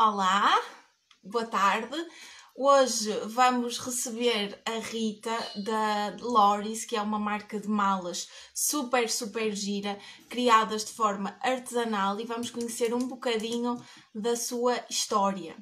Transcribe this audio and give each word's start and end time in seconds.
Olá, 0.00 0.62
boa 1.24 1.44
tarde. 1.44 1.96
Hoje 2.54 3.10
vamos 3.24 3.78
receber 3.78 4.62
a 4.64 4.78
Rita 4.78 5.36
da 5.64 6.16
Loris, 6.20 6.84
que 6.84 6.94
é 6.94 7.02
uma 7.02 7.18
marca 7.18 7.58
de 7.58 7.66
malas 7.66 8.28
super, 8.54 9.10
super 9.10 9.52
gira, 9.52 9.98
criadas 10.28 10.84
de 10.84 10.92
forma 10.92 11.36
artesanal 11.42 12.20
e 12.20 12.24
vamos 12.24 12.48
conhecer 12.48 12.94
um 12.94 13.08
bocadinho 13.08 13.76
da 14.14 14.36
sua 14.36 14.76
história. 14.88 15.56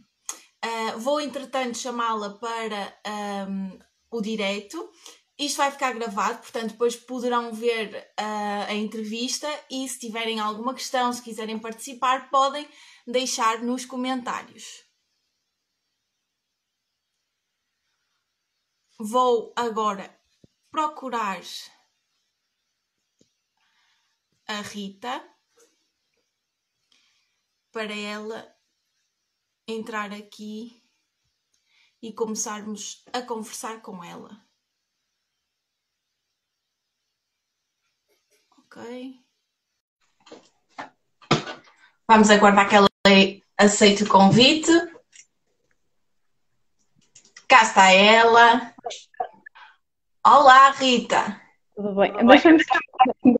Uh, 0.62 0.98
vou, 0.98 1.18
entretanto, 1.18 1.78
chamá-la 1.78 2.34
para 2.38 2.94
um, 3.48 3.78
o 4.10 4.20
direito. 4.20 4.86
Isto 5.38 5.58
vai 5.58 5.70
ficar 5.70 5.92
gravado, 5.92 6.38
portanto, 6.38 6.70
depois 6.70 6.96
poderão 6.96 7.52
ver 7.52 8.10
uh, 8.18 8.70
a 8.70 8.74
entrevista 8.74 9.46
e 9.70 9.86
se 9.86 9.98
tiverem 9.98 10.40
alguma 10.40 10.72
questão, 10.72 11.12
se 11.12 11.20
quiserem 11.20 11.58
participar, 11.58 12.30
podem 12.30 12.66
deixar 13.06 13.62
nos 13.62 13.84
comentários. 13.84 14.82
Vou 18.98 19.52
agora 19.54 20.18
procurar 20.70 21.42
a 24.48 24.60
Rita 24.62 25.22
para 27.70 27.94
ela 27.94 28.56
entrar 29.68 30.14
aqui 30.14 30.82
e 32.00 32.10
começarmos 32.10 33.04
a 33.12 33.20
conversar 33.20 33.82
com 33.82 34.02
ela. 34.02 34.45
Ok. 38.76 39.24
Vamos 42.06 42.28
aguardar 42.30 42.68
que 42.68 42.76
ela 42.76 42.88
aceite 43.56 44.04
o 44.04 44.08
convite. 44.08 44.70
Cá 47.48 47.62
está 47.62 47.90
ela. 47.90 48.74
Olá, 50.24 50.72
Rita. 50.72 51.40
Tudo 51.74 51.94
bem? 51.94 52.12
Deixa-me 52.26 52.62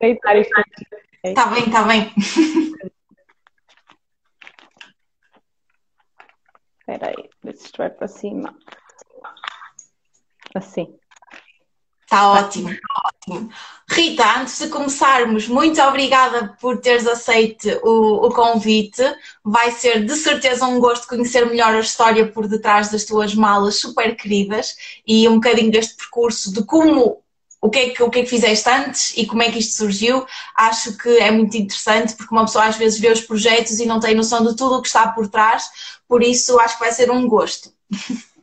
deitar 0.00 0.38
isto. 0.38 0.54
Está 1.22 1.46
bem, 1.46 1.66
está 1.66 1.82
bem. 1.82 2.14
Espera 6.80 7.08
aí, 7.08 7.28
ver 7.42 7.56
se 7.56 7.66
isto 7.66 7.76
vai 7.78 7.90
para 7.90 8.08
cima. 8.08 8.56
Assim. 10.54 10.98
Está 12.06 12.30
ótimo, 12.30 12.70
está 12.70 13.02
ótimo. 13.04 13.50
Rita, 13.90 14.38
antes 14.38 14.60
de 14.60 14.68
começarmos, 14.68 15.48
muito 15.48 15.82
obrigada 15.82 16.56
por 16.60 16.78
teres 16.80 17.04
aceito 17.04 17.68
o, 17.82 18.26
o, 18.26 18.30
convite. 18.32 19.02
Vai 19.44 19.72
ser 19.72 20.04
de 20.04 20.14
certeza 20.14 20.66
um 20.66 20.78
gosto 20.78 21.08
conhecer 21.08 21.44
melhor 21.46 21.74
a 21.74 21.80
história 21.80 22.30
por 22.30 22.46
detrás 22.46 22.90
das 22.90 23.04
tuas 23.04 23.34
malas 23.34 23.80
super 23.80 24.16
queridas 24.16 24.76
e 25.04 25.28
um 25.28 25.34
bocadinho 25.34 25.72
deste 25.72 25.96
percurso 25.96 26.52
de 26.52 26.64
como 26.64 27.20
o 27.60 27.70
que, 27.70 27.78
é 27.80 27.90
que, 27.90 28.02
o 28.02 28.08
que 28.08 28.20
é 28.20 28.22
que 28.22 28.30
fizeste 28.30 28.68
antes 28.68 29.12
e 29.16 29.26
como 29.26 29.42
é 29.42 29.50
que 29.50 29.58
isto 29.58 29.74
surgiu. 29.76 30.24
Acho 30.54 30.96
que 30.96 31.08
é 31.18 31.32
muito 31.32 31.56
interessante 31.56 32.14
porque 32.14 32.32
uma 32.32 32.44
pessoa 32.44 32.66
às 32.66 32.76
vezes 32.76 33.00
vê 33.00 33.10
os 33.10 33.20
projetos 33.20 33.80
e 33.80 33.86
não 33.86 33.98
tem 33.98 34.14
noção 34.14 34.44
de 34.46 34.54
tudo 34.54 34.76
o 34.76 34.82
que 34.82 34.86
está 34.86 35.08
por 35.08 35.26
trás, 35.28 35.64
por 36.06 36.22
isso 36.22 36.56
acho 36.60 36.74
que 36.74 36.84
vai 36.84 36.92
ser 36.92 37.10
um 37.10 37.26
gosto. 37.26 37.72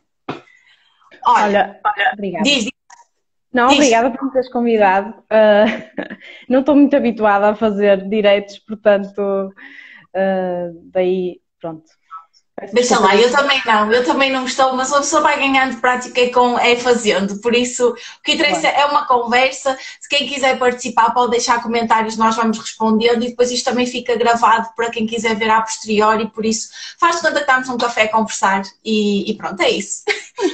Olha, 1.26 1.80
olha, 1.82 2.12
obrigada. 2.12 2.44
Diz, 2.44 2.66
não, 3.54 3.68
obrigada 3.68 4.10
por 4.10 4.24
me 4.24 4.32
teres 4.32 4.50
convidado. 4.50 5.10
Uh, 5.10 6.16
não 6.50 6.60
estou 6.60 6.74
muito 6.74 6.94
habituada 6.96 7.50
a 7.50 7.54
fazer 7.54 8.08
direitos, 8.08 8.58
portanto, 8.58 9.20
uh, 9.20 10.90
daí, 10.92 11.40
pronto. 11.60 11.84
Deixa 12.72 13.00
lá, 13.00 13.16
eu 13.16 13.32
também 13.32 13.60
não, 13.66 13.92
eu 13.92 14.04
também 14.04 14.30
não 14.30 14.44
estou, 14.44 14.76
mas 14.76 14.88
uma 14.90 15.00
pessoa 15.00 15.22
vai 15.22 15.36
ganhando 15.36 15.80
prática 15.80 16.20
é, 16.20 16.28
com, 16.28 16.56
é 16.56 16.76
fazendo, 16.76 17.36
por 17.40 17.52
isso 17.52 17.90
o 17.90 18.22
que 18.22 18.34
interessa 18.34 18.68
é 18.68 18.86
uma 18.86 19.08
conversa, 19.08 19.76
se 20.00 20.08
quem 20.08 20.28
quiser 20.28 20.56
participar 20.56 21.12
pode 21.12 21.32
deixar 21.32 21.60
comentários, 21.60 22.16
nós 22.16 22.36
vamos 22.36 22.56
respondendo 22.58 23.24
e 23.24 23.30
depois 23.30 23.50
isto 23.50 23.64
também 23.64 23.86
fica 23.86 24.16
gravado 24.16 24.68
para 24.76 24.88
quem 24.88 25.04
quiser 25.04 25.34
ver 25.34 25.50
a 25.50 25.62
posteriori, 25.62 26.30
por 26.30 26.46
isso 26.46 26.68
faz 26.98 27.16
conta 27.16 27.34
que 27.34 27.40
estamos 27.40 27.68
num 27.68 27.76
café 27.76 28.02
a 28.02 28.12
conversar 28.12 28.62
e, 28.84 29.28
e 29.28 29.34
pronto, 29.34 29.60
é 29.60 29.70
isso. 29.70 30.04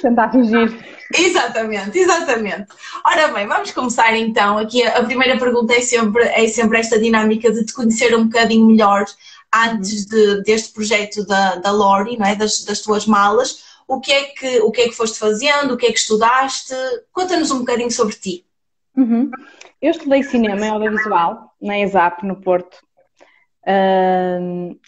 Tentar 0.00 0.30
fugir. 0.30 1.00
Exatamente, 1.12 1.98
exatamente. 1.98 2.66
Ora 3.04 3.28
bem, 3.28 3.44
vamos 3.44 3.72
começar 3.72 4.16
então. 4.16 4.58
Aqui 4.58 4.84
a, 4.84 5.02
primeira 5.02 5.36
pergunta 5.36 5.74
é 5.74 5.80
sempre, 5.80 6.22
é 6.22 6.46
sempre 6.46 6.78
esta 6.78 7.00
dinâmica 7.00 7.52
de 7.52 7.66
te 7.66 7.72
conhecer 7.72 8.14
um 8.14 8.24
bocadinho 8.26 8.64
melhor 8.64 9.04
antes 9.54 10.06
de, 10.06 10.42
deste 10.42 10.72
projeto 10.72 11.26
da, 11.26 11.56
da 11.56 11.70
Lori, 11.70 12.16
não 12.16 12.26
é? 12.26 12.34
das, 12.34 12.64
das 12.64 12.80
tuas 12.80 13.06
malas. 13.06 13.64
O 13.86 14.00
que, 14.00 14.12
é 14.12 14.24
que, 14.26 14.60
o 14.60 14.70
que 14.70 14.82
é 14.82 14.88
que 14.88 14.94
foste 14.94 15.18
fazendo? 15.18 15.74
O 15.74 15.76
que 15.76 15.86
é 15.86 15.92
que 15.92 15.98
estudaste? 15.98 16.74
Conta-nos 17.12 17.50
um 17.50 17.60
bocadinho 17.60 17.90
sobre 17.90 18.14
ti. 18.14 18.46
Uhum. 18.96 19.30
Eu 19.82 19.90
estudei 19.90 20.22
cinema 20.22 20.66
e 20.66 20.68
audiovisual 20.68 21.54
na 21.60 21.78
ESAP, 21.78 22.24
no 22.24 22.40
Porto. 22.40 22.78
Uh, 23.62 24.78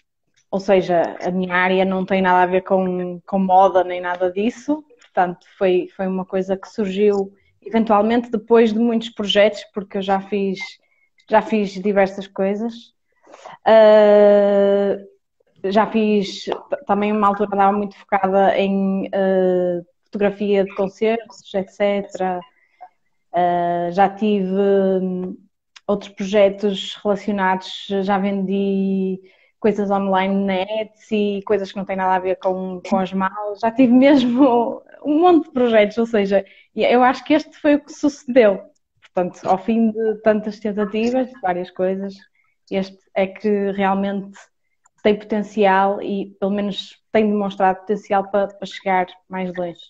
ou 0.50 0.60
seja, 0.60 1.16
a 1.20 1.30
minha 1.30 1.54
área 1.54 1.84
não 1.84 2.04
tem 2.04 2.20
nada 2.20 2.42
a 2.42 2.46
ver 2.46 2.62
com, 2.62 3.20
com 3.26 3.38
moda 3.38 3.82
nem 3.82 4.00
nada 4.00 4.30
disso. 4.30 4.84
Portanto, 5.00 5.46
foi, 5.58 5.88
foi 5.96 6.06
uma 6.06 6.24
coisa 6.24 6.56
que 6.56 6.68
surgiu 6.68 7.32
eventualmente 7.60 8.30
depois 8.30 8.72
de 8.72 8.78
muitos 8.78 9.08
projetos, 9.10 9.64
porque 9.72 9.98
eu 9.98 10.02
já 10.02 10.20
fiz, 10.20 10.58
já 11.28 11.40
fiz 11.40 11.70
diversas 11.70 12.26
coisas. 12.26 12.92
Uh, 13.66 15.12
já 15.70 15.86
fiz 15.86 16.46
também 16.86 17.12
uma 17.12 17.28
altura 17.28 17.50
andava 17.52 17.76
muito 17.76 17.96
focada 17.96 18.56
em 18.58 19.06
uh, 19.06 19.86
fotografia 20.04 20.64
de 20.64 20.74
concertos, 20.74 21.52
etc. 21.54 21.80
Uh, 22.20 22.40
ah, 23.34 23.90
já 23.92 24.08
tive 24.10 24.52
um, 24.52 25.36
outros 25.86 26.12
projetos 26.12 26.94
relacionados, 27.02 27.86
já 28.02 28.18
vendi 28.18 29.20
coisas 29.58 29.90
online 29.90 30.44
na 30.44 30.54
Etsy, 30.82 31.40
coisas 31.46 31.70
que 31.70 31.78
não 31.78 31.84
têm 31.84 31.96
nada 31.96 32.16
a 32.16 32.18
ver 32.18 32.36
com, 32.36 32.82
com 32.88 32.98
as 32.98 33.12
malas. 33.12 33.60
Já 33.60 33.70
tive 33.70 33.92
mesmo 33.92 34.82
um 35.04 35.20
monte 35.20 35.46
de 35.46 35.52
projetos, 35.52 35.96
ou 35.98 36.06
seja, 36.06 36.44
eu 36.74 37.02
acho 37.02 37.24
que 37.24 37.34
este 37.34 37.56
foi 37.58 37.76
o 37.76 37.80
que 37.84 37.92
sucedeu. 37.92 38.60
Portanto, 39.00 39.40
ao 39.48 39.58
fim 39.58 39.90
de 39.90 40.14
tantas 40.22 40.58
tentativas, 40.58 41.30
várias 41.42 41.70
coisas, 41.70 42.14
este 42.70 42.98
é 43.14 43.26
que 43.26 43.70
realmente 43.72 44.38
tem 45.02 45.18
potencial 45.18 46.00
e 46.00 46.34
pelo 46.38 46.52
menos 46.52 46.96
tem 47.10 47.28
demonstrado 47.28 47.80
potencial 47.80 48.30
para, 48.30 48.48
para 48.48 48.66
chegar 48.66 49.06
mais 49.28 49.52
longe. 49.56 49.80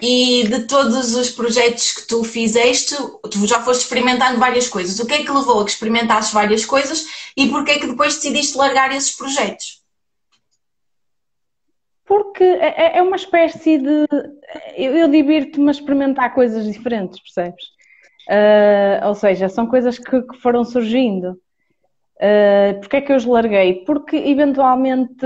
E 0.00 0.44
de 0.46 0.66
todos 0.66 1.16
os 1.16 1.30
projetos 1.30 1.92
que 1.92 2.06
tu 2.06 2.22
fizeste, 2.22 2.94
tu 3.30 3.46
já 3.46 3.60
foste 3.60 3.82
experimentando 3.82 4.38
várias 4.38 4.68
coisas. 4.68 5.00
O 5.00 5.06
que 5.06 5.14
é 5.14 5.24
que 5.24 5.30
levou 5.30 5.60
a 5.60 5.64
que 5.64 5.72
experimentasse 5.72 6.32
várias 6.32 6.64
coisas 6.64 7.04
e 7.36 7.48
porquê 7.48 7.72
é 7.72 7.78
que 7.80 7.88
depois 7.88 8.14
decidiste 8.14 8.56
largar 8.56 8.94
esses 8.94 9.16
projetos? 9.16 9.82
Porque 12.06 12.44
é, 12.44 12.96
é, 12.96 12.98
é 12.98 13.02
uma 13.02 13.16
espécie 13.16 13.76
de. 13.76 14.06
Eu, 14.76 14.96
eu 14.96 15.08
divirto-me 15.08 15.68
a 15.68 15.72
experimentar 15.72 16.32
coisas 16.32 16.64
diferentes, 16.64 17.20
percebes? 17.20 17.64
Uh, 18.28 19.06
ou 19.08 19.14
seja, 19.14 19.48
são 19.48 19.66
coisas 19.66 19.98
que, 19.98 20.22
que 20.22 20.38
foram 20.40 20.64
surgindo. 20.64 21.38
Uh, 22.20 22.80
Porquê 22.80 22.96
é 22.96 23.00
que 23.00 23.12
eu 23.12 23.16
os 23.16 23.24
larguei? 23.24 23.84
Porque 23.84 24.16
eventualmente 24.16 25.24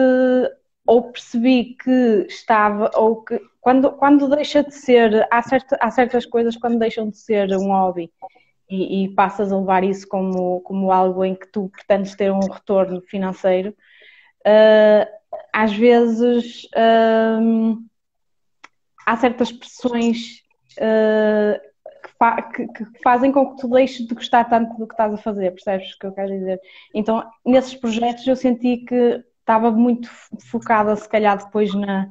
ou 0.87 1.11
percebi 1.11 1.77
que 1.83 2.27
estava, 2.29 2.91
ou 2.95 3.23
que 3.23 3.41
quando, 3.61 3.93
quando 3.93 4.29
deixa 4.29 4.63
de 4.63 4.75
ser, 4.75 5.27
há, 5.31 5.43
certa, 5.43 5.79
há 5.81 5.91
certas 5.91 6.27
coisas 6.27 6.57
quando 6.57 6.79
deixam 6.79 7.09
de 7.09 7.17
ser 7.17 7.49
um 7.57 7.69
hobby 7.69 8.11
e, 8.69 9.05
e, 9.05 9.15
passas 9.15 9.53
a 9.53 9.59
levar 9.59 9.85
isso 9.85 10.07
como, 10.09 10.61
como 10.63 10.91
algo 10.91 11.25
em 11.25 11.35
que 11.35 11.47
tu 11.47 11.69
pretendes 11.69 12.15
ter 12.17 12.33
um 12.33 12.41
retorno 12.41 13.01
financeiro, 13.03 13.71
uh, 14.47 15.07
às 15.53 15.73
vezes 15.73 16.65
uh, 16.75 17.79
há 19.07 19.17
certas 19.17 19.53
pressões 19.53 20.43
uh, 20.79 21.72
que, 22.55 22.67
que, 22.69 22.85
fazem 23.03 23.33
com 23.33 23.51
que 23.51 23.61
tu 23.61 23.69
deixes 23.69 24.07
de 24.07 24.15
gostar 24.15 24.45
tanto 24.45 24.77
do 24.77 24.87
que 24.87 24.95
estás 24.95 25.13
a 25.13 25.17
fazer, 25.17 25.51
percebes 25.51 25.93
o 25.93 25.99
que 25.99 26.07
eu 26.07 26.13
quero 26.13 26.29
dizer? 26.29 26.61
Então, 26.95 27.29
nesses 27.45 27.75
projetos 27.75 28.27
eu 28.27 28.37
senti 28.37 28.79
que 28.79 29.25
estava 29.41 29.71
muito 29.71 30.09
focada, 30.51 30.95
se 30.97 31.09
calhar, 31.09 31.37
depois 31.37 31.75
na, 31.75 32.09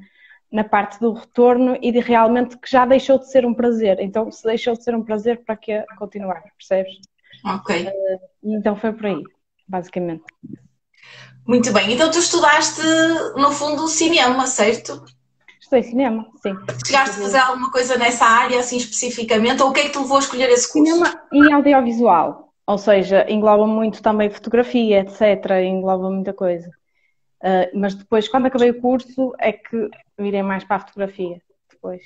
na 0.52 0.64
parte 0.64 1.00
do 1.00 1.14
retorno 1.14 1.78
e 1.82 1.92
de 1.92 2.00
realmente 2.00 2.58
que 2.58 2.70
já 2.70 2.86
deixou 2.86 3.18
de 3.18 3.32
ser 3.32 3.46
um 3.46 3.54
prazer. 3.54 4.00
Então, 4.00 4.30
se 4.32 4.44
deixou 4.44 4.74
de 4.74 4.84
ser 4.84 4.96
um 4.96 5.04
prazer, 5.04 5.44
para 5.46 5.56
que 5.56 5.84
continuar, 5.98 6.44
percebes? 6.58 7.00
Ok. 7.46 7.88
Uh, 7.88 8.20
então 8.44 8.76
foi 8.76 8.92
por 8.92 9.06
aí, 9.06 9.24
basicamente. 9.68 10.24
Muito 11.48 11.74
bem. 11.74 11.94
Então 11.94 12.12
tu 12.12 12.20
estudaste, 12.20 12.82
no 13.36 13.52
fundo, 13.52 13.88
cinema, 13.88 14.46
certo? 14.46 15.04
Estudei 15.72 15.84
cinema, 15.84 16.28
sim. 16.42 16.54
Chegaste 16.86 17.18
a 17.18 17.24
fazer 17.24 17.38
alguma 17.38 17.72
coisa 17.72 17.98
nessa 17.98 18.26
área, 18.26 18.60
assim, 18.60 18.76
especificamente? 18.76 19.64
Ou 19.64 19.70
o 19.70 19.74
que 19.74 19.80
é 19.80 19.84
que 19.84 19.92
te 19.92 20.00
levou 20.00 20.18
a 20.18 20.20
escolher 20.20 20.50
esse 20.50 20.70
curso? 20.70 20.94
Cinema 20.94 21.24
e 21.32 21.54
audiovisual. 21.54 22.54
Ou 22.68 22.78
seja, 22.78 23.26
engloba 23.30 23.66
muito 23.66 24.02
também 24.02 24.30
fotografia, 24.30 25.00
etc. 25.00 25.50
Engloba 25.64 26.10
muita 26.10 26.34
coisa. 26.34 26.68
Uh, 27.42 27.72
mas 27.74 27.96
depois, 27.96 28.28
quando 28.28 28.48
acabei 28.48 28.72
o 28.72 28.82
curso, 28.82 29.34
é 29.40 29.54
que 29.54 29.90
virei 30.20 30.44
mais 30.44 30.66
para 30.66 30.76
a 30.76 30.80
fotografia. 30.82 31.42
Depois. 31.72 32.02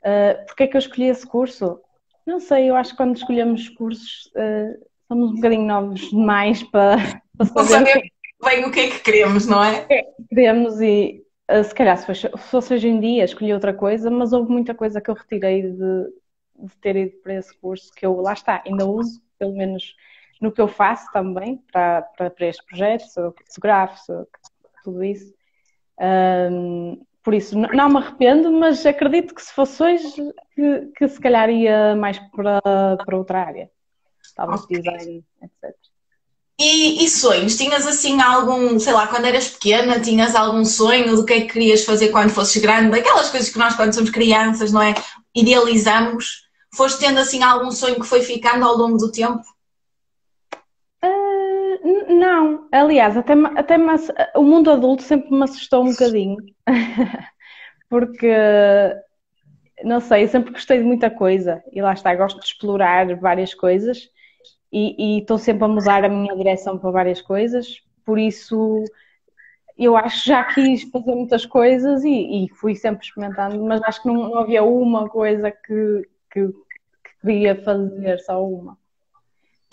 Uh, 0.00 0.46
Porquê 0.46 0.62
é 0.62 0.66
que 0.66 0.76
eu 0.78 0.80
escolhi 0.80 1.08
esse 1.08 1.26
curso? 1.26 1.78
Não 2.26 2.40
sei, 2.40 2.70
eu 2.70 2.74
acho 2.74 2.92
que 2.92 2.96
quando 2.96 3.18
escolhemos 3.18 3.68
cursos 3.68 4.32
uh, 4.34 4.82
somos 5.08 5.32
um 5.32 5.34
bocadinho 5.34 5.66
novos 5.66 6.08
demais 6.08 6.62
para, 6.62 6.96
para 7.36 7.64
saber 7.64 8.10
bem 8.42 8.64
o 8.64 8.70
que 8.70 8.80
é 8.80 8.88
que 8.88 9.00
queremos, 9.00 9.46
não 9.46 9.62
é? 9.62 9.86
é 9.90 10.06
queremos 10.30 10.80
e 10.80 11.23
se 11.64 11.74
calhar 11.74 11.96
se 11.98 12.06
fosse, 12.06 12.20
se 12.20 12.50
fosse, 12.50 12.74
hoje 12.74 12.88
em 12.88 13.00
dia 13.00 13.24
escolhi 13.24 13.52
outra 13.52 13.74
coisa, 13.74 14.10
mas 14.10 14.32
houve 14.32 14.50
muita 14.50 14.74
coisa 14.74 15.00
que 15.00 15.10
eu 15.10 15.14
retirei 15.14 15.62
de, 15.62 16.04
de 16.56 16.76
ter 16.80 16.96
ido 16.96 17.16
para 17.22 17.34
esse 17.34 17.56
curso 17.58 17.92
que 17.92 18.06
eu 18.06 18.20
lá 18.20 18.32
está, 18.32 18.62
ainda 18.66 18.86
uso, 18.86 19.22
pelo 19.38 19.54
menos 19.54 19.94
no 20.40 20.52
que 20.52 20.60
eu 20.60 20.68
faço 20.68 21.10
também 21.12 21.58
para, 21.72 22.02
para, 22.02 22.30
para 22.30 22.46
este 22.46 22.64
projeto, 22.64 23.02
sou 23.08 23.34
fotografo, 23.46 24.04
sou 24.04 24.28
tudo 24.82 25.04
isso. 25.04 25.34
Um, 26.00 27.04
por 27.22 27.32
isso, 27.32 27.58
não 27.58 27.88
me 27.88 27.96
arrependo, 27.96 28.52
mas 28.52 28.84
acredito 28.84 29.34
que 29.34 29.42
se 29.42 29.52
fosse 29.52 29.82
hoje, 29.82 30.34
que, 30.54 30.92
que 30.96 31.08
se 31.08 31.18
calhar 31.18 31.48
ia 31.48 31.96
mais 31.96 32.18
para, 32.18 32.60
para 32.98 33.16
outra 33.16 33.40
área. 33.40 33.70
Talvez 34.36 34.62
okay. 34.62 34.80
design, 34.80 35.24
etc. 35.42 35.74
E, 36.58 37.04
e, 37.04 37.08
sonhos? 37.08 37.56
Tinhas 37.56 37.86
assim 37.86 38.20
algum, 38.20 38.78
sei 38.78 38.92
lá, 38.92 39.08
quando 39.08 39.24
eras 39.24 39.48
pequena, 39.48 40.00
tinhas 40.00 40.36
algum 40.36 40.64
sonho 40.64 41.16
do 41.16 41.24
que 41.24 41.32
é 41.32 41.40
que 41.40 41.52
querias 41.52 41.84
fazer 41.84 42.10
quando 42.10 42.30
fosses 42.30 42.62
grande? 42.62 42.96
Aquelas 42.96 43.30
coisas 43.30 43.50
que 43.50 43.58
nós, 43.58 43.74
quando 43.74 43.92
somos 43.92 44.10
crianças, 44.10 44.72
não 44.72 44.80
é? 44.80 44.94
Idealizamos. 45.34 46.44
Foste 46.74 47.00
tendo 47.00 47.18
assim 47.18 47.42
algum 47.42 47.70
sonho 47.70 47.96
que 47.96 48.06
foi 48.06 48.22
ficando 48.22 48.64
ao 48.64 48.76
longo 48.76 48.98
do 48.98 49.10
tempo? 49.10 49.42
Não, 52.08 52.66
aliás, 52.72 53.16
até, 53.16 53.34
até 53.56 53.76
o 54.36 54.42
mundo 54.42 54.70
adulto 54.70 55.02
sempre 55.02 55.30
me 55.30 55.44
assustou 55.44 55.84
um 55.84 55.90
bocadinho, 55.90 56.36
porque, 57.90 58.32
não 59.82 60.00
sei, 60.00 60.26
sempre 60.26 60.52
gostei 60.52 60.78
de 60.78 60.84
muita 60.84 61.10
coisa 61.10 61.62
e 61.72 61.82
lá 61.82 61.92
está, 61.92 62.14
gosto 62.14 62.40
de 62.40 62.46
explorar 62.46 63.14
várias 63.16 63.52
coisas 63.52 64.08
e 64.76 65.18
estou 65.20 65.38
sempre 65.38 65.64
a 65.64 65.68
mudar 65.68 66.04
a 66.04 66.08
minha 66.08 66.34
direção 66.36 66.78
para 66.78 66.90
várias 66.90 67.20
coisas, 67.20 67.82
por 68.04 68.18
isso 68.18 68.84
eu 69.78 69.96
acho 69.96 70.22
que 70.22 70.28
já 70.28 70.44
quis 70.44 70.82
fazer 70.82 71.14
muitas 71.14 71.46
coisas 71.46 72.04
e, 72.04 72.44
e 72.44 72.48
fui 72.50 72.74
sempre 72.74 73.04
experimentando, 73.04 73.62
mas 73.64 73.82
acho 73.82 74.02
que 74.02 74.08
não, 74.08 74.28
não 74.28 74.38
havia 74.38 74.62
uma 74.62 75.08
coisa 75.08 75.50
que, 75.50 76.08
que, 76.30 76.48
que 76.48 77.20
queria 77.20 77.60
fazer, 77.62 78.18
só 78.20 78.44
uma 78.44 78.76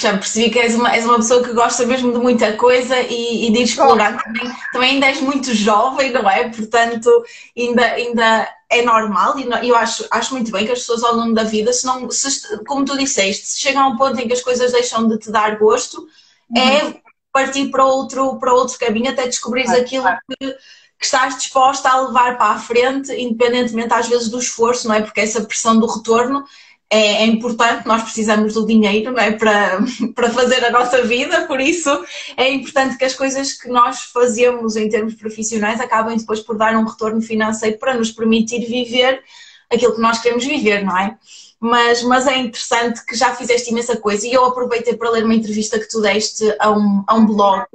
já 0.01 0.13
percebi 0.13 0.49
que 0.49 0.59
és 0.59 0.73
uma, 0.73 0.91
és 0.93 1.05
uma 1.05 1.17
pessoa 1.17 1.43
que 1.43 1.53
gosta 1.53 1.85
mesmo 1.85 2.11
de 2.11 2.17
muita 2.17 2.53
coisa 2.53 2.99
e, 3.01 3.47
e 3.47 3.51
de 3.51 3.61
explorar. 3.61 4.21
Também, 4.23 4.51
também 4.73 4.89
ainda 4.93 5.05
és 5.05 5.21
muito 5.21 5.53
jovem, 5.53 6.11
não 6.11 6.27
é? 6.27 6.49
Portanto, 6.49 7.09
ainda, 7.55 7.85
ainda 7.85 8.49
é 8.71 8.81
normal 8.81 9.37
e 9.37 9.67
eu 9.67 9.75
acho, 9.75 10.05
acho 10.09 10.33
muito 10.33 10.49
bem 10.49 10.65
que 10.65 10.71
as 10.71 10.79
pessoas 10.79 11.03
ao 11.03 11.13
longo 11.13 11.33
da 11.33 11.43
vida, 11.43 11.73
se 11.73 11.85
não, 11.85 12.09
se, 12.09 12.63
como 12.65 12.85
tu 12.85 12.97
disseste, 12.97 13.45
se 13.45 13.59
chegam 13.59 13.83
a 13.83 13.87
um 13.89 13.97
ponto 13.97 14.19
em 14.19 14.27
que 14.27 14.33
as 14.33 14.41
coisas 14.41 14.71
deixam 14.71 15.07
de 15.07 15.19
te 15.19 15.29
dar 15.29 15.57
gosto, 15.59 16.07
uhum. 16.49 16.57
é 16.57 17.01
partir 17.33 17.69
para 17.69 17.85
outro, 17.85 18.39
para 18.39 18.53
outro 18.53 18.79
caminho 18.79 19.11
até 19.11 19.25
descobrires 19.27 19.71
aquilo 19.71 20.05
que, 20.05 20.47
que 20.47 21.05
estás 21.05 21.35
disposta 21.35 21.89
a 21.89 22.01
levar 22.01 22.37
para 22.37 22.53
a 22.53 22.59
frente, 22.59 23.13
independentemente 23.13 23.93
às 23.93 24.07
vezes 24.07 24.29
do 24.29 24.39
esforço, 24.39 24.87
não 24.87 24.95
é? 24.95 25.01
Porque 25.01 25.19
essa 25.19 25.41
pressão 25.43 25.77
do 25.77 25.85
retorno 25.85 26.45
é, 26.91 27.23
é, 27.23 27.25
importante, 27.25 27.87
nós 27.87 28.03
precisamos 28.03 28.53
do 28.53 28.65
dinheiro 28.65 29.17
é? 29.17 29.31
para, 29.31 29.79
para 30.13 30.29
fazer 30.29 30.65
a 30.65 30.71
nossa 30.71 31.01
vida, 31.03 31.47
por 31.47 31.61
isso 31.61 32.03
é 32.35 32.51
importante 32.51 32.97
que 32.97 33.05
as 33.05 33.15
coisas 33.15 33.53
que 33.53 33.69
nós 33.69 34.01
fazemos 34.01 34.75
em 34.75 34.89
termos 34.89 35.15
profissionais 35.15 35.79
acabem 35.79 36.17
depois 36.17 36.41
por 36.41 36.57
dar 36.57 36.75
um 36.75 36.83
retorno 36.83 37.21
financeiro 37.21 37.77
para 37.79 37.93
nos 37.93 38.11
permitir 38.11 38.65
viver 38.65 39.23
aquilo 39.71 39.95
que 39.95 40.01
nós 40.01 40.19
queremos 40.19 40.43
viver, 40.43 40.83
não 40.83 40.97
é? 40.97 41.17
Mas, 41.61 42.03
mas 42.03 42.27
é 42.27 42.37
interessante 42.37 43.05
que 43.05 43.15
já 43.15 43.33
fizeste 43.35 43.71
imensa 43.71 43.95
coisa 43.95 44.27
e 44.27 44.33
eu 44.33 44.43
aproveitei 44.43 44.95
para 44.95 45.11
ler 45.11 45.23
uma 45.23 45.35
entrevista 45.35 45.79
que 45.79 45.87
tu 45.87 46.01
deste 46.01 46.43
a 46.59 46.71
um, 46.71 47.03
a 47.07 47.15
um 47.15 47.25
blog 47.25 47.65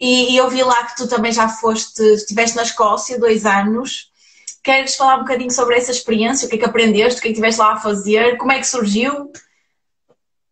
e, 0.00 0.32
e 0.32 0.36
eu 0.36 0.50
vi 0.50 0.62
lá 0.64 0.86
que 0.86 0.96
tu 0.96 1.06
também 1.06 1.30
já 1.30 1.48
foste, 1.48 2.02
estiveste 2.02 2.56
na 2.56 2.62
Escócia 2.64 3.18
dois 3.18 3.46
anos 3.46 4.10
Queres 4.66 4.96
falar 4.96 5.18
um 5.18 5.20
bocadinho 5.20 5.52
sobre 5.52 5.76
essa 5.76 5.92
experiência? 5.92 6.44
O 6.44 6.50
que 6.50 6.56
é 6.56 6.58
que 6.58 6.64
aprendeste? 6.64 7.20
O 7.20 7.22
que 7.22 7.28
é 7.28 7.30
que 7.30 7.34
estiveste 7.34 7.60
lá 7.60 7.74
a 7.74 7.76
fazer? 7.76 8.36
Como 8.36 8.50
é 8.50 8.58
que 8.58 8.66
surgiu? 8.66 9.30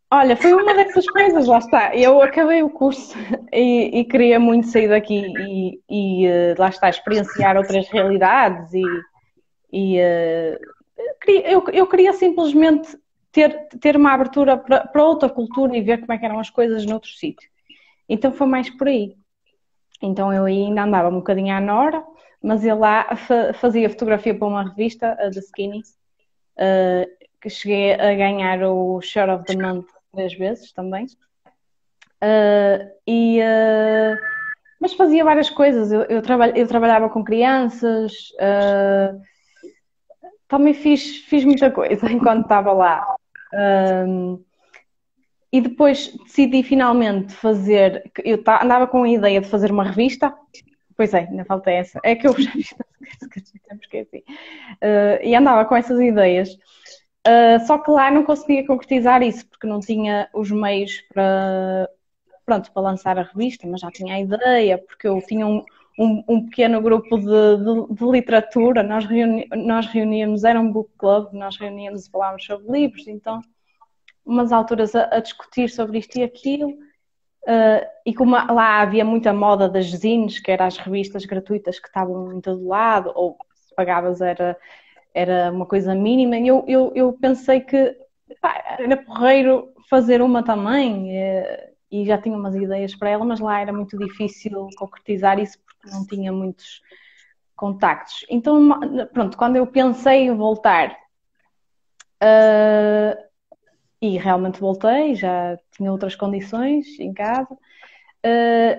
Olha, 0.08 0.36
foi 0.36 0.54
uma 0.54 0.72
dessas 0.72 1.04
coisas, 1.08 1.48
lá 1.48 1.58
está. 1.58 1.96
Eu 1.96 2.22
acabei 2.22 2.62
o 2.62 2.70
curso 2.70 3.12
e, 3.52 3.98
e 3.98 4.04
queria 4.04 4.38
muito 4.38 4.68
sair 4.68 4.86
daqui 4.86 5.26
e, 5.36 5.80
e 5.90 6.28
uh, 6.28 6.54
lá 6.56 6.68
está, 6.68 6.88
experienciar 6.88 7.56
outras 7.56 7.88
realidades 7.88 8.72
e, 8.72 8.84
e 9.72 9.98
uh, 9.98 10.60
eu, 11.26 11.64
eu 11.72 11.86
queria 11.88 12.12
simplesmente 12.12 12.96
ter, 13.32 13.66
ter 13.80 13.96
uma 13.96 14.12
abertura 14.12 14.56
para, 14.56 14.86
para 14.86 15.02
outra 15.02 15.28
cultura 15.28 15.76
e 15.76 15.82
ver 15.82 15.98
como 15.98 16.12
é 16.12 16.18
que 16.18 16.24
eram 16.24 16.38
as 16.38 16.50
coisas 16.50 16.86
noutro 16.86 17.10
sítio. 17.10 17.50
Então 18.08 18.30
foi 18.30 18.46
mais 18.46 18.70
por 18.70 18.86
aí. 18.86 19.16
Então 20.00 20.32
eu 20.32 20.44
ainda 20.44 20.84
andava 20.84 21.08
um 21.08 21.16
bocadinho 21.16 21.52
à 21.52 21.60
Nora, 21.60 22.04
mas 22.44 22.62
eu 22.62 22.78
lá 22.78 23.08
fazia 23.54 23.88
fotografia 23.88 24.34
para 24.34 24.46
uma 24.46 24.68
revista, 24.68 25.12
a 25.12 25.30
The 25.30 25.40
Skinny, 25.40 25.80
uh, 26.58 27.26
que 27.40 27.48
cheguei 27.48 27.94
a 27.94 28.14
ganhar 28.14 28.62
o 28.64 29.00
Share 29.00 29.30
of 29.30 29.44
the 29.46 29.56
Month 29.56 29.86
três 30.12 30.34
vezes 30.34 30.70
também. 30.70 31.06
Uh, 32.22 32.86
e, 33.06 33.40
uh, 33.40 34.18
mas 34.78 34.92
fazia 34.92 35.24
várias 35.24 35.48
coisas. 35.48 35.90
Eu, 35.90 36.02
eu, 36.02 36.22
eu 36.54 36.68
trabalhava 36.68 37.08
com 37.08 37.24
crianças, 37.24 38.12
também 40.46 40.74
fiz, 40.74 41.16
fiz 41.24 41.46
muita 41.46 41.70
coisa 41.70 42.04
enquanto 42.12 42.42
estava 42.42 42.72
lá. 42.74 43.16
e 45.50 45.62
depois 45.62 46.14
decidi 46.24 46.62
finalmente 46.62 47.32
fazer. 47.32 48.02
Eu 48.22 48.38
andava 48.62 48.86
com 48.86 49.04
a 49.04 49.08
ideia 49.08 49.40
de 49.40 49.48
fazer 49.48 49.72
uma 49.72 49.84
revista 49.84 50.34
Pois 50.96 51.12
é, 51.12 51.20
ainda 51.20 51.44
falta 51.44 51.70
essa. 51.70 52.00
É 52.04 52.14
que 52.14 52.26
eu 52.26 52.34
já 52.40 52.50
fiz 52.52 52.74
esqueci. 53.82 54.24
Uh, 54.82 55.22
e 55.22 55.34
andava 55.34 55.64
com 55.64 55.76
essas 55.76 56.00
ideias. 56.00 56.50
Uh, 57.26 57.64
só 57.66 57.78
que 57.78 57.90
lá 57.90 58.10
não 58.10 58.24
conseguia 58.24 58.66
concretizar 58.66 59.22
isso, 59.22 59.48
porque 59.48 59.66
não 59.66 59.80
tinha 59.80 60.28
os 60.34 60.50
meios 60.50 61.00
para, 61.12 61.88
pronto, 62.44 62.70
para 62.70 62.82
lançar 62.82 63.18
a 63.18 63.22
revista, 63.22 63.66
mas 63.66 63.80
já 63.80 63.90
tinha 63.90 64.14
a 64.14 64.20
ideia, 64.20 64.78
porque 64.78 65.08
eu 65.08 65.20
tinha 65.26 65.46
um, 65.46 65.64
um, 65.98 66.22
um 66.28 66.44
pequeno 66.44 66.82
grupo 66.82 67.16
de, 67.18 67.24
de, 67.24 67.94
de 67.94 68.04
literatura, 68.04 68.82
nós, 68.82 69.06
reuni, 69.06 69.48
nós 69.56 69.86
reuníamos, 69.86 70.44
era 70.44 70.60
um 70.60 70.70
book 70.70 70.90
club, 70.98 71.32
nós 71.32 71.56
reuníamos 71.56 72.06
e 72.06 72.10
falávamos 72.10 72.44
sobre 72.44 72.70
livros, 72.70 73.08
então 73.08 73.40
umas 74.24 74.52
alturas 74.52 74.94
a, 74.94 75.08
a 75.16 75.20
discutir 75.20 75.70
sobre 75.70 75.98
isto 75.98 76.18
e 76.18 76.22
aquilo, 76.22 76.76
Uh, 77.46 77.86
e 78.06 78.14
como 78.14 78.32
lá 78.32 78.80
havia 78.80 79.04
muita 79.04 79.32
moda 79.32 79.68
das 79.68 79.86
zines, 79.86 80.40
que 80.40 80.50
eram 80.50 80.66
as 80.66 80.78
revistas 80.78 81.26
gratuitas 81.26 81.78
que 81.78 81.86
estavam 81.86 82.32
em 82.32 82.40
todo 82.40 82.66
lado, 82.66 83.12
ou 83.14 83.36
se 83.54 83.74
pagavas 83.74 84.22
era, 84.22 84.56
era 85.12 85.52
uma 85.52 85.66
coisa 85.66 85.94
mínima, 85.94 86.38
eu, 86.38 86.64
eu, 86.66 86.92
eu 86.94 87.12
pensei 87.12 87.60
que 87.60 87.94
pá, 88.40 88.76
era 88.78 88.96
porreiro 88.96 89.74
fazer 89.90 90.22
uma 90.22 90.42
também, 90.42 91.10
e, 91.14 91.74
e 91.90 92.06
já 92.06 92.16
tinha 92.16 92.36
umas 92.36 92.54
ideias 92.54 92.94
para 92.96 93.10
ela, 93.10 93.24
mas 93.24 93.40
lá 93.40 93.60
era 93.60 93.72
muito 93.72 93.98
difícil 93.98 94.68
concretizar 94.76 95.38
isso 95.38 95.58
porque 95.60 95.94
não 95.94 96.06
tinha 96.06 96.32
muitos 96.32 96.80
contactos. 97.54 98.24
Então, 98.30 98.80
pronto, 99.12 99.36
quando 99.36 99.56
eu 99.56 99.66
pensei 99.66 100.22
em 100.22 100.34
voltar, 100.34 100.96
uh, 102.22 103.24
e 104.04 104.18
realmente 104.18 104.60
voltei, 104.60 105.14
já 105.14 105.58
tinha 105.72 105.90
outras 105.90 106.14
condições 106.14 106.86
em 107.00 107.12
casa. 107.14 107.54
Uh, 107.54 108.78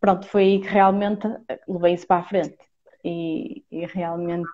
pronto, 0.00 0.26
foi 0.28 0.42
aí 0.42 0.60
que 0.60 0.68
realmente 0.68 1.26
levei 1.66 1.94
isso 1.94 2.06
para 2.06 2.20
a 2.20 2.24
frente. 2.24 2.56
E, 3.04 3.64
e 3.70 3.84
realmente 3.86 4.48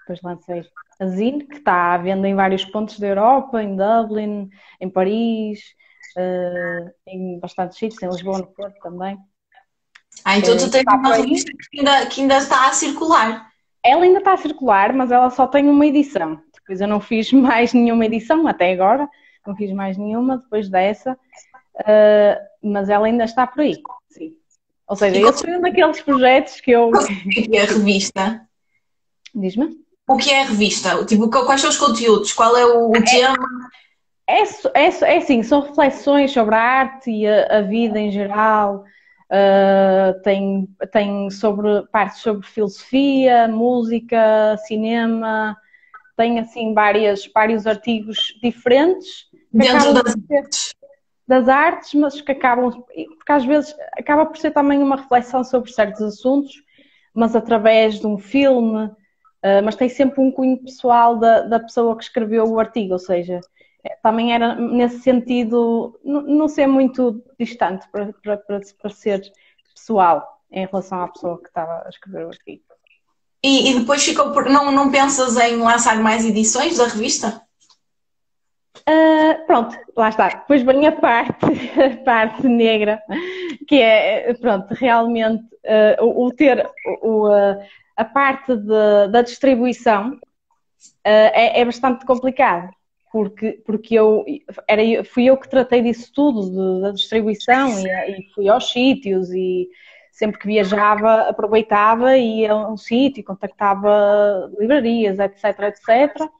depois 0.00 0.20
lancei 0.22 0.64
a 0.98 1.06
Zine, 1.06 1.44
que 1.44 1.56
está 1.56 1.94
à 1.94 1.98
venda 1.98 2.28
em 2.28 2.34
vários 2.34 2.64
pontos 2.64 2.98
da 2.98 3.06
Europa, 3.06 3.62
em 3.62 3.76
Dublin, 3.76 4.48
em 4.80 4.90
Paris, 4.90 5.60
uh, 6.16 6.90
em 7.06 7.38
bastantes 7.38 7.78
sítios, 7.78 8.02
em 8.02 8.08
Lisboa, 8.08 8.38
no 8.38 8.46
Porto 8.48 8.78
também. 8.80 9.16
Ah, 10.24 10.38
então 10.38 10.56
tu 10.56 10.68
tens 10.70 10.84
uma 10.88 11.14
revista 11.14 11.52
que 11.52 11.78
ainda, 11.78 12.06
que 12.06 12.20
ainda 12.22 12.38
está 12.38 12.68
a 12.68 12.72
circular. 12.72 13.50
Ela 13.84 14.02
ainda 14.02 14.18
está 14.18 14.32
a 14.32 14.38
circular, 14.38 14.92
mas 14.92 15.12
ela 15.12 15.30
só 15.30 15.46
tem 15.46 15.68
uma 15.68 15.86
edição. 15.86 16.40
Depois 16.66 16.80
eu 16.80 16.88
não 16.88 17.00
fiz 17.00 17.32
mais 17.32 17.72
nenhuma 17.72 18.06
edição 18.06 18.46
até 18.48 18.72
agora, 18.72 19.08
não 19.46 19.54
fiz 19.54 19.72
mais 19.72 19.96
nenhuma 19.96 20.38
depois 20.38 20.68
dessa, 20.68 21.12
uh, 21.12 22.68
mas 22.68 22.88
ela 22.88 23.06
ainda 23.06 23.24
está 23.24 23.46
por 23.46 23.60
aí. 23.60 23.76
Sim. 24.08 24.34
Ou 24.88 24.96
seja, 24.96 25.20
esse 25.20 25.44
foi 25.44 25.56
um 25.56 25.60
daqueles 25.60 26.00
projetos 26.02 26.60
que 26.60 26.72
eu. 26.72 26.88
O 26.88 27.28
que 27.28 27.56
é 27.56 27.62
a 27.62 27.66
revista? 27.66 28.40
Diz-me? 29.32 29.76
O 30.08 30.16
que 30.16 30.30
é 30.30 30.42
a 30.42 30.46
revista? 30.46 31.04
Tipo, 31.04 31.28
quais 31.28 31.60
são 31.60 31.70
os 31.70 31.76
conteúdos? 31.76 32.32
Qual 32.32 32.56
é 32.56 32.66
o, 32.66 32.90
o 32.90 32.96
é, 32.96 33.02
tema? 33.02 33.36
É, 34.28 34.42
é, 34.42 35.14
é 35.14 35.16
assim, 35.18 35.42
são 35.44 35.60
reflexões 35.60 36.32
sobre 36.32 36.54
a 36.56 36.60
arte 36.60 37.10
e 37.10 37.26
a, 37.26 37.58
a 37.58 37.62
vida 37.62 37.98
em 37.98 38.10
geral. 38.10 38.84
Uh, 39.30 40.20
tem, 40.22 40.68
tem 40.92 41.30
sobre 41.30 41.82
partes 41.90 42.22
sobre 42.22 42.46
filosofia, 42.46 43.48
música, 43.48 44.56
cinema, 44.66 45.56
tem 46.16 46.38
assim 46.38 46.72
várias, 46.72 47.26
vários 47.32 47.66
artigos 47.66 48.38
diferentes 48.42 49.26
dentro 49.52 49.92
das 49.92 50.16
artes. 50.30 50.74
das 51.26 51.48
artes, 51.48 51.94
mas 51.94 52.20
que 52.20 52.32
acabam, 52.32 52.70
porque 52.72 53.32
às 53.32 53.44
vezes 53.44 53.74
acaba 53.92 54.26
por 54.26 54.36
ser 54.36 54.50
também 54.50 54.82
uma 54.82 54.96
reflexão 54.96 55.44
sobre 55.44 55.70
certos 55.72 56.02
assuntos, 56.02 56.54
mas 57.14 57.36
através 57.36 58.00
de 58.00 58.06
um 58.06 58.18
filme, 58.18 58.86
uh, 58.86 59.62
mas 59.64 59.76
tem 59.76 59.88
sempre 59.88 60.20
um 60.20 60.30
cunho 60.30 60.62
pessoal 60.62 61.16
da, 61.16 61.42
da 61.42 61.60
pessoa 61.60 61.96
que 61.96 62.04
escreveu 62.04 62.44
o 62.44 62.58
artigo, 62.58 62.94
ou 62.94 62.98
seja, 62.98 63.40
também 64.02 64.32
era 64.32 64.54
nesse 64.54 65.00
sentido, 65.00 65.98
não 66.04 66.48
ser 66.48 66.66
muito 66.66 67.22
distante 67.38 67.86
para, 67.90 68.12
para, 68.22 68.36
para, 68.36 68.60
para 68.80 68.90
ser 68.90 69.22
pessoal 69.74 70.42
em 70.50 70.66
relação 70.66 71.02
à 71.02 71.08
pessoa 71.08 71.40
que 71.40 71.48
estava 71.48 71.82
a 71.84 71.88
escrever 71.88 72.26
o 72.26 72.28
artigo. 72.28 72.65
E, 73.42 73.70
e 73.70 73.78
depois 73.78 74.04
ficou 74.04 74.32
por. 74.32 74.48
Não, 74.48 74.70
não 74.72 74.90
pensas 74.90 75.36
em 75.36 75.56
lançar 75.56 76.00
mais 76.00 76.24
edições 76.24 76.78
da 76.78 76.86
revista? 76.86 77.42
Uh, 78.88 79.46
pronto, 79.46 79.76
lá 79.96 80.08
está. 80.08 80.28
Depois 80.28 80.62
vem 80.62 80.86
a 80.86 80.92
parte, 80.92 81.44
a 81.80 81.96
parte 82.04 82.46
negra, 82.46 83.00
que 83.66 83.80
é, 83.80 84.32
pronto, 84.34 84.72
realmente 84.74 85.44
uh, 85.44 86.04
o, 86.04 86.26
o, 86.26 86.32
ter 86.32 86.68
o, 87.02 87.28
uh, 87.28 87.60
a 87.96 88.04
parte 88.04 88.56
de, 88.56 89.08
da 89.10 89.22
distribuição 89.22 90.18
é, 91.02 91.60
é, 91.60 91.64
bastante 91.64 92.04
complicado 92.04 92.70
porque, 93.16 93.62
porque 93.64 93.94
eu, 93.94 94.26
era, 94.68 94.82
fui 95.04 95.24
eu 95.24 95.38
que 95.38 95.48
tratei 95.48 95.80
disso 95.80 96.12
tudo, 96.14 96.50
de, 96.50 96.82
da 96.82 96.90
distribuição, 96.90 97.70
e, 97.78 98.20
e, 98.20 98.28
fui 98.34 98.46
aos 98.46 98.70
sítios, 98.70 99.30
e 99.32 99.68
sempre 100.16 100.38
que 100.40 100.46
viajava, 100.46 101.28
aproveitava 101.28 102.16
e 102.16 102.40
ia 102.40 102.52
a 102.52 102.72
um 102.72 102.76
sítio, 102.76 103.22
contactava 103.22 104.50
livrarias, 104.58 105.18
etc, 105.18 105.44
etc. 105.64 106.30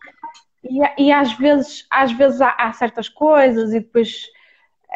E, 0.64 1.04
e 1.04 1.12
às 1.12 1.35
vezes, 1.35 1.87
às 1.90 2.11
vezes 2.11 2.40
há, 2.40 2.54
há, 2.59 2.73
certas 2.73 3.06
coisas, 3.11 3.75
e 3.75 3.80
depois 3.80 4.23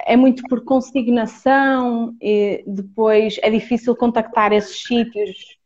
é 0.06 0.16
muito 0.16 0.42
por 0.48 0.64
consignação, 0.64 2.16
e 2.22 2.64
depois 2.66 3.38
é 3.42 3.50
difícil 3.50 3.94
contactar 3.94 4.50
esses 4.50 4.82
sítios. 4.82 5.58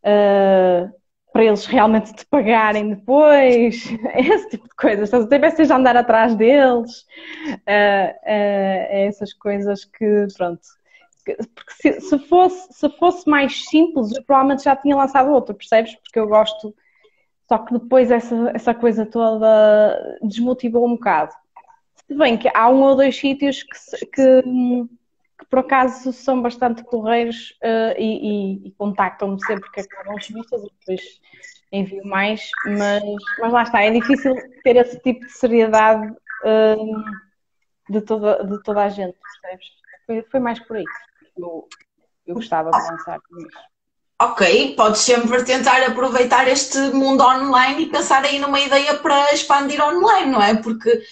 Uh, 0.00 0.90
para 1.34 1.44
eles 1.44 1.66
realmente 1.66 2.14
te 2.14 2.24
pagarem 2.26 2.90
depois, 2.90 3.88
esse 4.14 4.48
tipo 4.50 4.68
de 4.68 4.74
coisas. 4.76 5.12
Estás 5.12 5.30
a 5.30 5.50
seja 5.50 5.76
andar 5.76 5.96
atrás 5.96 6.34
deles, 6.36 7.04
uh, 7.48 8.10
uh, 8.22 8.86
essas 8.88 9.34
coisas 9.34 9.84
que, 9.84 10.26
pronto. 10.34 10.62
Porque 11.24 11.72
se, 11.72 12.00
se, 12.00 12.18
fosse, 12.18 12.72
se 12.72 12.88
fosse 12.98 13.28
mais 13.28 13.64
simples, 13.68 14.12
eu 14.12 14.22
provavelmente 14.24 14.64
já 14.64 14.76
tinha 14.76 14.96
lançado 14.96 15.30
outro, 15.30 15.54
percebes? 15.54 15.94
Porque 15.96 16.18
eu 16.18 16.28
gosto. 16.28 16.74
Só 17.48 17.58
que 17.58 17.74
depois 17.74 18.10
essa, 18.10 18.52
essa 18.54 18.74
coisa 18.74 19.04
toda 19.06 20.18
desmotivou 20.22 20.86
um 20.86 20.96
bocado. 20.96 21.34
Se 22.06 22.14
bem 22.14 22.36
que 22.36 22.50
há 22.54 22.68
um 22.68 22.82
ou 22.82 22.96
dois 22.96 23.16
sítios 23.16 23.62
que, 23.62 24.06
que 24.06 24.42
que 25.38 25.46
por 25.46 25.60
acaso 25.60 26.12
são 26.12 26.40
bastante 26.40 26.82
correios 26.84 27.50
uh, 27.62 27.94
e, 27.98 28.62
e, 28.62 28.68
e 28.68 28.70
contactam-me 28.72 29.42
sempre 29.44 29.70
que 29.70 29.80
acabam 29.80 30.16
as 30.16 30.26
vistas 30.28 30.62
e 30.62 30.70
depois 30.78 31.20
envio 31.72 32.04
mais, 32.04 32.50
mas, 32.64 33.02
mas 33.40 33.52
lá 33.52 33.62
está, 33.62 33.82
é 33.82 33.90
difícil 33.90 34.34
ter 34.62 34.76
esse 34.76 34.98
tipo 35.00 35.20
de 35.20 35.32
seriedade 35.32 36.08
uh, 36.44 37.04
de, 37.90 38.00
toda, 38.00 38.44
de 38.44 38.62
toda 38.62 38.84
a 38.84 38.88
gente, 38.88 39.16
percebes? 39.18 39.66
Foi, 40.06 40.22
foi 40.22 40.40
mais 40.40 40.60
por 40.60 40.76
que 40.76 40.84
eu, 41.36 41.68
eu 42.26 42.34
gostava 42.34 42.70
de 42.70 42.78
lançar 42.78 43.18
com 43.20 43.38
isso. 43.38 43.58
Ok, 44.20 44.74
podes 44.76 45.00
sempre 45.00 45.42
tentar 45.44 45.82
aproveitar 45.82 46.46
este 46.48 46.78
mundo 46.92 47.22
online 47.22 47.82
e 47.82 47.90
pensar 47.90 48.24
aí 48.24 48.38
numa 48.38 48.60
ideia 48.60 48.94
para 48.98 49.34
expandir 49.34 49.82
online, 49.84 50.30
não 50.30 50.40
é? 50.40 50.54
Porque 50.54 51.02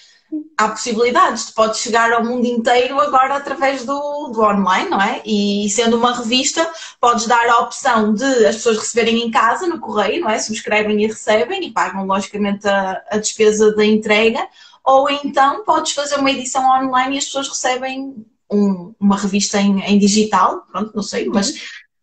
há 0.57 0.69
possibilidades, 0.69 1.47
tu 1.47 1.53
podes 1.53 1.79
chegar 1.79 2.11
ao 2.11 2.23
mundo 2.23 2.45
inteiro 2.45 2.99
agora 2.99 3.35
através 3.35 3.85
do, 3.85 4.29
do 4.29 4.41
online, 4.41 4.89
não 4.89 5.01
é? 5.01 5.21
E 5.25 5.69
sendo 5.69 5.97
uma 5.97 6.15
revista, 6.15 6.67
podes 6.99 7.27
dar 7.27 7.45
a 7.49 7.59
opção 7.59 8.13
de 8.13 8.45
as 8.45 8.55
pessoas 8.55 8.77
receberem 8.77 9.21
em 9.21 9.29
casa, 9.29 9.67
no 9.67 9.79
correio, 9.79 10.21
não 10.21 10.29
é? 10.29 10.39
Subscrevem 10.39 11.03
e 11.03 11.07
recebem 11.07 11.65
e 11.65 11.71
pagam 11.71 12.05
logicamente 12.05 12.67
a, 12.67 13.03
a 13.11 13.17
despesa 13.17 13.75
da 13.75 13.85
entrega, 13.85 14.47
ou 14.83 15.09
então 15.09 15.63
podes 15.65 15.91
fazer 15.91 16.15
uma 16.15 16.31
edição 16.31 16.65
online 16.65 17.15
e 17.15 17.17
as 17.17 17.25
pessoas 17.25 17.49
recebem 17.49 18.25
um, 18.51 18.93
uma 18.99 19.17
revista 19.17 19.59
em, 19.59 19.81
em, 19.81 19.97
digital, 19.97 20.65
pronto, 20.71 20.91
não 20.95 21.03
sei, 21.03 21.27
mas 21.27 21.53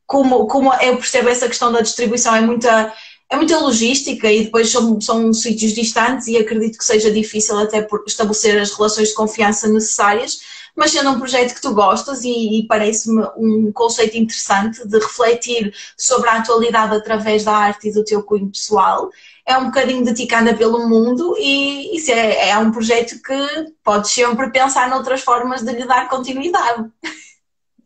como, 0.06 0.46
como 0.46 0.74
eu 0.74 0.96
percebo 0.96 1.28
essa 1.28 1.46
questão 1.48 1.70
da 1.70 1.80
distribuição 1.80 2.34
é 2.34 2.40
muita 2.40 2.92
é 3.30 3.36
muita 3.36 3.60
logística 3.60 4.30
e 4.30 4.44
depois 4.44 4.70
são, 4.70 5.00
são 5.00 5.32
sítios 5.32 5.72
distantes 5.72 6.26
e 6.26 6.36
acredito 6.36 6.76
que 6.76 6.84
seja 6.84 7.12
difícil 7.12 7.56
até 7.60 7.80
por 7.80 8.02
estabelecer 8.04 8.60
as 8.60 8.72
relações 8.72 9.10
de 9.10 9.14
confiança 9.14 9.68
necessárias, 9.68 10.40
mas 10.74 10.90
sendo 10.90 11.10
um 11.10 11.18
projeto 11.18 11.54
que 11.54 11.62
tu 11.62 11.72
gostas 11.72 12.24
e, 12.24 12.58
e 12.58 12.66
parece-me 12.66 13.22
um 13.36 13.70
conceito 13.72 14.16
interessante 14.16 14.84
de 14.84 14.98
refletir 14.98 15.72
sobre 15.96 16.28
a 16.28 16.38
atualidade 16.38 16.96
através 16.96 17.44
da 17.44 17.52
arte 17.52 17.88
e 17.88 17.92
do 17.92 18.04
teu 18.04 18.20
cunho 18.20 18.50
pessoal, 18.50 19.10
é 19.50 19.58
um 19.58 19.66
bocadinho 19.66 20.04
de 20.04 20.14
ti 20.14 20.26
que 20.26 20.34
anda 20.34 20.54
pelo 20.54 20.88
mundo 20.88 21.34
e 21.38 21.96
isso 21.96 22.10
é, 22.10 22.50
é 22.50 22.58
um 22.58 22.70
projeto 22.70 23.20
que 23.22 23.72
podes 23.84 24.10
sempre 24.10 24.50
pensar 24.50 24.88
noutras 24.88 25.22
formas 25.22 25.62
de 25.62 25.72
lhe 25.72 25.86
dar 25.86 26.08
continuidade. 26.08 26.90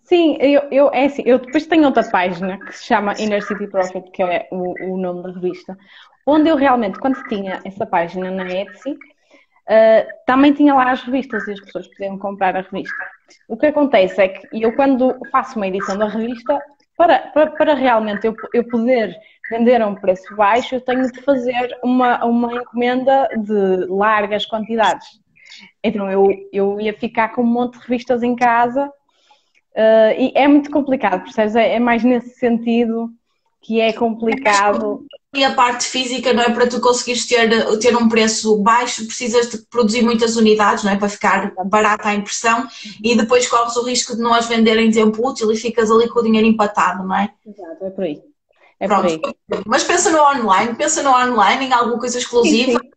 Sim, 0.04 0.36
eu, 0.38 0.62
eu, 0.70 0.90
é 0.92 1.06
assim, 1.06 1.22
eu 1.24 1.38
depois 1.38 1.66
tenho 1.66 1.84
outra 1.86 2.04
página 2.04 2.58
que 2.58 2.76
se 2.76 2.84
chama 2.84 3.14
Inner 3.18 3.42
City 3.42 3.66
Profit, 3.66 4.10
que 4.10 4.22
é 4.22 4.46
o, 4.52 4.92
o 4.92 4.96
nome 4.98 5.22
da 5.22 5.32
revista, 5.32 5.76
onde 6.26 6.48
eu 6.48 6.56
realmente, 6.56 6.98
quando 6.98 7.22
tinha 7.24 7.60
essa 7.64 7.86
página 7.86 8.30
na 8.30 8.44
Etsy, 8.44 8.90
uh, 8.90 10.06
também 10.26 10.52
tinha 10.52 10.74
lá 10.74 10.92
as 10.92 11.02
revistas 11.02 11.48
e 11.48 11.52
as 11.52 11.60
pessoas 11.60 11.88
podiam 11.88 12.18
comprar 12.18 12.54
a 12.54 12.60
revista. 12.60 12.94
O 13.48 13.56
que 13.56 13.66
acontece 13.66 14.20
é 14.20 14.28
que 14.28 14.46
eu, 14.52 14.74
quando 14.76 15.16
faço 15.32 15.56
uma 15.56 15.66
edição 15.66 15.96
da 15.96 16.06
revista, 16.06 16.60
para, 16.96 17.18
para, 17.18 17.50
para 17.52 17.74
realmente 17.74 18.26
eu, 18.26 18.36
eu 18.52 18.64
poder 18.68 19.16
vender 19.50 19.80
a 19.80 19.86
um 19.86 19.94
preço 19.94 20.34
baixo, 20.34 20.74
eu 20.74 20.80
tenho 20.80 21.10
de 21.10 21.20
fazer 21.22 21.76
uma, 21.82 22.24
uma 22.24 22.54
encomenda 22.54 23.28
de 23.36 23.86
largas 23.88 24.46
quantidades. 24.46 25.06
Então 25.82 26.10
eu, 26.10 26.28
eu 26.52 26.80
ia 26.80 26.92
ficar 26.92 27.28
com 27.28 27.42
um 27.42 27.46
monte 27.46 27.78
de 27.78 27.86
revistas 27.86 28.22
em 28.22 28.34
casa 28.34 28.90
Uh, 29.74 30.14
e 30.16 30.32
é 30.36 30.46
muito 30.46 30.70
complicado, 30.70 31.24
percebes? 31.24 31.56
É, 31.56 31.74
é, 31.74 31.80
mais 31.80 32.04
nesse 32.04 32.38
sentido 32.38 33.10
que 33.60 33.80
é 33.80 33.92
complicado. 33.92 35.04
E 35.34 35.42
a 35.42 35.52
parte 35.52 35.86
física, 35.86 36.32
não 36.32 36.44
é? 36.44 36.50
Para 36.50 36.68
tu 36.68 36.80
conseguires 36.80 37.26
ter, 37.26 37.78
ter 37.80 37.96
um 37.96 38.08
preço 38.08 38.56
baixo, 38.62 39.04
precisas 39.04 39.48
de 39.50 39.58
produzir 39.68 40.02
muitas 40.02 40.36
unidades, 40.36 40.84
não 40.84 40.92
é? 40.92 40.96
Para 40.96 41.08
ficar 41.08 41.52
barata 41.64 42.08
a 42.08 42.14
impressão 42.14 42.68
e 43.02 43.16
depois 43.16 43.48
corres 43.48 43.74
o 43.74 43.82
risco 43.82 44.14
de 44.14 44.22
não 44.22 44.32
as 44.32 44.46
vender 44.46 44.78
em 44.78 44.92
tempo 44.92 45.26
útil 45.26 45.50
e 45.50 45.56
ficas 45.56 45.90
ali 45.90 46.08
com 46.08 46.20
o 46.20 46.22
dinheiro 46.22 46.46
empatado, 46.46 47.02
não 47.02 47.16
é? 47.16 47.32
Exato, 47.44 47.84
é 47.84 47.90
por 47.90 48.04
aí. 48.04 48.22
É 48.80 48.86
Pronto. 48.86 49.36
Mas 49.66 49.84
pensa 49.84 50.10
no 50.10 50.20
online, 50.20 50.74
pensa 50.74 51.02
no 51.02 51.10
online, 51.10 51.66
em 51.66 51.72
alguma 51.72 51.98
coisa 51.98 52.18
exclusiva. 52.18 52.72
Sim, 52.72 52.78
sim. 52.78 52.90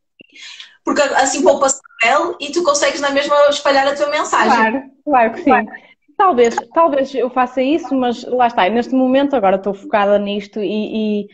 Porque 0.83 1.01
assim 1.01 1.43
poupa-se 1.43 1.81
papel 1.99 2.35
e 2.39 2.51
tu 2.51 2.63
consegues 2.63 3.01
na 3.01 3.09
mesma 3.09 3.35
espalhar 3.49 3.87
a 3.87 3.95
tua 3.95 4.09
mensagem. 4.09 4.49
Claro, 4.49 4.83
claro 5.03 5.31
que 5.33 5.37
sim. 5.39 5.49
Claro. 5.49 5.67
Talvez, 6.17 6.55
talvez 6.73 7.13
eu 7.13 7.29
faça 7.29 7.61
isso, 7.61 7.93
mas 7.93 8.23
lá 8.23 8.47
está, 8.47 8.67
neste 8.69 8.93
momento 8.95 9.35
agora 9.35 9.57
estou 9.57 9.73
focada 9.73 10.17
nisto 10.17 10.59
e, 10.59 11.21
e, 11.21 11.27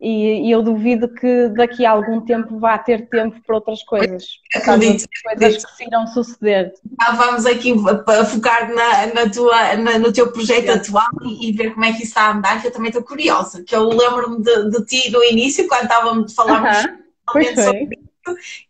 e 0.00 0.50
eu 0.54 0.62
duvido 0.62 1.08
que 1.08 1.48
daqui 1.48 1.84
a 1.84 1.90
algum 1.90 2.20
tempo 2.20 2.58
vá 2.58 2.78
ter 2.78 3.08
tempo 3.08 3.40
para 3.44 3.56
outras 3.56 3.82
coisas. 3.82 4.24
Acredito. 4.54 5.08
Coisas 5.24 5.64
que 5.64 5.76
se 5.76 5.84
irão 5.84 6.06
suceder. 6.06 6.72
Ah, 7.00 7.16
vamos 7.16 7.44
aqui 7.44 7.74
a 8.06 8.24
focar 8.24 8.72
na, 8.72 9.06
na 9.12 9.30
tua, 9.30 9.76
na, 9.76 9.98
no 9.98 10.12
teu 10.12 10.30
projeto 10.30 10.70
atual 10.70 11.08
e, 11.22 11.48
e, 11.48 11.52
ver 11.52 11.74
como 11.74 11.84
é 11.84 11.90
que 11.90 11.98
isso 11.98 12.08
está 12.08 12.28
a 12.28 12.32
andar, 12.32 12.60
que 12.60 12.68
eu 12.68 12.72
também 12.72 12.90
estou 12.90 13.02
curiosa, 13.02 13.64
que 13.64 13.74
eu 13.74 13.88
lembro-me 13.88 14.40
de, 14.40 14.70
de, 14.70 14.84
ti 14.84 15.10
no 15.10 15.24
início, 15.24 15.66
quando 15.66 15.82
estávamos 15.82 16.32
a 16.32 16.34
falar 16.34 16.62
uh 16.62 16.66
-huh. 16.66 16.98
sobre 17.24 17.98
isso, 17.98 18.08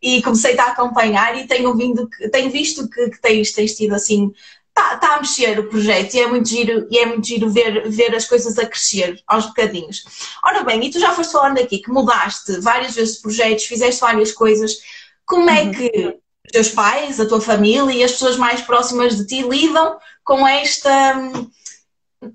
e 0.01 0.23
comecei 0.23 0.59
a 0.59 0.65
acompanhar 0.67 1.37
e 1.37 1.47
tenho, 1.47 1.75
vindo, 1.77 2.09
tenho 2.31 2.51
visto 2.51 2.89
que, 2.89 3.11
que 3.11 3.21
tens, 3.21 3.53
tens 3.53 3.75
tido 3.75 3.95
assim 3.95 4.33
está 4.79 4.97
tá 4.97 5.17
a 5.17 5.21
mexer 5.21 5.59
o 5.59 5.69
projeto 5.69 6.15
e 6.15 6.21
é 6.21 6.27
muito 6.29 6.49
giro, 6.49 6.87
e 6.91 6.99
é 6.99 7.07
muito 7.07 7.27
giro 7.27 7.51
ver, 7.51 7.89
ver 7.91 8.15
as 8.15 8.27
coisas 8.27 8.57
a 8.59 8.67
crescer 8.67 9.21
aos 9.27 9.47
bocadinhos. 9.47 10.05
Ora 10.45 10.63
bem, 10.63 10.85
e 10.85 10.91
tu 10.91 11.01
já 11.01 11.13
foste 11.13 11.33
falando 11.33 11.59
aqui 11.59 11.79
que 11.79 11.91
mudaste 11.91 12.61
várias 12.61 12.95
vezes 12.95 13.17
de 13.17 13.23
projetos, 13.23 13.65
fizeste 13.65 14.01
várias 14.01 14.33
coisas. 14.33 14.79
Como 15.27 15.51
é 15.51 15.65
uhum. 15.65 15.73
que 15.73 16.21
os 16.47 16.53
teus 16.53 16.69
pais, 16.69 17.21
a 17.21 17.27
tua 17.27 17.41
família 17.41 17.93
e 17.93 18.05
as 18.05 18.13
pessoas 18.13 18.37
mais 18.37 18.63
próximas 18.63 19.17
de 19.17 19.27
ti 19.27 19.43
lidam 19.43 19.99
com 20.25 20.47
esta, 20.47 21.15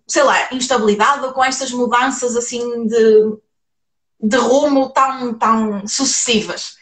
sei 0.05 0.23
lá, 0.23 0.50
instabilidade 0.51 1.25
ou 1.25 1.31
com 1.31 1.43
estas 1.43 1.71
mudanças 1.71 2.35
assim 2.35 2.85
de, 2.88 3.38
de 4.21 4.38
rumo 4.38 4.89
tão, 4.89 5.33
tão 5.33 5.88
sucessivas? 5.88 6.75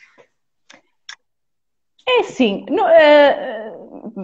É 2.08 2.22
assim, 2.22 2.66
não, 2.70 2.86
uh 2.86 3.71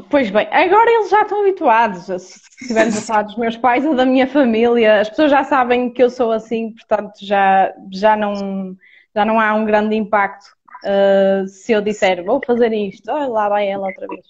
pois 0.09 0.29
bem, 0.29 0.47
agora 0.51 0.89
eles 0.89 1.09
já 1.09 1.21
estão 1.21 1.41
habituados. 1.41 2.05
Se 2.05 2.39
estivermos 2.61 2.97
a 2.97 3.01
falar 3.01 3.21
dos 3.23 3.37
meus 3.37 3.57
pais 3.57 3.85
ou 3.85 3.95
da 3.95 4.05
minha 4.05 4.27
família, 4.27 5.01
as 5.01 5.09
pessoas 5.09 5.31
já 5.31 5.43
sabem 5.43 5.91
que 5.91 6.03
eu 6.03 6.09
sou 6.09 6.31
assim, 6.31 6.73
portanto 6.73 7.13
já, 7.21 7.73
já, 7.91 8.15
não, 8.15 8.75
já 9.15 9.25
não 9.25 9.39
há 9.39 9.53
um 9.53 9.65
grande 9.65 9.95
impacto 9.95 10.45
uh, 10.83 11.47
se 11.47 11.71
eu 11.71 11.81
disser 11.81 12.23
vou 12.23 12.41
fazer 12.45 12.73
isto, 12.73 13.11
oh, 13.11 13.31
lá 13.31 13.49
vai 13.49 13.67
ela 13.67 13.87
outra 13.87 14.07
vez. 14.07 14.25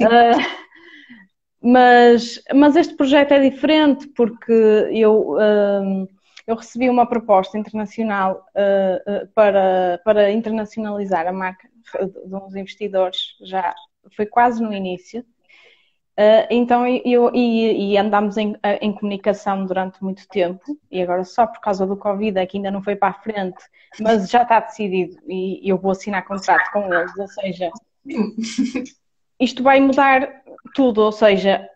Uh, 0.00 0.70
mas, 1.62 2.42
mas 2.54 2.76
este 2.76 2.94
projeto 2.96 3.32
é 3.32 3.50
diferente 3.50 4.06
porque 4.08 4.52
eu. 4.90 5.32
Uh, 5.32 6.08
eu 6.50 6.56
recebi 6.56 6.90
uma 6.90 7.06
proposta 7.06 7.56
internacional 7.56 8.44
uh, 8.56 9.24
uh, 9.24 9.28
para, 9.34 10.00
para 10.04 10.32
internacionalizar 10.32 11.24
a 11.28 11.32
marca 11.32 11.68
de 12.26 12.34
uns 12.34 12.56
investidores, 12.56 13.36
já 13.42 13.72
foi 14.14 14.26
quase 14.26 14.62
no 14.62 14.72
início. 14.72 15.24
Uh, 16.18 16.44
então, 16.50 16.86
eu, 16.86 17.30
e, 17.34 17.92
e 17.92 17.96
andámos 17.96 18.36
em, 18.36 18.54
em, 18.82 18.92
comunicação 18.92 19.64
durante 19.64 20.02
muito 20.04 20.28
tempo, 20.28 20.78
e 20.90 21.00
agora 21.00 21.24
só 21.24 21.46
por 21.46 21.60
causa 21.60 21.86
do 21.86 21.96
Covid 21.96 22.38
é 22.38 22.44
que 22.44 22.58
ainda 22.58 22.70
não 22.70 22.82
foi 22.82 22.94
para 22.94 23.08
a 23.08 23.22
frente, 23.22 23.64
mas 23.98 24.28
já 24.28 24.42
está 24.42 24.60
decidido 24.60 25.16
e 25.26 25.60
eu 25.66 25.78
vou 25.78 25.92
assinar 25.92 26.26
contrato 26.26 26.70
com 26.72 26.92
eles, 26.92 27.16
ou 27.16 27.28
seja, 27.28 27.70
isto 29.40 29.62
vai 29.62 29.80
mudar 29.80 30.42
tudo, 30.74 31.00
ou 31.00 31.12
seja, 31.12 31.66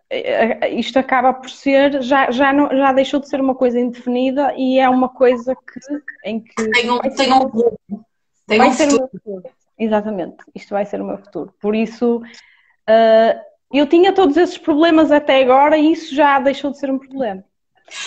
isto 0.73 0.99
acaba 0.99 1.33
por 1.33 1.49
ser, 1.49 2.03
já, 2.03 2.31
já, 2.31 2.53
não, 2.53 2.69
já 2.69 2.93
deixou 2.93 3.21
de 3.21 3.29
ser 3.29 3.41
uma 3.41 3.55
coisa 3.55 3.81
indefinida 3.81 4.53
e 4.59 4.79
é 4.79 4.89
uma 4.91 5.09
coisa 5.09 5.57
que, 5.57 6.29
em 6.29 6.41
que. 6.41 6.71
Tem 6.71 6.91
um, 6.91 6.99
tem 6.99 7.33
um, 7.33 8.05
tem 8.47 8.63
um 8.63 8.73
futuro. 8.73 9.45
Exatamente, 9.79 10.45
isto 10.55 10.71
vai 10.71 10.87
ser 10.87 11.01
o 11.01 11.05
meu 11.05 11.19
futuro. 11.19 11.53
Por 11.61 11.75
isso, 11.75 12.19
uh, 12.19 13.41
eu 13.73 13.89
tinha 13.89 14.13
todos 14.15 14.37
esses 14.37 14.57
problemas 14.57 15.11
até 15.11 15.43
agora 15.43 15.77
e 15.77 15.93
isso 15.93 16.15
já 16.15 16.39
deixou 16.39 16.71
de 16.71 16.79
ser 16.79 16.91
um 16.91 16.99
problema. 16.99 17.45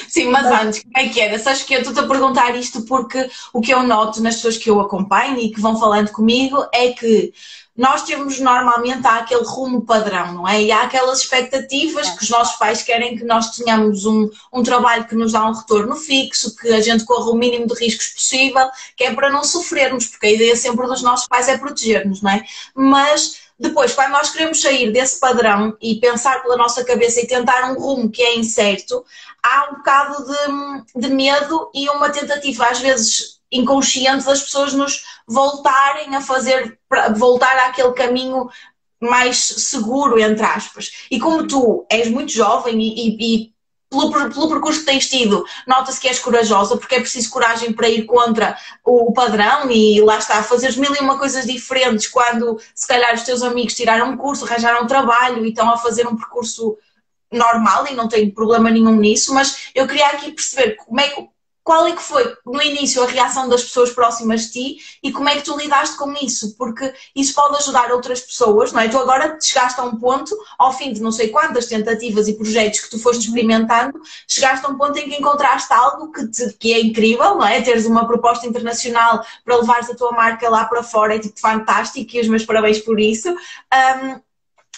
Sim, 0.08 0.30
mas 0.30 0.46
antes, 0.48 0.84
como 0.84 0.98
é 0.98 1.10
que 1.10 1.20
era? 1.20 1.38
Sabes 1.40 1.64
que 1.64 1.74
eu 1.74 1.80
estou-te 1.80 2.00
a 2.00 2.08
perguntar 2.08 2.56
isto 2.56 2.82
porque 2.82 3.30
o 3.54 3.62
que 3.62 3.74
eu 3.74 3.84
noto 3.84 4.22
nas 4.22 4.36
pessoas 4.36 4.58
que 4.58 4.70
eu 4.70 4.80
acompanho 4.80 5.38
e 5.40 5.52
que 5.52 5.62
vão 5.62 5.80
falando 5.80 6.12
comigo 6.12 6.66
é 6.74 6.92
que 6.92 7.34
nós 7.78 8.02
temos 8.02 8.40
normalmente 8.40 9.06
há 9.06 9.18
aquele 9.18 9.44
rumo 9.44 9.86
padrão, 9.86 10.34
não 10.34 10.48
é? 10.48 10.64
E 10.64 10.72
há 10.72 10.82
aquelas 10.82 11.20
expectativas 11.20 12.10
que 12.10 12.24
os 12.24 12.30
nossos 12.30 12.58
pais 12.58 12.82
querem 12.82 13.16
que 13.16 13.24
nós 13.24 13.52
tenhamos 13.52 14.04
um, 14.04 14.28
um 14.52 14.64
trabalho 14.64 15.06
que 15.06 15.14
nos 15.14 15.34
dá 15.34 15.48
um 15.48 15.54
retorno 15.54 15.96
fixo, 15.96 16.56
que 16.56 16.70
a 16.70 16.82
gente 16.82 17.06
corra 17.06 17.30
o 17.30 17.36
mínimo 17.36 17.68
de 17.68 17.76
riscos 17.76 18.08
possível, 18.08 18.68
que 18.96 19.04
é 19.04 19.14
para 19.14 19.30
não 19.30 19.44
sofrermos, 19.44 20.08
porque 20.08 20.26
a 20.26 20.32
ideia 20.32 20.56
sempre 20.56 20.88
dos 20.88 21.04
nossos 21.04 21.28
pais 21.28 21.48
é 21.48 21.58
proteger-nos, 21.58 22.24
não 22.24 22.32
é? 22.32 22.44
Mas 22.74 23.47
depois, 23.60 23.94
quando 23.94 24.12
nós 24.12 24.30
queremos 24.30 24.62
sair 24.62 24.92
desse 24.92 25.20
padrão 25.20 25.76
e 25.82 25.96
pensar 26.00 26.44
pela 26.44 26.56
nossa 26.56 26.84
cabeça 26.84 27.20
e 27.20 27.28
tentar 27.28 27.72
um 27.72 27.80
rumo 27.80 28.10
que 28.10 28.22
é 28.22 28.38
incerto, 28.38 29.04
há 29.42 29.70
um 29.72 29.78
bocado 29.78 30.26
de, 30.26 31.02
de 31.02 31.10
medo 31.10 31.72
e 31.74 31.90
uma 31.90 32.10
tentativa, 32.10 32.68
às 32.68 32.80
vezes 32.80 33.38
inconsciente, 33.52 34.26
das 34.26 34.44
pessoas 34.44 34.74
nos 34.74 35.04
voltarem 35.28 36.16
a 36.16 36.22
fazer, 36.22 36.78
voltar 37.16 37.58
àquele 37.68 37.94
caminho 37.94 38.50
mais 39.00 39.38
seguro, 39.38 40.20
entre 40.20 40.46
aspas. 40.46 40.92
E 41.10 41.20
como 41.20 41.48
tu 41.48 41.86
és 41.90 42.10
muito 42.10 42.32
jovem 42.32 42.80
e, 42.80 43.08
e, 43.08 43.44
e 43.44 43.54
pelo, 43.90 44.12
pelo, 44.12 44.50
percurso 44.50 44.82
que 44.82 44.86
tens 44.86 45.10
tido, 45.10 45.46
nota-se 45.66 46.00
que 46.00 46.08
és 46.08 46.20
corajosa, 46.20 46.78
porque 46.78 46.96
é 46.96 47.00
preciso 47.00 47.30
coragem 47.30 47.72
para 47.72 47.90
ir 47.90 48.06
contra 48.06 48.58
o, 48.84 49.14
padrão 49.14 49.70
e 49.72 50.02
lá 50.02 50.18
está, 50.18 50.44
fazeres 50.44 50.76
mil 50.76 50.94
e 50.94 51.00
uma 51.00 51.18
coisas 51.18 51.46
diferentes 51.46 52.08
quando 52.08 52.60
se 52.76 52.88
calhar 52.88 53.14
os 53.14 53.24
teus 53.24 53.42
amigos 53.42 53.74
tiraram 53.74 54.12
um 54.12 54.18
curso, 54.18 54.46
arranjaram 54.46 54.84
um 54.84 54.88
trabalho 54.88 55.46
e 55.46 55.50
estão 55.50 55.70
a 55.70 55.78
fazer 55.78 56.08
um 56.08 56.16
percurso 56.16 56.78
normal 57.32 57.88
e 57.88 57.96
não 57.96 58.08
tenho 58.08 58.34
problema 58.34 58.70
nenhum 58.70 58.96
nisso, 58.96 59.34
mas 59.34 59.70
eu 59.76 59.88
queria 59.88 60.08
aqui 60.08 60.32
perceber 60.32 60.76
como 60.76 61.00
é 61.00 61.10
que, 61.10 61.30
qual 61.68 61.86
é 61.86 61.92
que 61.92 62.02
foi 62.02 62.34
no 62.46 62.62
início 62.62 63.04
a 63.04 63.06
reação 63.06 63.50
das 63.50 63.62
pessoas 63.62 63.92
próximas 63.92 64.44
de 64.44 64.52
ti 64.54 64.78
e 65.04 65.12
como 65.12 65.28
é 65.28 65.36
que 65.36 65.42
tu 65.42 65.58
lidaste 65.58 65.98
com 65.98 66.14
isso, 66.14 66.56
porque 66.58 66.94
isso 67.14 67.34
pode 67.34 67.58
ajudar 67.58 67.92
outras 67.92 68.22
pessoas, 68.22 68.72
não 68.72 68.80
é? 68.80 68.88
Tu 68.88 68.98
agora 68.98 69.38
chegaste 69.42 69.78
a 69.82 69.84
um 69.84 69.98
ponto, 69.98 70.34
ao 70.58 70.72
fim 70.72 70.94
de 70.94 71.02
não 71.02 71.12
sei 71.12 71.28
quantas 71.28 71.66
tentativas 71.66 72.30
e 72.30 72.38
projetos 72.38 72.80
que 72.80 72.90
tu 72.90 72.98
foste 72.98 73.28
experimentando, 73.28 74.00
chegaste 74.26 74.66
a 74.66 74.70
um 74.70 74.78
ponto 74.78 74.98
em 74.98 75.10
que 75.10 75.18
encontraste 75.18 75.74
algo 75.74 76.10
que, 76.10 76.26
te, 76.30 76.54
que 76.54 76.72
é 76.72 76.80
incrível, 76.80 77.36
não 77.36 77.46
é? 77.46 77.62
Teres 77.62 77.86
uma 77.86 78.08
proposta 78.08 78.48
internacional 78.48 79.22
para 79.44 79.58
levares 79.58 79.90
a 79.90 79.96
tua 79.96 80.14
marca 80.14 80.50
lá 80.50 80.64
para 80.64 80.82
fora 80.84 81.18
é 81.18 81.20
tipo 81.20 81.38
fantástico 81.38 82.16
e 82.16 82.22
os 82.22 82.30
meus 82.30 82.46
parabéns 82.46 82.80
por 82.80 82.98
isso. 82.98 83.30
Um, 83.30 84.22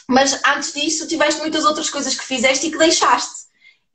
mas 0.07 0.41
antes 0.43 0.73
disso 0.73 1.07
tiveste 1.07 1.39
muitas 1.39 1.65
outras 1.65 1.87
coisas 1.87 2.15
que 2.15 2.23
fizeste 2.23 2.65
e 2.65 2.71
que 2.71 2.79
deixaste. 2.79 3.38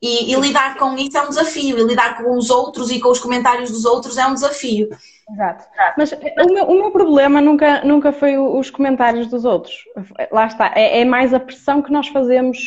E, 0.05 0.31
e, 0.31 0.39
lidar 0.39 0.77
com 0.77 0.95
isso 0.95 1.17
é 1.17 1.23
um 1.23 1.29
desafio, 1.29 1.79
e 1.79 1.83
lidar 1.83 2.15
com 2.17 2.37
os 2.37 2.51
outros 2.51 2.91
e 2.91 2.99
com 2.99 3.09
os 3.09 3.19
comentários 3.19 3.71
dos 3.71 3.85
outros 3.85 4.19
é 4.19 4.27
um 4.27 4.35
desafio. 4.35 4.87
Exato. 5.31 5.65
Mas 5.97 6.11
o 6.11 6.53
meu, 6.53 6.65
o 6.65 6.73
meu 6.75 6.91
problema 6.91 7.41
nunca, 7.41 7.83
nunca 7.83 8.11
foi 8.13 8.37
os 8.37 8.69
comentários 8.69 9.25
dos 9.25 9.45
outros. 9.45 9.83
Lá 10.31 10.45
está. 10.45 10.71
É, 10.75 11.01
é 11.01 11.05
mais 11.05 11.33
a 11.33 11.39
pressão 11.39 11.81
que 11.81 11.91
nós 11.91 12.07
fazemos 12.09 12.59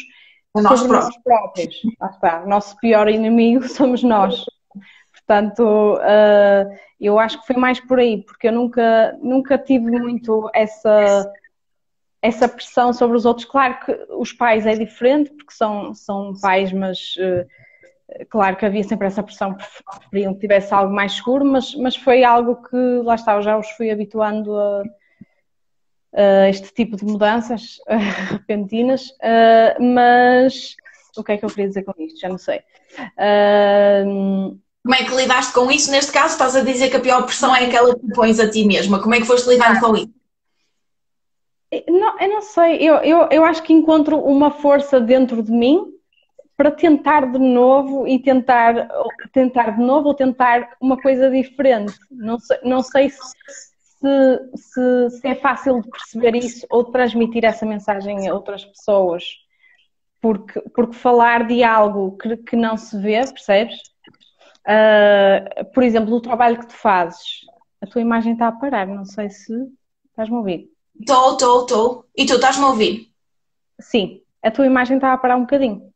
o 0.53 0.61
sobre 0.63 0.89
próprio. 0.89 0.91
nós 0.99 1.23
próprios. 1.23 1.77
Lá 2.01 2.09
está. 2.09 2.43
O 2.43 2.49
nosso 2.49 2.77
pior 2.79 3.09
inimigo 3.09 3.63
somos 3.71 4.03
nós. 4.03 4.45
Portanto, 5.13 5.63
uh, 5.63 6.77
eu 7.01 7.21
acho 7.21 7.41
que 7.41 7.47
foi 7.47 7.57
mais 7.57 7.79
por 7.79 8.01
aí, 8.01 8.25
porque 8.25 8.49
eu 8.49 8.53
nunca, 8.53 9.17
nunca 9.23 9.57
tive 9.57 9.93
muito 9.93 10.51
essa 10.53 11.31
essa 12.21 12.49
pressão 12.49 12.93
sobre 12.93 13.17
os 13.17 13.25
outros. 13.25 13.47
Claro 13.47 13.79
que 13.85 13.93
os 14.11 14.33
pais 14.33 14.67
é 14.67 14.75
diferente, 14.75 15.31
porque 15.31 15.53
são, 15.53 15.95
são 15.95 16.33
pais, 16.41 16.73
mas 16.73 17.15
uh, 17.17 18.27
claro 18.29 18.57
que 18.57 18.67
havia 18.67 18.83
sempre 18.83 19.07
essa 19.07 19.23
pressão, 19.23 19.57
preferiam 20.01 20.35
que 20.35 20.41
tivesse 20.41 20.73
algo 20.75 20.93
mais 20.93 21.13
seguro, 21.13 21.45
mas, 21.45 21.75
mas 21.75 21.97
foi 21.97 22.25
algo 22.25 22.57
que, 22.63 22.77
lá 23.05 23.15
está, 23.15 23.35
eu 23.35 23.43
já 23.43 23.57
os 23.57 23.69
fui 23.71 23.91
habituando 23.91 24.57
a, 24.57 24.83
a 26.15 26.49
este 26.49 26.73
tipo 26.73 26.97
de 26.97 27.05
mudanças 27.05 27.79
repentinas, 28.31 29.09
uh, 29.11 29.83
mas 29.83 30.77
o 31.17 31.23
que 31.23 31.33
é 31.33 31.37
que 31.37 31.45
eu 31.45 31.49
queria 31.49 31.69
dizer 31.69 31.85
com 31.85 31.95
isto? 32.03 32.21
Já 32.21 32.29
não 32.29 32.39
sei. 32.39 32.63
como 34.85 34.95
é 34.95 35.05
que 35.05 35.15
lidaste 35.15 35.53
com 35.53 35.71
isso? 35.71 35.91
Neste 35.91 36.13
caso, 36.13 36.35
estás 36.35 36.57
a 36.57 36.63
dizer 36.63 36.91
que 36.91 36.97
a 36.97 37.01
pior 37.01 37.23
pressão 37.25 37.55
é 37.55 37.67
aquela 37.67 37.95
que 37.95 38.09
pões 38.15 38.39
a 38.39 38.49
ti 38.49 38.65
mesma. 38.65 39.01
Como 39.01 39.15
é 39.15 39.19
que 39.19 39.27
foste 39.27 39.49
lidando 39.49 39.81
com 39.81 39.97
isso? 39.97 40.18
Não, 41.89 42.19
eu 42.19 42.29
não 42.29 42.41
sei, 42.41 42.77
eu, 42.77 42.97
eu, 42.97 43.29
eu 43.31 43.45
acho 43.45 43.63
que 43.63 43.73
encontro 43.73 44.19
uma 44.19 44.51
força 44.51 44.99
dentro 45.01 45.43
de 45.43 45.53
mim 45.53 45.93
para 46.57 46.71
tentar 46.71 47.31
de 47.31 47.39
novo 47.39 48.09
e 48.09 48.21
tentar, 48.21 48.89
tentar 49.33 49.71
de 49.77 49.83
novo 49.83 50.09
ou 50.09 50.15
tentar 50.15 50.77
uma 50.81 51.01
coisa 51.01 51.31
diferente. 51.31 51.93
Não 52.11 52.39
sei, 52.39 52.59
não 52.65 52.83
sei 52.83 53.11
se, 53.11 54.41
se, 54.57 55.11
se 55.11 55.29
é 55.29 55.35
fácil 55.35 55.81
de 55.83 55.91
perceber 55.91 56.35
isso 56.37 56.67
ou 56.71 56.85
transmitir 56.85 57.45
essa 57.45 57.67
mensagem 57.67 58.29
a 58.29 58.35
outras 58.35 58.65
pessoas. 58.65 59.25
Porque, 60.21 60.61
porque 60.75 60.95
falar 60.95 61.47
de 61.47 61.63
algo 61.63 62.17
que, 62.17 62.37
que 62.39 62.57
não 62.57 62.77
se 62.77 62.99
vê, 63.01 63.21
percebes? 63.21 63.77
Uh, 64.67 65.65
por 65.73 65.83
exemplo, 65.85 66.15
o 66.15 66.21
trabalho 66.21 66.59
que 66.59 66.67
tu 66.67 66.75
fazes, 66.75 67.41
a 67.81 67.87
tua 67.87 68.01
imagem 68.01 68.33
está 68.33 68.49
a 68.49 68.53
parar, 68.53 68.87
não 68.87 69.05
sei 69.05 69.31
se 69.31 69.55
estás-me 70.11 70.35
a 70.35 70.39
ouvir. 70.39 70.78
Estou, 71.01 71.33
estou, 71.33 71.61
estou. 71.63 72.05
E 72.17 72.27
tu 72.27 72.35
estás-me 72.35 72.65
a 72.65 72.69
ouvir? 72.69 73.11
Sim, 73.81 74.21
a 74.43 74.51
tua 74.51 74.67
imagem 74.67 74.97
está 74.97 75.13
a 75.13 75.19
parar 75.19 75.37
um 75.37 75.43
bocadinho. 75.43 75.93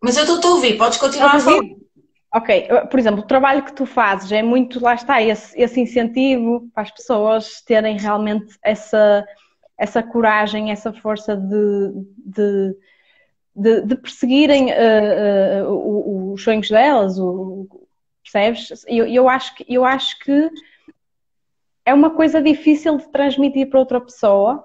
Mas 0.00 0.16
eu 0.16 0.22
estou 0.22 0.52
a 0.52 0.54
ouvir, 0.54 0.78
podes 0.78 0.98
continuar 0.98 1.36
a 1.36 1.40
falar. 1.40 1.60
Ok, 2.34 2.68
por 2.90 3.00
exemplo, 3.00 3.20
o 3.20 3.26
trabalho 3.26 3.64
que 3.64 3.72
tu 3.72 3.86
fazes 3.86 4.30
é 4.30 4.42
muito, 4.42 4.78
lá 4.80 4.94
está, 4.94 5.20
esse, 5.22 5.58
esse 5.58 5.80
incentivo 5.80 6.68
para 6.74 6.82
as 6.82 6.90
pessoas 6.90 7.62
terem 7.62 7.98
realmente 7.98 8.54
essa, 8.62 9.26
essa 9.78 10.02
coragem, 10.02 10.70
essa 10.70 10.92
força 10.92 11.34
de, 11.34 11.92
de, 12.18 12.76
de, 13.56 13.80
de 13.80 13.96
perseguirem 13.96 14.66
uh, 14.66 15.70
uh, 15.70 16.32
os 16.34 16.42
sonhos 16.42 16.68
delas, 16.68 17.18
o, 17.18 17.66
percebes? 18.22 18.84
Eu, 18.86 19.06
eu, 19.06 19.26
acho 19.26 19.54
que, 19.54 19.64
eu 19.66 19.84
acho 19.84 20.18
que 20.18 20.50
é 21.88 21.94
uma 21.94 22.10
coisa 22.10 22.42
difícil 22.42 22.98
de 22.98 23.08
transmitir 23.08 23.70
para 23.70 23.80
outra 23.80 23.98
pessoa, 23.98 24.62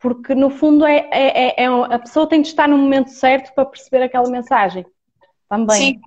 porque 0.00 0.34
no 0.34 0.50
fundo 0.50 0.84
é, 0.84 1.08
é, 1.12 1.46
é, 1.46 1.64
é 1.64 1.66
a 1.66 1.98
pessoa 2.00 2.28
tem 2.28 2.42
de 2.42 2.48
estar 2.48 2.68
no 2.68 2.76
momento 2.76 3.10
certo 3.10 3.54
para 3.54 3.64
perceber 3.64 4.02
aquela 4.02 4.28
mensagem. 4.28 4.84
Também, 5.48 5.76
Sim. 5.76 6.00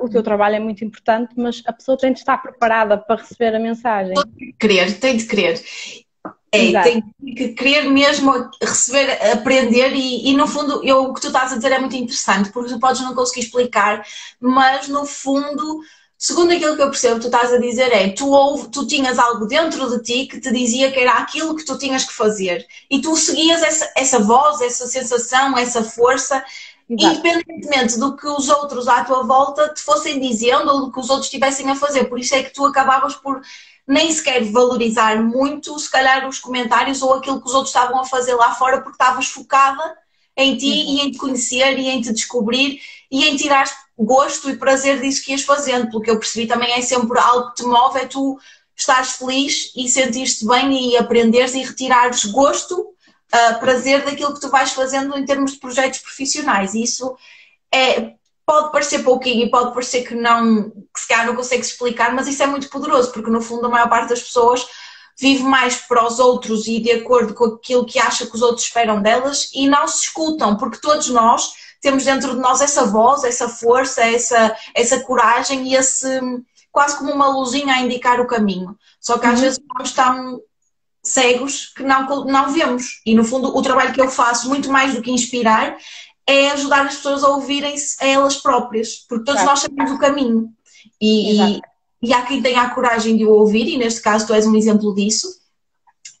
o 0.00 0.08
teu 0.10 0.22
trabalho 0.22 0.56
é 0.56 0.60
muito 0.60 0.84
importante, 0.84 1.32
mas 1.34 1.62
a 1.66 1.72
pessoa 1.72 1.96
tem 1.96 2.12
de 2.12 2.18
estar 2.18 2.36
preparada 2.42 2.98
para 2.98 3.22
receber 3.22 3.56
a 3.56 3.58
mensagem. 3.58 4.12
Tem 4.14 4.48
de 4.48 4.52
querer, 4.52 4.98
tem 5.00 5.16
de 5.16 5.24
querer. 5.24 5.64
É, 6.54 6.82
tem 6.82 7.02
que 7.34 7.48
querer 7.54 7.88
mesmo 7.88 8.30
receber, 8.60 9.10
aprender 9.32 9.94
e, 9.94 10.28
e, 10.28 10.36
no 10.36 10.46
fundo 10.46 10.84
eu, 10.84 11.04
o 11.04 11.14
que 11.14 11.22
tu 11.22 11.28
estás 11.28 11.50
a 11.50 11.56
dizer 11.56 11.72
é 11.72 11.78
muito 11.78 11.96
interessante 11.96 12.50
porque 12.52 12.74
tu 12.74 12.78
podes 12.78 13.00
não 13.00 13.14
conseguir 13.14 13.46
explicar, 13.46 14.04
mas 14.38 14.86
no 14.88 15.06
fundo 15.06 15.80
segundo 16.22 16.52
aquilo 16.52 16.76
que 16.76 16.82
eu 16.82 16.88
percebo, 16.88 17.18
tu 17.18 17.26
estás 17.26 17.52
a 17.52 17.58
dizer 17.58 17.92
é 17.92 18.08
tu, 18.10 18.30
ouve, 18.30 18.68
tu 18.68 18.86
tinhas 18.86 19.18
algo 19.18 19.44
dentro 19.44 19.90
de 19.90 20.04
ti 20.04 20.26
que 20.28 20.38
te 20.38 20.52
dizia 20.52 20.92
que 20.92 21.00
era 21.00 21.14
aquilo 21.14 21.56
que 21.56 21.64
tu 21.64 21.76
tinhas 21.76 22.04
que 22.04 22.12
fazer 22.12 22.64
e 22.88 23.00
tu 23.00 23.16
seguias 23.16 23.60
essa, 23.60 23.92
essa 23.96 24.18
voz, 24.20 24.60
essa 24.60 24.86
sensação, 24.86 25.58
essa 25.58 25.82
força. 25.82 26.44
Exato. 26.88 27.16
Independentemente 27.18 27.98
do 27.98 28.14
que 28.14 28.28
os 28.28 28.48
outros 28.48 28.86
à 28.86 29.02
tua 29.02 29.24
volta 29.24 29.74
te 29.74 29.82
fossem 29.82 30.20
dizendo 30.20 30.70
ou 30.70 30.80
do 30.82 30.92
que 30.92 31.00
os 31.00 31.10
outros 31.10 31.26
estivessem 31.26 31.68
a 31.68 31.74
fazer, 31.74 32.04
por 32.04 32.20
isso 32.20 32.36
é 32.36 32.42
que 32.44 32.54
tu 32.54 32.64
acabavas 32.66 33.16
por 33.16 33.40
nem 33.88 34.12
sequer 34.12 34.44
valorizar 34.44 35.20
muito, 35.20 35.76
se 35.76 35.90
calhar, 35.90 36.28
os 36.28 36.38
comentários 36.38 37.02
ou 37.02 37.14
aquilo 37.14 37.40
que 37.40 37.48
os 37.48 37.54
outros 37.54 37.74
estavam 37.74 38.00
a 38.00 38.04
fazer 38.04 38.34
lá 38.36 38.54
fora, 38.54 38.80
porque 38.80 38.94
estavas 38.94 39.26
focada 39.26 39.82
em 40.36 40.56
ti 40.56 40.66
uhum. 40.66 40.72
e 40.72 41.00
em 41.00 41.10
te 41.10 41.18
conhecer 41.18 41.76
e 41.80 41.88
em 41.88 42.00
te 42.00 42.12
descobrir 42.12 42.80
e 43.10 43.24
em 43.24 43.36
tirar 43.36 43.64
gosto 44.04 44.50
e 44.50 44.56
prazer 44.56 45.00
disso 45.00 45.24
que 45.24 45.32
ias 45.32 45.42
fazendo. 45.42 45.88
Pelo 45.88 46.02
que 46.02 46.10
eu 46.10 46.18
percebi 46.18 46.46
também 46.46 46.72
é 46.72 46.82
sempre 46.82 47.18
algo 47.18 47.50
que 47.50 47.56
te 47.56 47.64
move, 47.64 47.98
é 47.98 48.06
tu 48.06 48.38
estares 48.76 49.12
feliz 49.12 49.72
e 49.76 49.88
sentir-te 49.88 50.46
bem 50.46 50.90
e 50.90 50.96
aprenderes 50.96 51.54
e 51.54 51.62
retirares 51.62 52.24
gosto, 52.24 52.80
uh, 52.80 53.60
prazer 53.60 54.04
daquilo 54.04 54.34
que 54.34 54.40
tu 54.40 54.48
vais 54.48 54.72
fazendo 54.72 55.16
em 55.16 55.24
termos 55.24 55.52
de 55.52 55.58
projetos 55.58 56.00
profissionais. 56.00 56.74
Isso 56.74 57.16
é, 57.72 58.14
pode 58.44 58.72
parecer 58.72 59.02
pouquinho 59.02 59.46
e 59.46 59.50
pode 59.50 59.72
parecer 59.72 60.02
que 60.02 60.14
não, 60.14 60.70
que 60.70 61.00
se 61.00 61.08
calhar 61.08 61.26
não 61.26 61.36
consegue 61.36 61.62
explicar, 61.62 62.14
mas 62.14 62.26
isso 62.26 62.42
é 62.42 62.46
muito 62.46 62.68
poderoso, 62.68 63.12
porque 63.12 63.30
no 63.30 63.40
fundo 63.40 63.66
a 63.66 63.70
maior 63.70 63.88
parte 63.88 64.10
das 64.10 64.22
pessoas 64.22 64.66
vive 65.18 65.42
mais 65.44 65.76
para 65.76 66.06
os 66.06 66.18
outros 66.18 66.66
e 66.66 66.80
de 66.80 66.90
acordo 66.90 67.34
com 67.34 67.44
aquilo 67.44 67.84
que 67.84 67.98
acha 67.98 68.26
que 68.26 68.34
os 68.34 68.42
outros 68.42 68.66
esperam 68.66 69.00
delas 69.00 69.50
e 69.54 69.68
não 69.68 69.86
se 69.86 70.04
escutam, 70.04 70.56
porque 70.56 70.80
todos 70.80 71.08
nós 71.10 71.52
temos 71.82 72.04
dentro 72.04 72.34
de 72.34 72.40
nós 72.40 72.62
essa 72.62 72.86
voz, 72.86 73.24
essa 73.24 73.48
força, 73.48 74.02
essa, 74.02 74.56
essa 74.74 75.00
coragem 75.00 75.68
e 75.68 75.74
esse 75.74 76.20
quase 76.70 76.96
como 76.96 77.12
uma 77.12 77.28
luzinha 77.28 77.74
a 77.74 77.80
indicar 77.80 78.18
o 78.20 78.26
caminho. 78.26 78.74
Só 78.98 79.18
que 79.18 79.26
às 79.26 79.34
uhum. 79.34 79.40
vezes 79.40 79.58
estamos 79.58 79.92
tão 79.92 80.40
cegos 81.02 81.72
que 81.76 81.82
não, 81.82 82.06
não 82.24 82.52
vemos. 82.52 83.02
E 83.04 83.14
no 83.14 83.24
fundo 83.24 83.54
o 83.54 83.60
trabalho 83.60 83.92
que 83.92 84.00
eu 84.00 84.08
faço, 84.08 84.48
muito 84.48 84.70
mais 84.70 84.94
do 84.94 85.02
que 85.02 85.10
inspirar, 85.10 85.76
é 86.26 86.50
ajudar 86.52 86.86
as 86.86 86.96
pessoas 86.96 87.24
a 87.24 87.28
ouvirem-se 87.28 88.02
a 88.02 88.06
elas 88.06 88.36
próprias, 88.36 89.04
porque 89.08 89.24
todos 89.24 89.42
nós 89.42 89.60
sabemos 89.60 89.90
o 89.90 89.98
caminho. 89.98 90.48
E, 91.00 91.60
e 92.00 92.14
há 92.14 92.22
quem 92.22 92.40
tenha 92.40 92.62
a 92.62 92.70
coragem 92.70 93.16
de 93.16 93.26
o 93.26 93.32
ouvir, 93.32 93.68
e 93.68 93.76
neste 93.76 94.00
caso 94.00 94.26
tu 94.26 94.32
és 94.32 94.46
um 94.46 94.56
exemplo 94.56 94.94
disso, 94.94 95.28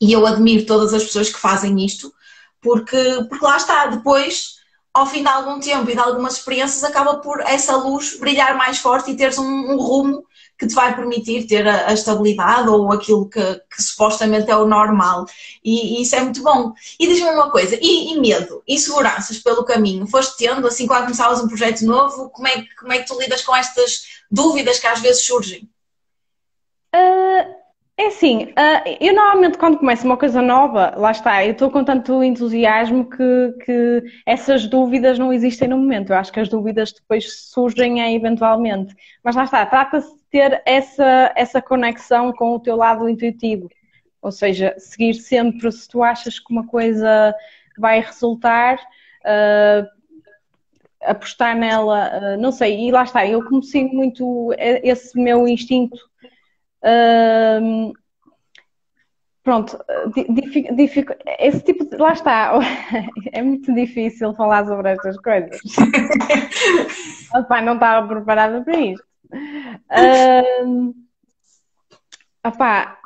e 0.00 0.12
eu 0.12 0.26
admiro 0.26 0.66
todas 0.66 0.92
as 0.92 1.04
pessoas 1.04 1.30
que 1.30 1.38
fazem 1.38 1.84
isto, 1.84 2.12
porque, 2.60 3.24
porque 3.28 3.44
lá 3.44 3.56
está, 3.56 3.86
depois, 3.86 4.56
ao 4.94 5.06
fim 5.06 5.22
de 5.22 5.28
algum 5.28 5.58
tempo 5.58 5.90
e 5.90 5.94
de 5.94 6.00
algumas 6.00 6.34
experiências, 6.34 6.84
acaba 6.84 7.16
por 7.16 7.40
essa 7.40 7.76
luz 7.76 8.18
brilhar 8.18 8.56
mais 8.56 8.78
forte 8.78 9.10
e 9.10 9.16
teres 9.16 9.38
um, 9.38 9.44
um 9.44 9.76
rumo 9.76 10.26
que 10.58 10.66
te 10.66 10.74
vai 10.74 10.94
permitir 10.94 11.46
ter 11.46 11.66
a, 11.66 11.88
a 11.88 11.92
estabilidade 11.92 12.68
ou 12.68 12.92
aquilo 12.92 13.28
que, 13.28 13.42
que, 13.74 13.82
supostamente 13.82 14.50
é 14.50 14.56
o 14.56 14.66
normal. 14.66 15.26
E, 15.64 15.98
e, 15.98 16.02
isso 16.02 16.14
é 16.14 16.20
muito 16.20 16.42
bom. 16.42 16.72
E 17.00 17.06
diz-me 17.06 17.30
uma 17.30 17.50
coisa, 17.50 17.76
e, 17.80 18.12
e, 18.12 18.20
medo, 18.20 18.62
inseguranças 18.68 19.38
pelo 19.38 19.64
caminho? 19.64 20.06
Foste 20.06 20.36
tendo, 20.36 20.66
assim, 20.66 20.86
quando 20.86 21.04
começavas 21.04 21.40
um 21.40 21.48
projeto 21.48 21.84
novo, 21.84 22.28
como 22.30 22.46
é, 22.46 22.64
como 22.78 22.92
é 22.92 22.98
que 22.98 23.06
tu 23.06 23.18
lidas 23.18 23.42
com 23.42 23.56
estas 23.56 24.02
dúvidas 24.30 24.78
que 24.78 24.86
às 24.86 25.00
vezes 25.00 25.24
surgem? 25.24 25.68
Uh, 26.94 27.61
é 27.98 28.06
assim, 28.06 28.44
uh, 28.44 28.96
eu 29.00 29.14
normalmente 29.14 29.58
quando 29.58 29.78
começo 29.78 30.04
uma 30.06 30.16
coisa 30.16 30.40
nova, 30.40 30.94
lá 30.96 31.10
está, 31.10 31.44
eu 31.44 31.52
estou 31.52 31.70
com 31.70 31.84
tanto 31.84 32.22
entusiasmo 32.22 33.08
que, 33.08 33.54
que 33.64 34.02
essas 34.26 34.66
dúvidas 34.66 35.18
não 35.18 35.32
existem 35.32 35.68
no 35.68 35.76
momento. 35.76 36.10
Eu 36.10 36.16
acho 36.16 36.32
que 36.32 36.40
as 36.40 36.48
dúvidas 36.48 36.92
depois 36.92 37.50
surgem 37.50 38.14
eventualmente. 38.14 38.94
Mas 39.22 39.36
lá 39.36 39.44
está, 39.44 39.64
trata-se 39.66 40.10
de 40.16 40.22
ter 40.30 40.62
essa, 40.64 41.32
essa 41.36 41.60
conexão 41.60 42.32
com 42.32 42.54
o 42.54 42.60
teu 42.60 42.76
lado 42.76 43.08
intuitivo. 43.08 43.68
Ou 44.22 44.32
seja, 44.32 44.74
seguir 44.78 45.14
sempre, 45.14 45.70
se 45.70 45.88
tu 45.88 46.02
achas 46.02 46.38
que 46.38 46.52
uma 46.52 46.66
coisa 46.66 47.34
vai 47.76 48.00
resultar, 48.00 48.76
uh, 48.76 49.86
apostar 51.02 51.56
nela, 51.56 52.10
uh, 52.36 52.40
não 52.40 52.52
sei, 52.52 52.88
e 52.88 52.90
lá 52.90 53.02
está, 53.02 53.26
eu 53.26 53.44
comecei 53.44 53.84
muito 53.84 54.50
esse 54.58 55.18
meu 55.20 55.46
instinto 55.46 56.11
pronto, 59.42 59.78
esse 61.38 61.62
tipo 61.62 61.84
de. 61.84 61.96
Lá 61.96 62.12
está, 62.12 62.52
é 63.32 63.42
muito 63.42 63.72
difícil 63.74 64.34
falar 64.34 64.66
sobre 64.66 64.90
estas 64.90 65.16
coisas. 65.18 65.60
Opa, 67.34 67.60
não 67.62 67.74
estava 67.74 68.06
preparada 68.06 68.62
para 68.62 68.76
isto. 68.78 69.04
Uh, 69.32 70.94
opá, 72.46 72.98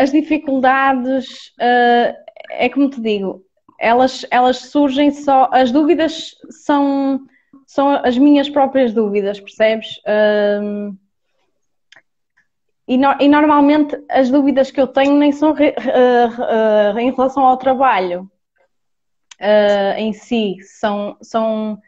as 0.00 0.12
dificuldades, 0.12 1.48
uh, 1.58 2.14
é 2.50 2.68
como 2.68 2.88
te 2.88 3.00
digo, 3.00 3.44
elas, 3.78 4.24
elas 4.30 4.58
surgem 4.58 5.10
só. 5.10 5.50
As 5.52 5.70
dúvidas 5.72 6.34
são, 6.50 7.20
são 7.66 7.90
as 8.04 8.16
minhas 8.16 8.48
próprias 8.48 8.92
dúvidas, 8.92 9.40
percebes? 9.40 9.98
Uh, 10.06 10.96
e, 12.86 12.98
no, 12.98 13.14
e, 13.20 13.28
normalmente 13.28 13.98
as 14.08 14.30
dúvidas 14.30 14.70
que 14.70 14.80
eu 14.80 14.86
tenho 14.86 15.16
nem 15.16 15.32
são 15.32 15.52
re, 15.52 15.70
uh, 15.70 16.98
em 16.98 17.10
relação 17.10 17.44
ao 17.44 17.56
trabalho 17.56 18.30
uh, 19.40 19.98
em 19.98 20.12
si, 20.12 20.56
são, 20.62 21.16
são, 21.20 21.78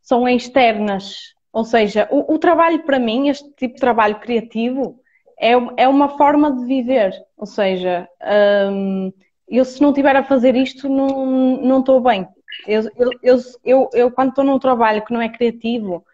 são 0.00 0.28
externas. 0.28 1.34
Ou 1.52 1.64
seja, 1.64 2.08
o, 2.10 2.34
o, 2.34 2.38
trabalho 2.38 2.82
para 2.84 2.98
mim, 2.98 3.28
este 3.28 3.48
tipo 3.52 3.74
de 3.74 3.80
trabalho 3.80 4.20
criativo, 4.20 5.00
é, 5.38 5.52
é 5.76 5.88
uma 5.88 6.16
forma 6.16 6.52
de 6.52 6.64
viver. 6.64 7.12
Ou 7.36 7.46
seja, 7.46 8.08
um, 8.70 9.12
eu 9.48 9.64
se 9.64 9.80
não 9.80 9.90
estiver 9.90 10.14
a 10.14 10.24
fazer 10.24 10.54
isto, 10.54 10.88
não, 10.88 11.56
não 11.56 11.80
estou 11.80 12.00
bem. 12.00 12.26
Eu, 12.66 12.82
eu, 12.96 13.10
eu, 13.22 13.38
eu, 13.64 13.90
eu 13.92 14.10
quando 14.10 14.30
estou 14.30 14.44
num 14.44 14.58
trabalho 14.58 15.04
que 15.04 15.12
não 15.12 15.20
é 15.20 15.28
criativo, 15.28 16.04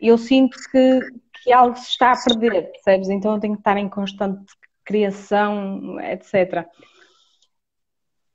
eu 0.00 0.18
sinto 0.18 0.56
que, 0.70 1.00
que 1.46 1.52
algo 1.52 1.76
se 1.76 1.90
está 1.90 2.12
a 2.12 2.16
perder, 2.16 2.72
percebes? 2.72 3.08
Então 3.08 3.34
eu 3.34 3.40
tenho 3.40 3.54
que 3.54 3.60
estar 3.60 3.76
em 3.76 3.88
constante 3.88 4.52
criação, 4.84 6.00
etc. 6.00 6.66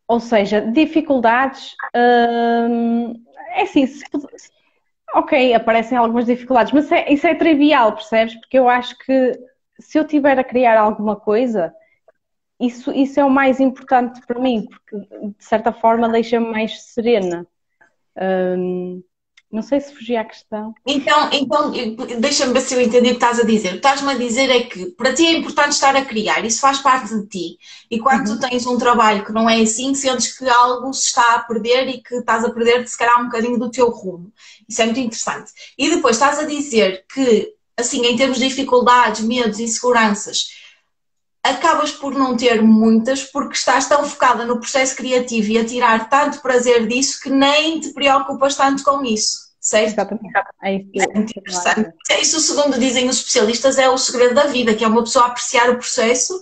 Ou 0.08 0.20
seja, 0.20 0.62
dificuldades. 0.62 1.76
Hum, 1.94 3.14
é 3.50 3.64
assim, 3.64 3.86
se, 3.86 4.06
ok, 5.14 5.54
aparecem 5.54 5.98
algumas 5.98 6.26
dificuldades, 6.26 6.72
mas 6.72 6.90
é, 6.92 7.12
isso 7.12 7.28
é 7.28 7.36
trivial, 7.36 7.94
percebes? 7.94 8.36
Porque 8.36 8.58
eu 8.58 8.70
acho 8.70 8.98
que 9.00 9.38
se 9.80 9.98
eu 10.00 10.08
tiver 10.08 10.40
a 10.40 10.44
criar 10.44 10.78
alguma 10.80 11.18
coisa, 11.18 11.74
isso, 12.60 12.92
isso 12.94 13.20
é 13.20 13.26
o 13.26 13.30
mais 13.30 13.60
importante 13.60 14.22
para 14.26 14.40
mim, 14.40 14.68
porque 14.70 14.98
de 15.38 15.44
certa 15.44 15.74
forma 15.74 16.08
deixa-me 16.08 16.50
mais 16.50 16.82
serena. 16.84 17.46
Hum, 18.18 19.04
não 19.52 19.62
sei 19.62 19.82
se 19.82 19.94
fugi 19.94 20.16
à 20.16 20.24
questão. 20.24 20.74
Então, 20.86 21.30
então 21.34 21.72
deixa-me 22.20 22.54
ver 22.54 22.62
se 22.62 22.74
eu 22.74 22.82
entendi 22.82 23.08
o 23.08 23.12
que 23.12 23.16
estás 23.16 23.40
a 23.40 23.44
dizer. 23.44 23.68
O 23.68 23.72
que 23.72 23.78
estás-me 23.78 24.12
a 24.12 24.18
dizer 24.18 24.50
é 24.50 24.62
que 24.62 24.86
para 24.92 25.14
ti 25.14 25.28
é 25.28 25.34
importante 25.34 25.74
estar 25.74 25.96
a 25.96 26.06
criar, 26.06 26.46
isso 26.46 26.62
faz 26.62 26.80
parte 26.80 27.14
de 27.14 27.28
ti. 27.28 27.58
E 27.90 28.00
quando 28.00 28.30
uhum. 28.30 28.40
tu 28.40 28.50
tens 28.50 28.66
um 28.66 28.78
trabalho 28.78 29.26
que 29.26 29.34
não 29.34 29.50
é 29.50 29.62
assim, 29.62 29.94
sentes 29.94 30.38
que 30.38 30.48
algo 30.48 30.94
se 30.94 31.08
está 31.08 31.36
a 31.36 31.40
perder 31.40 31.90
e 31.90 32.02
que 32.02 32.16
estás 32.16 32.46
a 32.46 32.50
perder, 32.50 32.88
se 32.88 32.98
calhar, 32.98 33.20
um 33.20 33.26
bocadinho 33.26 33.60
do 33.60 33.70
teu 33.70 33.90
rumo. 33.90 34.32
Isso 34.68 34.82
é 34.82 34.86
muito 34.86 35.00
interessante. 35.02 35.52
E 35.78 35.90
depois 35.90 36.16
estás 36.16 36.40
a 36.40 36.44
dizer 36.44 37.06
que, 37.14 37.54
assim, 37.76 38.06
em 38.06 38.16
termos 38.16 38.40
de 38.40 38.48
dificuldades, 38.48 39.22
medos, 39.22 39.60
inseguranças, 39.60 40.61
acabas 41.44 41.92
por 41.92 42.14
não 42.14 42.38
ter 42.38 42.62
muitas 42.62 43.24
porque 43.24 43.56
estás 43.56 43.88
tão 43.88 44.04
focada 44.04 44.46
no 44.46 44.60
processo 44.60 44.96
criativo 44.96 45.52
e 45.52 45.58
a 45.58 45.66
tirar 45.66 46.10
tanto 46.10 46.42
prazer 46.42 46.88
disso 46.88 47.20
que 47.22 47.30
nem 47.30 47.80
te 47.80 47.90
preocupas 47.94 48.56
tanto 48.56 48.84
com 48.84 49.04
isso. 49.04 49.52
Certo? 49.60 49.94
Exatamente. 49.94 50.38
É, 50.64 50.76
é 50.76 51.14
muito 51.14 51.38
interessante. 51.38 51.92
Isso, 52.20 52.40
segundo 52.40 52.80
dizem 52.80 53.08
os 53.08 53.18
especialistas, 53.18 53.78
é 53.78 53.88
o 53.88 53.98
segredo 53.98 54.34
da 54.34 54.46
vida, 54.46 54.74
que 54.74 54.84
é 54.84 54.88
uma 54.88 55.04
pessoa 55.04 55.28
apreciar 55.28 55.70
o 55.70 55.78
processo 55.78 56.34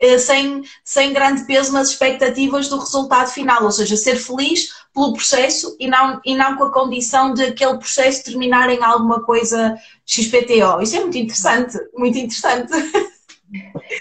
eh, 0.00 0.18
sem, 0.18 0.62
sem 0.84 1.12
grande 1.12 1.44
peso 1.44 1.72
nas 1.72 1.88
expectativas 1.88 2.68
do 2.68 2.78
resultado 2.78 3.30
final, 3.30 3.64
ou 3.64 3.72
seja, 3.72 3.96
ser 3.96 4.16
feliz 4.16 4.68
pelo 4.94 5.14
processo 5.14 5.76
e 5.80 5.88
não, 5.88 6.20
e 6.24 6.36
não 6.36 6.56
com 6.56 6.64
a 6.64 6.72
condição 6.72 7.32
de 7.32 7.42
aquele 7.44 7.78
processo 7.78 8.24
terminar 8.24 8.68
em 8.68 8.82
alguma 8.82 9.22
coisa 9.22 9.74
XPTO. 10.04 10.82
Isso 10.82 10.96
é 10.96 11.00
muito 11.00 11.18
interessante, 11.18 11.78
muito 11.94 12.18
interessante. 12.18 12.70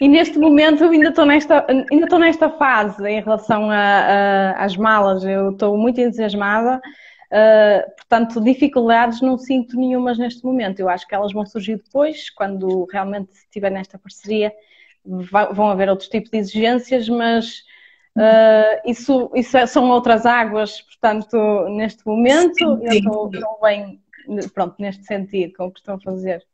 E 0.02 0.08
neste 0.08 0.38
momento 0.38 0.84
eu 0.84 0.92
ainda 0.92 1.10
estou 1.10 1.26
nesta, 1.26 1.66
ainda 1.70 2.06
estou 2.06 2.20
nesta 2.20 2.50
fase 2.50 3.08
em 3.08 3.22
relação 3.22 3.72
a, 3.72 3.78
a, 3.78 4.66
às 4.66 4.76
malas, 4.76 5.24
eu 5.24 5.52
estou 5.52 5.78
muito 5.78 6.02
entusiasmada, 6.02 6.78
uh, 6.78 7.96
portanto, 7.96 8.42
dificuldades 8.42 9.22
não 9.22 9.38
sinto 9.38 9.80
nenhumas 9.80 10.18
neste 10.18 10.44
momento. 10.44 10.80
Eu 10.80 10.90
acho 10.90 11.08
que 11.08 11.16
elas 11.16 11.32
vão 11.32 11.46
surgir 11.46 11.78
depois, 11.78 12.30
quando 12.30 12.86
realmente 12.92 13.32
estiver 13.34 13.72
nesta 13.72 13.98
parceria, 13.98 14.54
vão 15.06 15.70
haver 15.70 15.90
outros 15.90 16.10
tipos 16.10 16.30
de 16.30 16.38
exigências, 16.38 17.08
mas 17.08 17.64
uh, 18.18 18.82
isso, 18.86 19.32
isso 19.34 19.58
é, 19.58 19.66
são 19.66 19.90
outras 19.90 20.26
águas, 20.26 20.82
portanto, 20.82 21.38
neste 21.70 22.06
momento 22.06 22.56
sim, 22.56 22.78
sim. 22.78 22.86
eu 22.86 22.94
estou, 22.94 23.32
estou 23.34 23.60
bem, 23.62 24.02
pronto, 24.54 24.76
neste 24.78 25.06
sentido, 25.06 25.54
com 25.54 25.68
o 25.68 25.72
que 25.72 25.80
estou 25.80 25.96
a 25.96 26.00
fazer. 26.00 26.46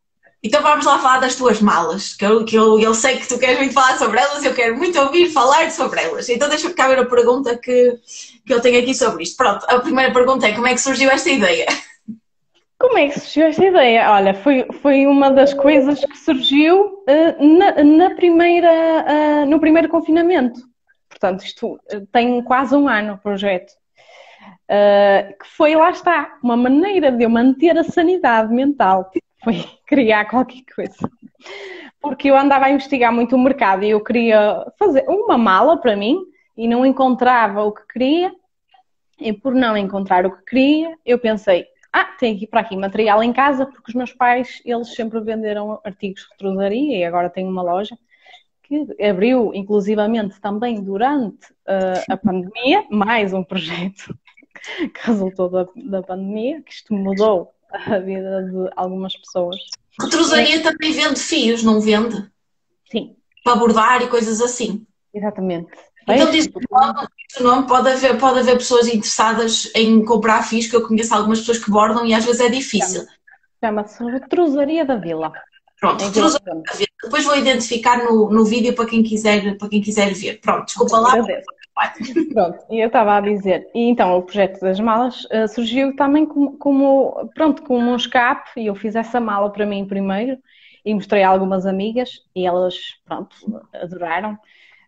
Então 0.44 0.62
vamos 0.62 0.86
lá 0.86 1.00
falar 1.00 1.20
das 1.20 1.36
tuas 1.36 1.62
malas, 1.62 2.16
que, 2.16 2.26
eu, 2.26 2.44
que 2.44 2.54
eu, 2.54 2.78
eu 2.78 2.94
sei 2.94 3.18
que 3.18 3.30
tu 3.30 3.40
queres 3.40 3.58
muito 3.58 3.74
falar 3.74 3.98
sobre 3.98 4.20
elas, 4.20 4.44
eu 4.44 4.54
quero 4.54 4.76
muito 4.78 5.00
ouvir 5.00 5.30
falar 5.30 5.72
sobre 5.72 6.02
elas. 6.02 6.28
Então 6.28 6.50
deixa-me 6.50 6.74
cá 6.74 6.90
ver 6.90 7.00
a 7.00 7.06
pergunta 7.06 7.58
que, 7.58 7.98
que 8.46 8.54
eu 8.54 8.60
tenho 8.60 8.82
aqui 8.82 8.94
sobre 8.94 9.24
isto. 9.24 9.38
Pronto, 9.38 9.66
a 9.70 9.80
primeira 9.80 10.12
pergunta 10.12 10.46
é 10.46 10.52
como 10.52 10.68
é 10.68 10.74
que 10.74 10.82
surgiu 10.82 11.10
esta 11.10 11.30
ideia? 11.30 11.66
Como 12.78 12.98
é 12.98 13.08
que 13.08 13.18
surgiu 13.18 13.46
esta 13.46 13.66
ideia? 13.66 14.12
Olha, 14.12 14.34
foi, 14.34 14.68
foi 14.82 15.08
uma 15.08 15.32
das 15.32 15.54
coisas 15.54 16.04
que 16.04 16.18
surgiu 16.18 16.88
uh, 17.08 17.58
na, 17.58 17.82
na, 17.82 18.14
primeira, 18.14 18.70
uh, 18.70 19.46
no 19.46 19.62
primeiro 19.62 19.88
confinamento. 19.88 20.60
Portanto, 21.08 21.46
isto 21.46 21.76
uh, 21.76 22.06
tem 22.12 22.44
quase 22.44 22.76
um 22.76 22.90
ano 22.90 23.14
o 23.14 23.18
projeto. 23.18 23.72
que 24.68 25.48
foi, 25.56 25.74
lá 25.76 25.92
está, 25.92 26.38
uma 26.44 26.58
maneira 26.58 27.10
de 27.14 27.24
eu 27.24 27.30
manter 27.30 27.78
a 27.78 27.86
sanidade 27.86 28.54
mental. 28.54 29.10
Foi 29.44 29.64
criar 29.86 30.26
qualquer 30.26 30.64
coisa. 30.76 31.10
Porque 32.02 32.30
eu 32.30 32.38
andava 32.38 32.66
a 32.66 32.72
investigar 32.72 33.14
muito 33.14 33.36
o 33.36 33.40
mercado 33.40 33.84
e 33.84 33.90
eu 33.90 34.04
queria 34.04 34.66
fazer 34.78 35.06
uma 35.08 35.38
mala 35.38 35.78
para 35.78 35.96
mim 35.96 36.20
e 36.58 36.68
não 36.68 36.86
encontrava 36.86 37.64
o 37.64 37.72
que 37.72 37.86
queria. 37.88 38.34
E 39.20 39.32
por 39.32 39.54
não 39.54 39.78
encontrar 39.78 40.26
o 40.26 40.36
que 40.36 40.44
queria, 40.44 40.98
eu 41.06 41.18
pensei, 41.20 41.66
ah, 41.94 42.06
tenho 42.20 42.36
aqui 42.36 42.48
para 42.48 42.62
aqui 42.62 42.76
material 42.76 43.24
em 43.24 43.32
casa, 43.32 43.66
porque 43.66 43.90
os 43.90 43.96
meus 43.96 44.12
pais, 44.12 44.62
eles 44.66 44.94
sempre 44.96 45.22
venderam 45.22 45.80
artigos 45.84 46.22
de 46.22 46.28
retrosaria 46.32 46.98
e 46.98 47.04
agora 47.04 47.30
tenho 47.30 47.50
uma 47.50 47.62
loja 47.62 47.96
que 48.64 48.88
abriu, 49.04 49.54
inclusivamente, 49.54 50.40
também 50.42 50.82
durante 50.82 51.52
uh, 51.68 52.04
a 52.10 52.18
pandemia, 52.18 52.86
mais 52.90 53.34
um 53.34 53.44
projeto 53.44 54.18
que 54.94 55.00
resultou 55.04 55.50
da, 55.50 55.68
da 55.76 56.02
pandemia, 56.02 56.62
que 56.64 56.72
isto 56.72 56.94
mudou 56.94 57.53
a 57.74 58.00
vida 58.00 58.44
de 58.44 58.70
algumas 58.76 59.16
pessoas. 59.16 59.58
Retrosaria 60.00 60.62
também 60.62 60.92
vende 60.92 61.20
fios, 61.20 61.64
não 61.64 61.82
vende? 61.82 62.30
Sim. 62.92 63.16
Para 63.44 63.56
bordar 63.56 64.02
e 64.02 64.08
coisas 64.08 64.42
assim. 64.42 64.86
Exatamente. 65.14 65.70
Então 66.08 66.30
diz 66.32 66.48
o 67.40 67.44
nome, 67.44 67.68
pode 67.68 67.90
haver, 67.90 68.18
pode 68.18 68.40
haver 68.40 68.58
pessoas 68.58 68.88
interessadas 68.88 69.72
em 69.74 70.04
comprar 70.04 70.44
fios, 70.44 70.68
que 70.68 70.76
eu 70.76 70.86
conheço 70.86 71.14
algumas 71.14 71.40
pessoas 71.40 71.64
que 71.64 71.72
bordam 71.72 72.06
e 72.06 72.14
às 72.14 72.26
vezes 72.26 72.42
é 72.42 72.50
difícil. 72.50 73.06
Chama-se 73.64 74.04
Retrusaria 74.04 74.86
da 74.86 74.98
Vila. 74.98 75.32
Pronto, 75.80 76.04
Retrusaria 76.04 76.62
da 76.66 76.74
Vila. 76.74 76.88
Depois 77.04 77.24
vou 77.24 77.38
identificar 77.38 78.04
no, 78.04 78.30
no 78.30 78.46
vídeo 78.46 78.74
para 78.74 78.86
quem, 78.86 79.02
quiser, 79.02 79.58
para 79.58 79.70
quem 79.70 79.82
quiser 79.82 80.14
ver. 80.14 80.40
Pronto, 80.42 80.66
desculpa 80.66 81.00
lá. 81.00 81.14
Pronto, 82.34 82.66
e 82.70 82.80
eu 82.80 82.88
estava 82.88 83.18
a 83.18 83.22
dizer, 83.22 83.68
e 83.74 83.90
então 83.90 84.16
o 84.18 84.22
projeto 84.22 84.60
das 84.60 84.80
malas 84.80 85.26
uh, 85.26 85.48
surgiu 85.48 85.96
também 85.96 86.26
como, 86.26 86.58
como, 86.58 87.32
pronto, 87.34 87.64
como 87.64 87.92
um 87.92 87.96
escape, 87.96 88.52
e 88.58 88.68
eu 88.68 88.76
fiz 88.76 88.96
essa 88.96 89.20
mala 89.20 89.52
para 89.52 89.66
mim 89.66 89.86
primeiro, 89.88 90.38
e 90.86 90.94
mostrei 90.94 91.24
a 91.24 91.30
algumas 91.30 91.66
amigas, 91.66 92.22
e 92.36 92.46
elas, 92.46 92.76
pronto, 93.06 93.36
adoraram. 93.74 94.34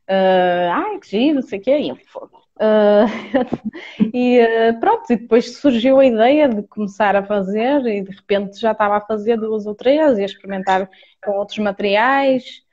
Uh, 0.08 0.70
ai, 0.72 1.00
que 1.00 1.10
giro, 1.10 1.36
não 1.36 1.42
sei 1.42 1.60
o 1.60 1.62
quê. 1.62 1.78
E, 1.80 1.90
eu, 1.90 1.96
uh, 1.96 3.08
e 4.14 4.40
uh, 4.42 4.80
pronto, 4.80 5.12
e 5.12 5.16
depois 5.18 5.58
surgiu 5.58 6.00
a 6.00 6.06
ideia 6.06 6.48
de 6.48 6.62
começar 6.64 7.16
a 7.16 7.24
fazer 7.26 7.84
e 7.88 8.04
de 8.04 8.12
repente 8.12 8.60
já 8.60 8.72
estava 8.74 8.98
a 8.98 9.02
fazer 9.02 9.38
duas 9.38 9.66
ou 9.66 9.74
três 9.74 10.18
e 10.18 10.22
a 10.22 10.26
experimentar 10.26 10.90
com 11.24 11.32
outros 11.32 11.58
materiais. 11.58 12.64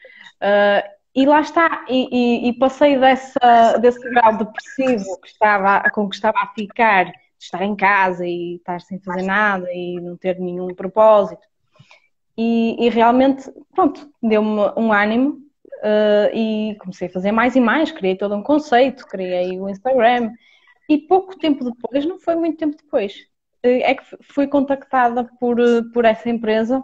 E 1.14 1.26
lá 1.26 1.40
está, 1.40 1.84
e, 1.88 2.08
e, 2.10 2.48
e, 2.48 2.52
passei 2.54 2.98
dessa, 2.98 3.76
desse 3.78 4.00
grau 4.10 4.38
depressivo 4.38 5.20
que 5.20 5.28
estava, 5.28 5.82
com 5.90 6.08
que 6.08 6.14
estava 6.14 6.38
a 6.38 6.46
ficar, 6.54 7.04
de 7.04 7.12
estar 7.38 7.62
em 7.62 7.76
casa 7.76 8.26
e 8.26 8.56
estar 8.56 8.80
sem 8.80 8.98
fazer 8.98 9.22
nada 9.22 9.66
e 9.72 10.00
não 10.00 10.16
ter 10.16 10.38
nenhum 10.38 10.68
propósito. 10.68 11.46
E, 12.36 12.86
e 12.86 12.88
realmente, 12.88 13.50
pronto, 13.74 14.10
deu-me 14.22 14.72
um 14.74 14.90
ânimo 14.90 15.42
uh, 15.82 16.34
e 16.34 16.76
comecei 16.80 17.08
a 17.08 17.12
fazer 17.12 17.30
mais 17.30 17.56
e 17.56 17.60
mais, 17.60 17.92
criei 17.92 18.16
todo 18.16 18.34
um 18.34 18.42
conceito, 18.42 19.06
criei 19.06 19.60
o 19.60 19.68
Instagram 19.68 20.32
e 20.88 20.96
pouco 20.96 21.38
tempo 21.38 21.64
depois, 21.64 22.06
não 22.06 22.18
foi 22.18 22.36
muito 22.36 22.56
tempo 22.56 22.76
depois, 22.76 23.14
uh, 23.64 23.82
é 23.82 23.94
que 23.94 24.04
fui 24.22 24.46
contactada 24.46 25.24
por, 25.38 25.60
uh, 25.60 25.90
por 25.92 26.06
essa 26.06 26.30
empresa 26.30 26.82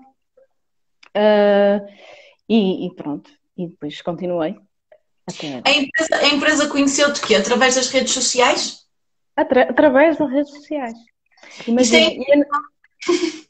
e, 2.49 2.87
e, 2.87 2.95
pronto, 2.95 3.31
e 3.59 3.67
depois 3.67 4.01
continuei. 4.01 4.57
A 5.65 5.71
empresa, 5.71 6.17
a 6.17 6.29
empresa 6.29 6.69
conheceu-te 6.69 7.21
quê? 7.21 7.35
Através 7.35 7.75
das 7.75 7.91
redes 7.91 8.13
sociais? 8.13 8.87
Atra 9.37 9.65
através 9.65 10.17
das 10.17 10.31
redes 10.31 10.51
sociais. 10.51 10.95
Imagina, 11.67 12.07
é... 12.07 12.45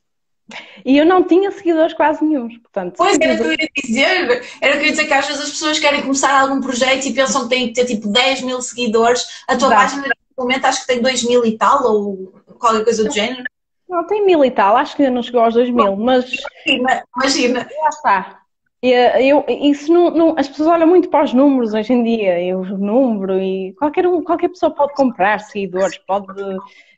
E 0.84 0.96
eu 0.96 1.04
não 1.04 1.22
tinha 1.22 1.50
seguidores 1.50 1.92
quase 1.92 2.24
nenhum, 2.24 2.48
portanto. 2.48 2.94
Pois, 2.96 3.18
era 3.20 3.34
o 3.34 3.36
que 3.36 3.42
eu 3.42 3.52
ia 3.52 3.68
dizer. 3.84 4.42
Era 4.62 4.74
o 4.74 4.78
que 4.78 4.84
eu 4.84 4.86
ia 4.86 4.90
dizer 4.92 5.06
que 5.06 5.12
às 5.12 5.26
vezes 5.26 5.42
as 5.42 5.50
pessoas 5.50 5.78
querem 5.78 6.00
começar 6.00 6.40
algum 6.40 6.60
projeto 6.60 7.04
e 7.04 7.12
pensam 7.12 7.42
que 7.42 7.50
têm 7.50 7.68
que 7.68 7.74
ter 7.74 7.84
tipo 7.84 8.08
10 8.08 8.42
mil 8.42 8.62
seguidores. 8.62 9.26
A 9.46 9.56
tua 9.56 9.68
Exato. 9.68 9.74
página, 9.74 10.02
neste 10.02 10.38
momento, 10.38 10.64
acho 10.64 10.80
que 10.80 10.86
tem 10.86 11.02
2 11.02 11.24
mil 11.24 11.44
e 11.44 11.58
tal, 11.58 11.84
ou 11.84 12.34
qualquer 12.58 12.84
coisa 12.84 13.04
do 13.04 13.12
género. 13.12 13.44
Não, 13.86 14.06
tem 14.06 14.24
mil 14.24 14.42
e 14.44 14.50
tal, 14.50 14.76
acho 14.76 14.96
que 14.96 15.08
não 15.10 15.22
chegou 15.22 15.42
aos 15.42 15.54
2 15.54 15.70
mil, 15.70 15.96
mas. 15.96 16.24
Imagina, 16.66 17.04
imagina. 17.16 17.68
Já 17.68 17.88
está. 17.88 18.37
Eu, 18.80 19.44
isso 19.48 19.92
não, 19.92 20.10
não, 20.10 20.34
as 20.38 20.48
pessoas 20.48 20.68
olham 20.68 20.86
muito 20.86 21.08
para 21.08 21.24
os 21.24 21.34
números 21.34 21.74
hoje 21.74 21.92
em 21.92 22.04
dia, 22.04 22.40
eu 22.40 22.64
número 22.64 23.40
e 23.40 23.72
qualquer, 23.72 24.06
um, 24.06 24.22
qualquer 24.22 24.48
pessoa 24.50 24.72
pode 24.72 24.94
comprar 24.94 25.40
seguidores, 25.40 25.98
pode. 26.06 26.26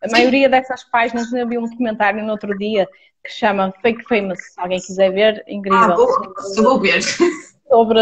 A 0.02 0.10
maioria 0.10 0.46
dessas 0.46 0.84
páginas, 0.84 1.32
eu 1.32 1.48
vi 1.48 1.56
um 1.56 1.66
documentário 1.66 2.22
no 2.22 2.32
outro 2.32 2.56
dia 2.58 2.86
que 3.24 3.32
chama 3.32 3.72
Fake 3.80 4.04
Famous, 4.04 4.38
se 4.52 4.60
alguém 4.60 4.78
quiser 4.78 5.10
ver, 5.10 5.42
incrível. 5.48 5.78
Ah, 5.78 5.96
vou, 5.96 6.08
vou 6.56 6.80
ver. 6.80 7.02
Sobre 7.02 8.00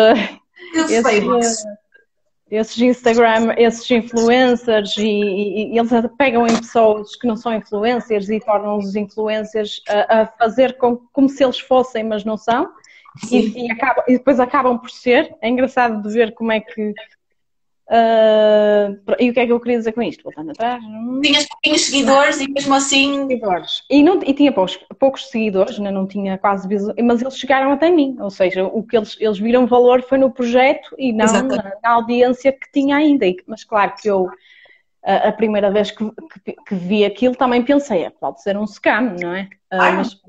esses, 0.88 1.64
esses, 2.50 2.78
Instagram, 2.78 3.54
esses 3.56 3.88
influencers 3.88 4.96
e, 4.96 5.02
e, 5.06 5.74
e, 5.74 5.78
eles 5.78 5.92
pegam 6.16 6.46
em 6.48 6.56
pessoas 6.56 7.14
que 7.14 7.28
não 7.28 7.36
são 7.36 7.54
influencers 7.54 8.28
e 8.28 8.40
tornam-os 8.40 8.96
influencers 8.96 9.80
a, 9.88 10.22
a 10.22 10.26
fazer 10.26 10.76
com, 10.78 10.96
como 11.12 11.28
se 11.28 11.44
eles 11.44 11.60
fossem, 11.60 12.02
mas 12.02 12.24
não 12.24 12.36
são. 12.36 12.68
E, 13.30 13.66
e, 13.66 13.70
acabam, 13.70 14.04
e, 14.08 14.12
depois 14.12 14.40
acabam 14.40 14.78
por 14.78 14.90
ser. 14.90 15.34
É 15.40 15.48
engraçado 15.48 16.02
de 16.02 16.12
ver 16.12 16.34
como 16.34 16.52
é 16.52 16.60
que 16.60 16.94
Uh, 17.88 19.00
e 19.18 19.30
o 19.30 19.32
que 19.32 19.40
é 19.40 19.46
que 19.46 19.52
eu 19.52 19.58
queria 19.58 19.78
dizer 19.78 19.92
com 19.92 20.02
isto? 20.02 20.22
Voltando 20.22 20.50
atrás. 20.50 20.82
Tinhas 21.22 21.46
pouquinhos 21.46 21.86
seguidores 21.86 22.38
e 22.38 22.50
mesmo 22.50 22.74
assim. 22.74 23.26
Seguidores. 23.26 23.82
E, 23.88 24.02
não, 24.02 24.20
e 24.22 24.34
tinha 24.34 24.52
poucos, 24.52 24.78
poucos 24.98 25.30
seguidores, 25.30 25.78
não, 25.78 25.90
não 25.90 26.06
tinha 26.06 26.36
quase 26.36 26.68
mas 27.02 27.22
eles 27.22 27.38
chegaram 27.38 27.72
até 27.72 27.90
mim. 27.90 28.14
Ou 28.20 28.28
seja, 28.28 28.62
o 28.64 28.82
que 28.82 28.94
eles, 28.94 29.16
eles 29.18 29.38
viram 29.38 29.66
valor 29.66 30.02
foi 30.02 30.18
no 30.18 30.30
projeto 30.30 30.94
e 30.98 31.14
não 31.14 31.24
na, 31.24 31.76
na, 31.82 31.90
audiência 31.90 32.52
que 32.52 32.70
tinha 32.70 32.96
ainda. 32.96 33.24
Mas 33.46 33.64
claro 33.64 33.94
que 33.98 34.08
eu, 34.08 34.28
a, 35.02 35.32
primeira 35.32 35.70
vez 35.70 35.90
que, 35.90 36.04
que, 36.44 36.52
que, 36.52 36.74
vi 36.74 37.06
aquilo, 37.06 37.34
também 37.34 37.62
pensei, 37.62 38.04
é, 38.04 38.10
pode 38.10 38.42
ser 38.42 38.54
um 38.58 38.66
scam, 38.66 39.16
não 39.18 39.34
é? 39.34 39.48
Uh, 39.72 39.96
mas, 39.96 40.20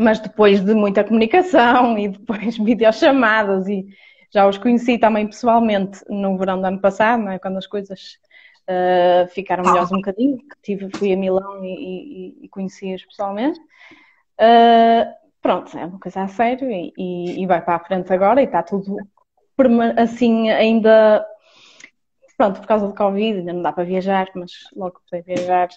mas 0.00 0.18
depois 0.18 0.60
de 0.64 0.74
muita 0.74 1.04
comunicação 1.04 1.98
e 1.98 2.08
depois 2.08 2.56
videochamadas 2.58 3.68
e 3.68 3.86
já 4.32 4.46
os 4.46 4.56
conheci 4.56 4.96
também 4.96 5.26
pessoalmente 5.26 6.00
no 6.08 6.38
verão 6.38 6.60
do 6.60 6.66
ano 6.66 6.80
passado, 6.80 7.28
é? 7.28 7.38
quando 7.38 7.58
as 7.58 7.66
coisas 7.66 8.18
uh, 8.68 9.28
ficaram 9.28 9.64
melhores 9.64 9.90
um 9.92 9.96
bocadinho. 9.96 10.38
Tive, 10.62 10.88
fui 10.96 11.12
a 11.12 11.16
Milão 11.16 11.64
e, 11.64 11.68
e, 11.68 12.44
e 12.44 12.48
conheci-os 12.48 13.04
pessoalmente. 13.04 13.58
Uh, 14.38 15.12
pronto, 15.42 15.76
é 15.76 15.84
uma 15.84 15.98
coisa 15.98 16.22
a 16.22 16.28
sério 16.28 16.70
e, 16.70 17.42
e, 17.42 17.46
vai 17.46 17.60
para 17.60 17.76
a 17.76 17.84
frente 17.84 18.12
agora 18.12 18.40
e 18.40 18.44
está 18.44 18.62
tudo 18.62 18.96
assim 19.96 20.48
ainda. 20.50 21.26
Pronto, 22.36 22.60
por 22.60 22.66
causa 22.66 22.86
do 22.86 22.94
Covid 22.94 23.40
ainda 23.40 23.52
não 23.52 23.62
dá 23.62 23.72
para 23.72 23.84
viajar, 23.84 24.28
mas 24.34 24.52
logo 24.74 25.00
que 25.00 25.04
puder 25.10 25.22
viajar 25.22 25.68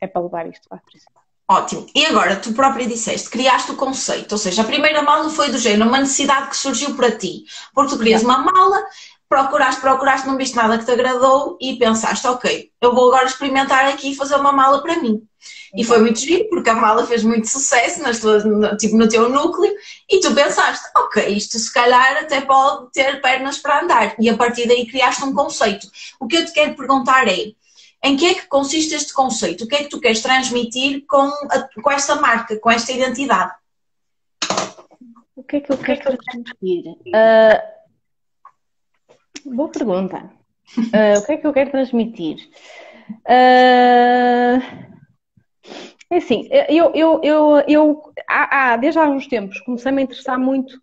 é 0.00 0.06
para 0.06 0.22
levar 0.22 0.46
isto 0.46 0.66
lá, 0.70 0.78
por 0.78 0.96
exemplo. 0.96 1.19
Ótimo. 1.50 1.84
E 1.96 2.06
agora, 2.06 2.36
tu 2.36 2.52
própria 2.52 2.86
disseste, 2.86 3.28
criaste 3.28 3.72
o 3.72 3.76
conceito, 3.76 4.30
ou 4.30 4.38
seja, 4.38 4.62
a 4.62 4.64
primeira 4.64 5.02
mala 5.02 5.28
foi 5.30 5.50
do 5.50 5.58
género, 5.58 5.88
uma 5.88 5.98
necessidade 5.98 6.48
que 6.48 6.56
surgiu 6.56 6.94
para 6.94 7.10
ti. 7.10 7.42
Porque 7.74 7.90
tu 7.90 7.98
querias 7.98 8.22
uma 8.22 8.38
mala, 8.38 8.80
procuraste, 9.28 9.80
procuraste, 9.80 10.28
não 10.28 10.36
viste 10.36 10.54
nada 10.54 10.78
que 10.78 10.84
te 10.84 10.92
agradou 10.92 11.58
e 11.60 11.74
pensaste, 11.74 12.24
ok, 12.28 12.70
eu 12.80 12.94
vou 12.94 13.08
agora 13.08 13.26
experimentar 13.26 13.84
aqui 13.86 14.12
e 14.12 14.14
fazer 14.14 14.36
uma 14.36 14.52
mala 14.52 14.80
para 14.80 15.00
mim. 15.00 15.22
E 15.74 15.82
foi 15.82 15.98
muito 15.98 16.20
giro, 16.20 16.48
porque 16.50 16.70
a 16.70 16.74
mala 16.76 17.04
fez 17.04 17.24
muito 17.24 17.48
sucesso 17.48 18.00
nas 18.00 18.20
tuas, 18.20 18.44
no, 18.44 18.76
tipo, 18.76 18.96
no 18.96 19.08
teu 19.08 19.28
núcleo, 19.28 19.72
e 20.08 20.20
tu 20.20 20.32
pensaste, 20.32 20.84
ok, 20.96 21.34
isto 21.34 21.58
se 21.58 21.72
calhar 21.72 22.18
até 22.18 22.42
pode 22.42 22.92
ter 22.92 23.20
pernas 23.20 23.58
para 23.58 23.82
andar. 23.82 24.14
E 24.20 24.30
a 24.30 24.36
partir 24.36 24.68
daí 24.68 24.86
criaste 24.86 25.24
um 25.24 25.34
conceito. 25.34 25.88
O 26.20 26.28
que 26.28 26.36
eu 26.36 26.44
te 26.44 26.52
quero 26.52 26.76
perguntar 26.76 27.26
é, 27.26 27.54
em 28.02 28.16
que 28.16 28.26
é 28.26 28.34
que 28.34 28.46
consiste 28.46 28.94
este 28.94 29.12
conceito? 29.12 29.64
O 29.64 29.68
que 29.68 29.76
é 29.76 29.78
que 29.84 29.90
tu 29.90 30.00
queres 30.00 30.22
transmitir 30.22 31.04
com, 31.06 31.28
a, 31.50 31.68
com 31.82 31.90
esta 31.90 32.16
marca, 32.16 32.58
com 32.58 32.70
esta 32.70 32.92
identidade? 32.92 33.52
O 35.36 35.42
que 35.42 35.56
é 35.56 35.60
que 35.60 35.72
eu 35.72 35.78
quero 35.78 36.16
transmitir? 36.18 36.84
Uh, 37.06 37.60
boa 39.54 39.68
pergunta. 39.70 40.30
Uh, 40.76 41.18
o 41.20 41.26
que 41.26 41.32
é 41.32 41.36
que 41.36 41.46
eu 41.46 41.52
quero 41.52 41.70
transmitir? 41.70 42.48
Uh, 43.26 44.90
É 46.12 46.16
assim, 46.16 46.48
eu, 46.68 46.92
eu, 46.92 47.20
eu, 47.22 47.64
eu 47.68 48.12
há, 48.28 48.72
há, 48.72 48.76
desde 48.76 48.98
há 48.98 49.08
uns 49.08 49.28
tempos 49.28 49.60
comecei-me 49.60 50.00
a 50.00 50.04
interessar 50.04 50.36
muito 50.38 50.80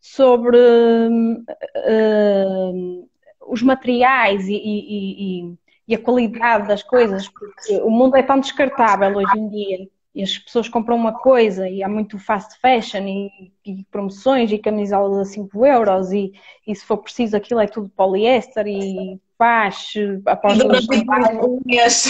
sobre 0.00 0.56
uh, 0.56 1.44
uh, 1.88 3.08
os 3.48 3.62
materiais 3.62 4.48
e, 4.48 4.54
e, 4.54 5.40
e, 5.44 5.56
e, 5.86 5.94
a 5.94 5.98
qualidade 5.98 6.68
das 6.68 6.82
coisas, 6.82 7.28
porque 7.28 7.80
o 7.82 7.90
mundo 7.90 8.16
é 8.16 8.22
tão 8.22 8.40
descartável 8.40 9.16
hoje 9.16 9.38
em 9.38 9.48
dia 9.48 9.88
e 10.16 10.22
as 10.22 10.38
pessoas 10.38 10.66
compram 10.66 10.96
uma 10.96 11.12
coisa 11.12 11.68
e 11.68 11.82
há 11.82 11.88
muito 11.88 12.18
fast 12.18 12.58
fashion 12.58 13.06
e, 13.06 13.52
e 13.66 13.84
promoções 13.90 14.50
e 14.50 14.56
camisolas 14.56 15.18
a 15.18 15.30
5 15.30 15.66
euros 15.66 16.10
e, 16.10 16.32
e, 16.66 16.74
se 16.74 16.86
for 16.86 16.96
preciso 16.96 17.36
aquilo 17.36 17.60
é 17.60 17.66
tudo 17.66 17.90
poliéster 17.90 18.66
e 18.66 19.20
faz 19.36 19.92
após 20.24 20.58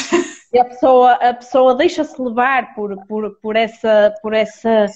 e 0.52 0.58
a 0.58 0.64
pessoa, 0.64 1.12
a 1.14 1.34
pessoa 1.34 1.74
deixa-se 1.74 2.22
levar 2.22 2.74
por, 2.76 2.96
por, 3.06 3.30
por, 3.40 3.56
essa, 3.56 4.14
por 4.22 4.32
essa 4.32 4.86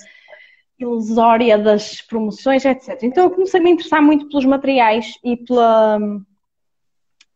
ilusória 0.79 1.59
das 1.59 2.01
promoções, 2.01 2.65
etc. 2.65 2.97
Então 3.03 3.25
eu 3.25 3.31
comecei 3.31 3.59
a 3.59 3.63
me 3.63 3.71
interessar 3.71 4.01
muito 4.01 4.29
pelos 4.29 4.45
materiais 4.45 5.19
e 5.25 5.37
pela, 5.37 5.99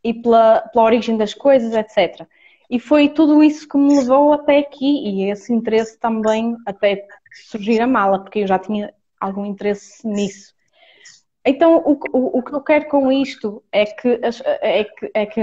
e 0.05 0.13
pela, 0.13 0.61
pela 0.73 0.85
origem 0.85 1.17
das 1.17 1.33
coisas, 1.33 1.73
etc. 1.73 2.29
E 2.71 2.79
foi 2.79 3.09
tudo 3.09 3.43
isso 3.43 3.67
que 3.67 3.79
me 3.79 3.97
levou 3.97 4.35
até 4.35 4.59
aqui 4.59 5.09
e 5.09 5.31
esse 5.31 5.53
interesse 5.53 5.99
também 5.99 6.57
até 6.67 7.07
surgir 7.49 7.81
a 7.81 7.87
mala, 7.87 8.21
porque 8.21 8.41
eu 8.41 8.47
já 8.47 8.59
tinha 8.59 8.93
algum 9.19 9.47
interesse 9.47 10.07
nisso. 10.07 10.55
Então, 11.45 11.83
o, 11.85 11.93
o, 12.13 12.39
o 12.39 12.43
que 12.43 12.55
eu 12.55 12.61
quero 12.61 12.89
com 12.89 13.11
isto 13.11 13.63
é 13.73 13.85
que, 13.87 14.21
é 14.63 14.85
que, 14.85 15.11
é 15.13 15.27
que 15.27 15.41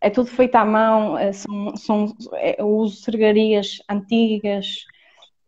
é 0.00 0.10
tudo 0.10 0.30
feito 0.30 0.56
à 0.56 0.64
mão, 0.64 1.16
é, 1.16 1.32
são, 1.32 1.76
são, 1.76 2.14
é, 2.34 2.60
eu 2.60 2.68
uso 2.68 2.96
sergarias 3.02 3.82
antigas, 3.88 4.84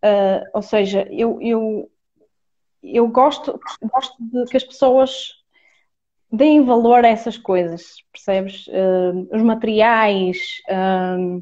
uh, 0.04 0.48
ou 0.52 0.62
seja, 0.62 1.08
eu, 1.10 1.40
eu, 1.40 1.90
eu 2.82 3.08
gosto, 3.08 3.58
gosto 3.82 4.16
de 4.20 4.44
que 4.44 4.56
as 4.56 4.64
pessoas 4.64 5.41
deem 6.32 6.64
valor 6.64 7.04
a 7.04 7.08
essas 7.08 7.36
coisas, 7.36 7.96
percebes? 8.10 8.66
Uh, 8.68 9.28
os 9.30 9.42
materiais, 9.42 10.62
uh, 10.70 11.36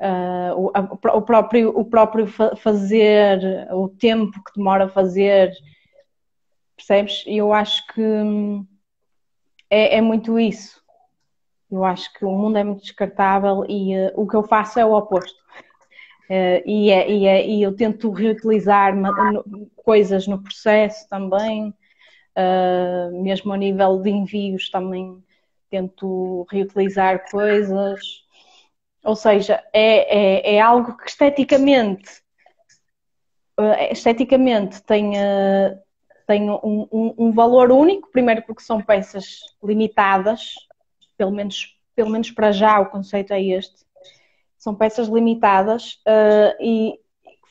uh, 0.00 0.56
o, 0.56 0.72
o, 1.18 1.22
próprio, 1.22 1.78
o 1.78 1.84
próprio 1.84 2.26
fazer, 2.26 3.68
o 3.70 3.88
tempo 3.88 4.42
que 4.42 4.52
demora 4.56 4.86
a 4.86 4.88
fazer, 4.88 5.52
percebes? 6.74 7.22
Eu 7.26 7.52
acho 7.52 7.86
que 7.88 8.02
é, 9.68 9.98
é, 9.98 10.00
muito 10.00 10.38
isso. 10.38 10.80
Eu 11.70 11.84
acho 11.84 12.10
que 12.14 12.24
o 12.24 12.30
mundo 12.30 12.56
é 12.56 12.64
muito 12.64 12.82
descartável 12.82 13.66
e 13.68 13.92
o 14.14 14.26
que 14.26 14.36
eu 14.36 14.42
faço 14.42 14.78
é 14.78 14.86
o 14.86 14.94
oposto. 14.94 15.36
e, 16.64 16.90
é, 16.90 17.10
e, 17.10 17.26
é, 17.26 17.46
e 17.46 17.62
eu 17.62 17.76
tento 17.76 18.10
reutilizar 18.10 18.94
coisas 19.74 20.26
no 20.26 20.42
processo 20.42 21.06
também. 21.08 21.74
Uh, 22.36 23.22
mesmo 23.22 23.50
a 23.54 23.56
nível 23.56 24.02
de 24.02 24.10
envios 24.10 24.68
também 24.68 25.24
tento 25.70 26.46
reutilizar 26.50 27.30
coisas. 27.30 28.24
Ou 29.02 29.16
seja, 29.16 29.64
é, 29.72 30.52
é, 30.52 30.56
é 30.56 30.60
algo 30.60 30.98
que 30.98 31.08
esteticamente, 31.08 32.10
uh, 33.58 33.90
esteticamente 33.90 34.82
tem, 34.82 35.12
uh, 35.12 35.78
tem 36.26 36.50
um, 36.50 36.86
um, 36.92 37.14
um, 37.16 37.32
valor 37.32 37.72
único, 37.72 38.10
primeiro 38.10 38.42
porque 38.42 38.62
são 38.62 38.82
peças 38.82 39.40
limitadas, 39.64 40.54
pelo 41.16 41.30
menos, 41.30 41.74
pelo 41.94 42.10
menos 42.10 42.30
para 42.30 42.52
já 42.52 42.78
o 42.80 42.90
conceito 42.90 43.32
é 43.32 43.42
este. 43.42 43.86
São 44.58 44.74
peças 44.74 45.08
limitadas 45.08 46.00
e 46.60 46.98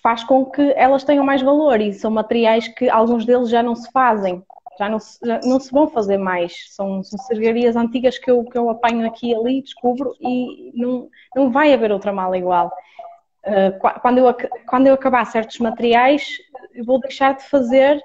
faz 0.03 0.23
com 0.23 0.45
que 0.45 0.73
elas 0.75 1.03
tenham 1.03 1.25
mais 1.25 1.41
valor 1.41 1.79
e 1.79 1.93
são 1.93 2.11
materiais 2.11 2.67
que 2.67 2.89
alguns 2.89 3.25
deles 3.25 3.49
já 3.49 3.63
não 3.63 3.75
se 3.75 3.89
fazem 3.91 4.43
já 4.77 4.89
não 4.89 4.99
se, 4.99 5.19
já 5.23 5.39
não 5.43 5.59
se 5.59 5.71
vão 5.71 5.87
fazer 5.87 6.17
mais. 6.17 6.53
São, 6.73 7.03
são 7.03 7.19
serrarias 7.19 7.75
antigas 7.75 8.17
que 8.17 8.29
eu, 8.29 8.43
que 8.43 8.57
eu 8.57 8.69
apanho 8.69 9.05
aqui 9.07 9.31
e 9.31 9.35
ali, 9.35 9.61
descubro 9.61 10.15
e 10.19 10.71
não, 10.73 11.09
não 11.35 11.51
vai 11.51 11.73
haver 11.73 11.91
outra 11.91 12.11
mala 12.11 12.37
igual. 12.37 12.71
Uh, 13.45 13.99
quando, 14.01 14.17
eu, 14.17 14.35
quando 14.67 14.87
eu 14.87 14.93
acabar 14.95 15.25
certos 15.25 15.59
materiais, 15.59 16.27
eu 16.73 16.83
vou 16.83 16.99
deixar 16.99 17.35
de 17.35 17.43
fazer 17.47 18.01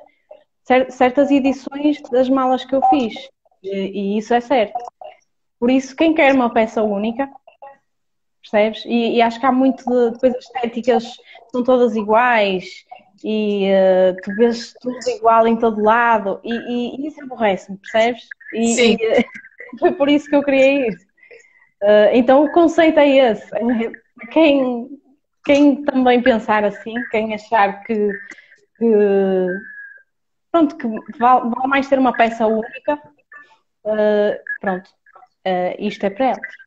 certas 0.90 1.30
edições 1.30 2.00
das 2.10 2.28
malas 2.28 2.64
que 2.64 2.74
eu 2.74 2.82
fiz. 2.84 3.14
E, 3.62 4.14
e 4.14 4.18
isso 4.18 4.32
é 4.34 4.40
certo. 4.40 4.78
Por 5.58 5.70
isso, 5.70 5.96
quem 5.96 6.14
quer 6.14 6.34
uma 6.34 6.52
peça 6.52 6.82
única, 6.82 7.28
percebes? 8.40 8.84
E, 8.84 9.16
e 9.16 9.22
acho 9.22 9.40
que 9.40 9.46
há 9.46 9.52
muito 9.52 9.84
de, 9.84 10.12
de 10.12 10.18
coisas 10.18 10.44
estéticas, 10.44 11.16
são 11.50 11.64
todas 11.64 11.96
iguais 11.96 12.84
e 13.24 13.70
uh, 13.70 14.20
tu 14.22 14.34
vês 14.34 14.72
tudo 14.80 14.98
igual 15.08 15.46
em 15.46 15.56
todo 15.56 15.82
lado 15.82 16.40
e, 16.42 16.54
e, 16.54 16.96
e 16.96 17.06
isso 17.08 17.22
aborrece-me, 17.22 17.78
percebes? 17.78 18.28
E, 18.52 18.74
Sim. 18.74 18.96
E, 19.00 19.24
foi 19.78 19.92
por 19.92 20.08
isso 20.08 20.28
que 20.28 20.36
eu 20.36 20.42
criei 20.42 20.88
isso. 20.88 21.06
Uh, 21.82 22.10
então 22.12 22.44
o 22.44 22.50
conceito 22.50 22.98
é 22.98 23.08
esse. 23.08 23.50
Quem, 24.30 24.88
quem 25.44 25.84
também 25.84 26.22
pensar 26.22 26.64
assim, 26.64 26.94
quem 27.10 27.34
achar 27.34 27.82
que, 27.84 28.12
que 28.78 28.86
pronto, 30.50 30.76
que 30.76 30.86
vale, 31.18 31.50
vale, 31.50 31.68
mais 31.68 31.88
ter 31.88 31.98
uma 31.98 32.16
peça 32.16 32.46
única, 32.46 32.94
uh, 33.84 34.38
pronto, 34.60 34.90
isto 35.78 36.04
é 36.04 36.10
para 36.10 36.26
elas. 36.26 36.60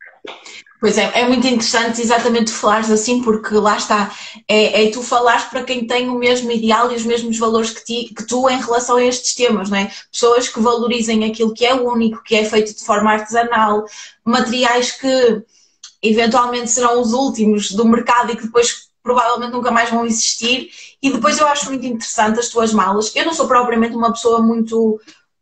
Pois 0.84 0.98
é, 0.98 1.22
é 1.22 1.26
muito 1.26 1.48
interessante 1.48 2.02
exatamente 2.02 2.52
falares 2.52 2.92
assim, 2.92 3.22
porque 3.24 3.56
lá 3.56 3.78
está, 3.78 4.14
é, 4.50 4.84
é 4.84 4.92
tu 4.92 5.02
falares 5.02 5.46
para 5.46 5.64
quem 5.64 5.88
tem 5.88 6.10
o 6.10 6.20
mesmo 6.20 6.52
ideal 6.52 6.92
e 6.92 6.96
os 6.96 7.06
mesmos 7.06 7.38
valores 7.38 7.70
que, 7.70 7.86
ti, 7.86 8.14
que 8.14 8.28
tu 8.28 8.50
em 8.50 8.60
relação 8.60 8.98
a 8.98 9.06
estes 9.06 9.34
temas, 9.34 9.70
não 9.70 9.78
é? 9.78 9.90
Pessoas 10.12 10.50
que 10.50 10.60
valorizem 10.60 11.24
aquilo 11.24 11.54
que 11.54 11.66
é 11.66 11.74
único, 11.74 12.22
que 12.22 12.36
é 12.36 12.44
feito 12.44 12.76
de 12.76 12.84
forma 12.84 13.14
artesanal, 13.14 13.86
materiais 14.26 14.92
que 14.92 15.42
eventualmente 16.02 16.70
serão 16.70 17.00
os 17.00 17.14
últimos 17.14 17.72
do 17.72 17.86
mercado 17.86 18.34
e 18.34 18.36
que 18.36 18.44
depois 18.44 18.90
provavelmente 19.02 19.54
nunca 19.54 19.72
mais 19.72 19.90
vão 19.90 20.06
existir. 20.06 20.70
E 21.02 21.12
depois 21.12 21.40
eu 21.40 21.48
acho 21.48 21.68
muito 21.68 21.86
interessante 21.86 22.42
as 22.42 22.50
tuas 22.50 22.74
malas. 22.74 23.16
Eu 23.16 23.26
não 23.26 23.34
sou 23.34 23.48
propriamente 23.48 23.96
uma 23.96 24.12
pessoa 24.12 24.42
muito, 24.42 25.00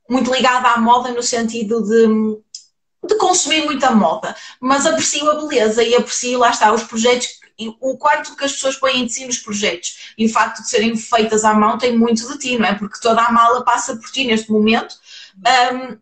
muito 0.08 0.32
ligada 0.32 0.70
à 0.70 0.80
moda 0.80 1.10
no 1.10 1.24
sentido 1.24 1.82
de 1.82 2.40
de 3.04 3.16
consumir 3.16 3.66
muita 3.66 3.92
moda, 3.92 4.36
mas 4.60 4.86
aprecio 4.86 5.30
a 5.30 5.36
beleza 5.36 5.84
e 5.84 5.96
aprecio, 5.96 6.40
lá 6.40 6.52
está, 6.52 6.72
os 6.72 6.84
projetos, 6.84 7.28
o 7.80 7.98
quanto 7.98 8.36
que 8.36 8.46
as 8.46 8.54
pessoas 8.54 8.76
põem 8.76 9.06
de 9.06 9.14
si 9.14 9.26
nos 9.26 9.38
projetos 9.38 10.14
e 10.18 10.26
o 10.26 10.30
facto 10.30 10.62
de 10.62 10.70
serem 10.70 10.96
feitas 10.96 11.44
à 11.44 11.54
mão 11.54 11.78
tem 11.78 11.98
muito 11.98 12.28
de 12.28 12.38
ti, 12.38 12.58
não 12.58 12.66
é? 12.68 12.76
Porque 12.76 13.00
toda 13.00 13.22
a 13.22 13.32
mala 13.32 13.64
passa 13.64 13.96
por 13.96 14.10
ti 14.12 14.26
neste 14.26 14.52
momento 14.52 14.96
um, 15.74 15.98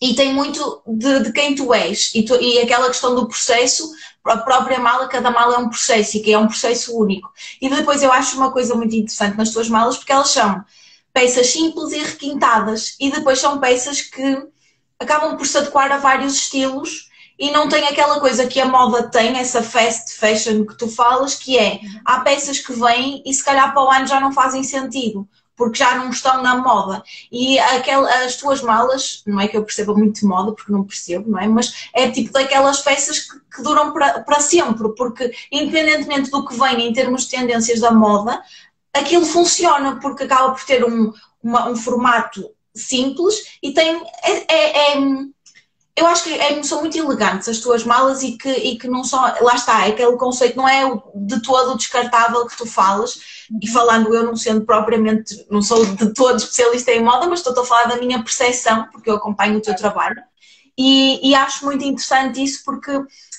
e 0.00 0.14
tem 0.14 0.32
muito 0.32 0.82
de, 0.86 1.20
de 1.20 1.32
quem 1.32 1.54
tu 1.54 1.74
és 1.74 2.10
e, 2.14 2.24
tu, 2.24 2.34
e, 2.40 2.58
aquela 2.60 2.88
questão 2.88 3.14
do 3.14 3.28
processo, 3.28 3.90
a 4.24 4.38
própria 4.38 4.78
mala, 4.78 5.08
cada 5.08 5.30
mala 5.30 5.56
é 5.56 5.58
um 5.58 5.68
processo 5.68 6.16
e 6.16 6.20
que 6.20 6.32
é 6.32 6.38
um 6.38 6.46
processo 6.46 6.96
único. 6.98 7.30
E 7.60 7.68
depois 7.68 8.02
eu 8.02 8.10
acho 8.10 8.36
uma 8.36 8.50
coisa 8.50 8.74
muito 8.74 8.94
interessante 8.94 9.36
nas 9.36 9.50
tuas 9.50 9.68
malas 9.68 9.98
porque 9.98 10.12
elas 10.12 10.30
são 10.30 10.64
peças 11.12 11.48
simples 11.48 11.92
e 11.92 11.98
requintadas 11.98 12.96
e 12.98 13.10
depois 13.10 13.38
são 13.38 13.58
peças 13.58 14.00
que 14.00 14.42
acabam 15.00 15.36
por 15.36 15.46
se 15.46 15.56
adequar 15.56 15.90
a 15.90 15.96
vários 15.96 16.34
estilos 16.34 17.08
e 17.38 17.50
não 17.50 17.68
tem 17.70 17.88
aquela 17.88 18.20
coisa 18.20 18.46
que 18.46 18.60
a 18.60 18.66
moda 18.66 19.08
tem, 19.08 19.38
essa 19.38 19.62
fast 19.62 20.14
fashion 20.16 20.66
que 20.66 20.76
tu 20.76 20.86
falas, 20.86 21.34
que 21.34 21.58
é 21.58 21.80
há 22.04 22.20
peças 22.20 22.58
que 22.58 22.74
vêm 22.74 23.22
e 23.24 23.32
se 23.32 23.42
calhar 23.42 23.72
para 23.72 23.82
o 23.82 23.90
ano 23.90 24.06
já 24.06 24.20
não 24.20 24.30
fazem 24.30 24.62
sentido, 24.62 25.26
porque 25.56 25.78
já 25.78 25.94
não 25.94 26.10
estão 26.10 26.42
na 26.42 26.58
moda. 26.58 27.02
E 27.32 27.58
aquel, 27.58 28.06
as 28.06 28.36
tuas 28.36 28.60
malas, 28.60 29.22
não 29.26 29.40
é 29.40 29.48
que 29.48 29.56
eu 29.56 29.64
perceba 29.64 29.94
muito 29.94 30.20
de 30.20 30.26
moda, 30.26 30.52
porque 30.52 30.70
não 30.70 30.84
percebo, 30.84 31.30
não 31.30 31.38
é? 31.38 31.48
Mas 31.48 31.88
é 31.94 32.10
tipo 32.10 32.30
daquelas 32.30 32.80
peças 32.80 33.20
que, 33.20 33.40
que 33.56 33.62
duram 33.62 33.94
para, 33.94 34.40
sempre, 34.40 34.94
porque 34.94 35.32
independentemente 35.50 36.30
do 36.30 36.46
que 36.46 36.54
vem 36.58 36.88
em 36.88 36.92
termos 36.92 37.22
de 37.22 37.30
tendências 37.30 37.80
da 37.80 37.90
moda, 37.90 38.38
aquilo 38.92 39.24
funciona, 39.24 39.98
porque 39.98 40.24
acaba 40.24 40.52
por 40.52 40.64
ter 40.66 40.84
um, 40.84 41.10
uma, 41.42 41.70
um 41.70 41.76
formato 41.76 42.50
simples 42.74 43.34
e 43.62 43.72
tem. 43.72 44.02
É, 44.22 44.54
é, 44.54 44.92
é, 44.92 45.00
eu 45.96 46.06
acho 46.06 46.24
que 46.24 46.32
é, 46.32 46.62
são 46.62 46.80
muito 46.80 46.96
elegantes 46.96 47.48
as 47.48 47.58
tuas 47.58 47.84
malas 47.84 48.22
e 48.22 48.32
que, 48.32 48.50
e 48.50 48.78
que 48.78 48.88
não 48.88 49.04
são. 49.04 49.20
Lá 49.20 49.54
está, 49.54 49.86
é 49.86 49.90
aquele 49.90 50.16
conceito 50.16 50.56
não 50.56 50.68
é 50.68 50.82
de 51.14 51.42
todo 51.42 51.76
descartável 51.76 52.46
que 52.46 52.56
tu 52.56 52.66
falas. 52.66 53.20
E 53.60 53.68
falando 53.68 54.14
eu, 54.14 54.24
não 54.24 54.36
sendo 54.36 54.64
propriamente, 54.64 55.46
não 55.50 55.60
sou 55.60 55.84
de 55.84 56.14
todo 56.14 56.36
especialista 56.36 56.92
em 56.92 57.04
moda, 57.04 57.26
mas 57.26 57.40
estou 57.40 57.60
a 57.62 57.66
falar 57.66 57.84
da 57.84 57.96
minha 57.96 58.22
percepção, 58.22 58.88
porque 58.92 59.10
eu 59.10 59.16
acompanho 59.16 59.58
o 59.58 59.62
teu 59.62 59.76
trabalho. 59.76 60.22
E, 60.78 61.28
e 61.28 61.34
acho 61.34 61.64
muito 61.66 61.84
interessante 61.84 62.42
isso 62.42 62.62
porque 62.64 62.92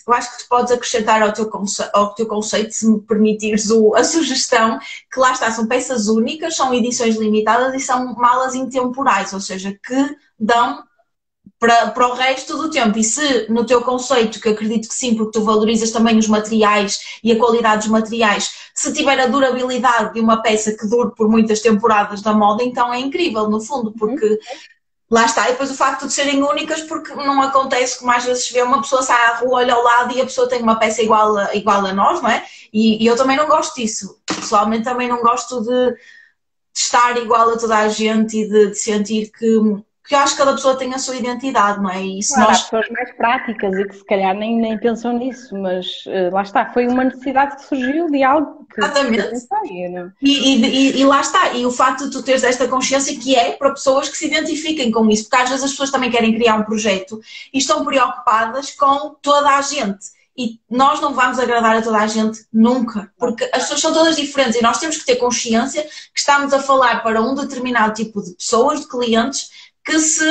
eu 0.07 0.13
acho 0.13 0.31
que 0.31 0.43
tu 0.43 0.49
podes 0.49 0.71
acrescentar 0.71 1.21
ao 1.21 1.33
teu, 1.33 1.49
conce 1.49 1.83
ao 1.93 2.13
teu 2.13 2.25
conceito, 2.27 2.71
se 2.71 2.87
me 2.87 2.99
permitires 3.01 3.69
o, 3.69 3.95
a 3.95 4.03
sugestão, 4.03 4.79
que 5.11 5.19
lá 5.19 5.31
está, 5.31 5.51
são 5.51 5.67
peças 5.67 6.07
únicas, 6.07 6.55
são 6.55 6.73
edições 6.73 7.15
limitadas 7.15 7.73
e 7.75 7.79
são 7.79 8.13
malas 8.15 8.55
intemporais, 8.55 9.33
ou 9.33 9.39
seja, 9.39 9.77
que 9.83 10.15
dão 10.39 10.83
para, 11.59 11.91
para 11.91 12.07
o 12.07 12.13
resto 12.13 12.57
do 12.57 12.71
tempo. 12.71 12.97
E 12.97 13.03
se 13.03 13.47
no 13.49 13.65
teu 13.65 13.81
conceito, 13.81 14.41
que 14.41 14.49
acredito 14.49 14.89
que 14.89 14.95
sim, 14.95 15.15
porque 15.15 15.37
tu 15.37 15.45
valorizas 15.45 15.91
também 15.91 16.17
os 16.17 16.27
materiais 16.27 17.19
e 17.23 17.31
a 17.31 17.37
qualidade 17.37 17.83
dos 17.83 17.91
materiais, 17.91 18.51
se 18.73 18.91
tiver 18.91 19.19
a 19.19 19.27
durabilidade 19.27 20.13
de 20.15 20.19
uma 20.19 20.41
peça 20.41 20.75
que 20.75 20.87
dure 20.87 21.11
por 21.15 21.29
muitas 21.29 21.61
temporadas 21.61 22.21
da 22.21 22.33
moda, 22.33 22.63
então 22.63 22.91
é 22.91 22.99
incrível, 22.99 23.47
no 23.47 23.61
fundo, 23.61 23.93
porque 23.93 24.25
uhum. 24.25 24.37
Lá 25.11 25.25
está. 25.25 25.49
E 25.49 25.51
depois 25.51 25.69
o 25.69 25.75
facto 25.75 26.07
de 26.07 26.13
serem 26.13 26.41
únicas, 26.41 26.81
porque 26.83 27.13
não 27.13 27.41
acontece 27.41 27.99
como 27.99 28.11
às 28.11 28.23
vezes 28.23 28.49
vê 28.49 28.61
uma 28.61 28.81
pessoa 28.81 29.03
sai 29.03 29.21
à 29.25 29.35
rua, 29.35 29.57
olha 29.57 29.73
ao 29.73 29.83
lado 29.83 30.15
e 30.15 30.21
a 30.21 30.25
pessoa 30.25 30.47
tem 30.47 30.61
uma 30.61 30.79
peça 30.79 31.03
igual 31.03 31.37
a, 31.37 31.53
igual 31.53 31.85
a 31.85 31.93
nós, 31.93 32.21
não 32.21 32.29
é? 32.29 32.45
E, 32.71 33.03
e 33.03 33.05
eu 33.05 33.17
também 33.17 33.35
não 33.35 33.47
gosto 33.47 33.75
disso. 33.75 34.21
Pessoalmente 34.25 34.85
também 34.85 35.09
não 35.09 35.21
gosto 35.21 35.59
de, 35.61 35.91
de 35.91 35.99
estar 36.73 37.17
igual 37.17 37.49
a 37.49 37.57
toda 37.57 37.77
a 37.77 37.89
gente 37.89 38.37
e 38.37 38.49
de, 38.49 38.67
de 38.67 38.75
sentir 38.75 39.29
que 39.29 39.59
porque 40.11 40.15
eu 40.15 40.19
acho 40.19 40.33
que 40.33 40.39
cada 40.39 40.53
pessoa 40.53 40.75
tem 40.75 40.93
a 40.93 40.99
sua 40.99 41.15
identidade, 41.15 41.81
não 41.81 41.89
é? 41.89 42.01
E 42.01 42.21
se 42.21 42.33
claro, 42.33 42.49
nós... 42.49 42.59
Há 42.59 42.63
pessoas 42.63 42.89
mais 42.89 43.15
práticas 43.15 43.77
e 43.77 43.87
que 43.87 43.95
se 43.95 44.05
calhar 44.05 44.35
nem, 44.35 44.59
nem 44.59 44.77
pensam 44.77 45.17
nisso, 45.17 45.57
mas 45.57 45.85
uh, 46.05 46.33
lá 46.33 46.41
está, 46.41 46.65
foi 46.73 46.87
uma 46.87 47.05
necessidade 47.05 47.55
que 47.55 47.63
surgiu 47.63 48.09
de 48.09 48.21
algo 48.21 48.65
que 48.65 48.81
Exatamente. 48.81 49.47
Não 49.89 50.11
e, 50.21 50.65
e, 50.65 50.99
e, 50.99 51.05
lá 51.05 51.21
está, 51.21 51.53
e 51.53 51.65
o 51.65 51.71
facto 51.71 52.05
de 52.05 52.11
tu 52.11 52.23
teres 52.23 52.43
esta 52.43 52.67
consciência 52.67 53.17
que 53.17 53.35
é 53.35 53.53
para 53.53 53.71
pessoas 53.71 54.09
que 54.09 54.17
se 54.17 54.27
identifiquem 54.27 54.91
com 54.91 55.09
isso, 55.09 55.29
porque 55.29 55.43
às 55.43 55.49
vezes 55.49 55.63
as 55.63 55.71
pessoas 55.71 55.91
também 55.91 56.11
querem 56.11 56.33
criar 56.33 56.55
um 56.55 56.63
projeto 56.63 57.21
e 57.53 57.57
estão 57.57 57.85
preocupadas 57.85 58.71
com 58.71 59.15
toda 59.21 59.55
a 59.55 59.61
gente. 59.61 60.07
E 60.37 60.59
nós 60.69 60.99
não 61.01 61.13
vamos 61.13 61.39
agradar 61.39 61.75
a 61.75 61.81
toda 61.81 61.97
a 61.97 62.07
gente 62.07 62.45
nunca, 62.51 63.11
porque 63.17 63.43
as 63.53 63.63
pessoas 63.63 63.81
são 63.81 63.93
todas 63.93 64.15
diferentes 64.15 64.59
e 64.59 64.63
nós 64.63 64.79
temos 64.79 64.97
que 64.97 65.05
ter 65.05 65.17
consciência 65.17 65.83
que 65.83 66.19
estamos 66.19 66.53
a 66.53 66.59
falar 66.59 67.03
para 67.03 67.21
um 67.21 67.35
determinado 67.35 67.93
tipo 67.93 68.21
de 68.21 68.33
pessoas, 68.33 68.81
de 68.81 68.87
clientes, 68.87 69.49
que 69.83 69.99
se 69.99 70.25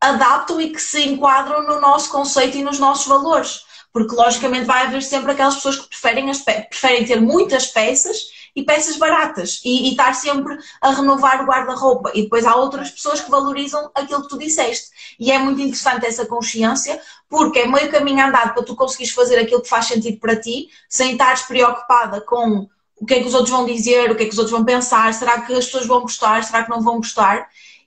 adaptam 0.00 0.60
e 0.60 0.70
que 0.70 0.80
se 0.80 1.02
enquadram 1.02 1.62
no 1.62 1.80
nosso 1.80 2.10
conceito 2.10 2.56
e 2.56 2.62
nos 2.62 2.78
nossos 2.78 3.06
valores. 3.06 3.64
Porque, 3.92 4.14
logicamente, 4.14 4.66
vai 4.66 4.86
haver 4.86 5.02
sempre 5.02 5.32
aquelas 5.32 5.56
pessoas 5.56 5.76
que 5.78 5.88
preferem, 5.88 6.28
as, 6.30 6.38
preferem 6.38 7.04
ter 7.06 7.20
muitas 7.20 7.66
peças 7.66 8.16
e 8.54 8.62
peças 8.62 8.96
baratas 8.96 9.60
e, 9.64 9.88
e 9.88 9.90
estar 9.90 10.14
sempre 10.14 10.58
a 10.80 10.90
renovar 10.90 11.42
o 11.42 11.46
guarda-roupa. 11.46 12.10
E 12.14 12.22
depois 12.22 12.44
há 12.44 12.56
outras 12.56 12.90
pessoas 12.90 13.20
que 13.20 13.30
valorizam 13.30 13.90
aquilo 13.94 14.22
que 14.22 14.28
tu 14.28 14.38
disseste. 14.38 14.88
E 15.18 15.32
é 15.32 15.38
muito 15.38 15.60
interessante 15.60 16.06
essa 16.06 16.26
consciência, 16.26 17.00
porque 17.28 17.60
é 17.60 17.66
meio 17.66 17.90
caminho 17.90 18.26
andado 18.26 18.54
para 18.54 18.62
tu 18.62 18.76
conseguires 18.76 19.12
fazer 19.12 19.38
aquilo 19.38 19.62
que 19.62 19.68
faz 19.68 19.86
sentido 19.86 20.18
para 20.18 20.36
ti, 20.36 20.68
sem 20.88 21.12
estares 21.12 21.42
preocupada 21.42 22.20
com 22.20 22.68
o 22.98 23.04
que 23.04 23.14
é 23.14 23.20
que 23.20 23.28
os 23.28 23.34
outros 23.34 23.50
vão 23.50 23.66
dizer, 23.66 24.10
o 24.10 24.14
que 24.14 24.22
é 24.22 24.26
que 24.26 24.32
os 24.32 24.38
outros 24.38 24.56
vão 24.56 24.64
pensar, 24.64 25.12
será 25.12 25.42
que 25.42 25.52
as 25.52 25.66
pessoas 25.66 25.86
vão 25.86 26.00
gostar, 26.00 26.42
será 26.44 26.64
que 26.64 26.70
não 26.70 26.80
vão 26.80 26.96
gostar 26.96 27.46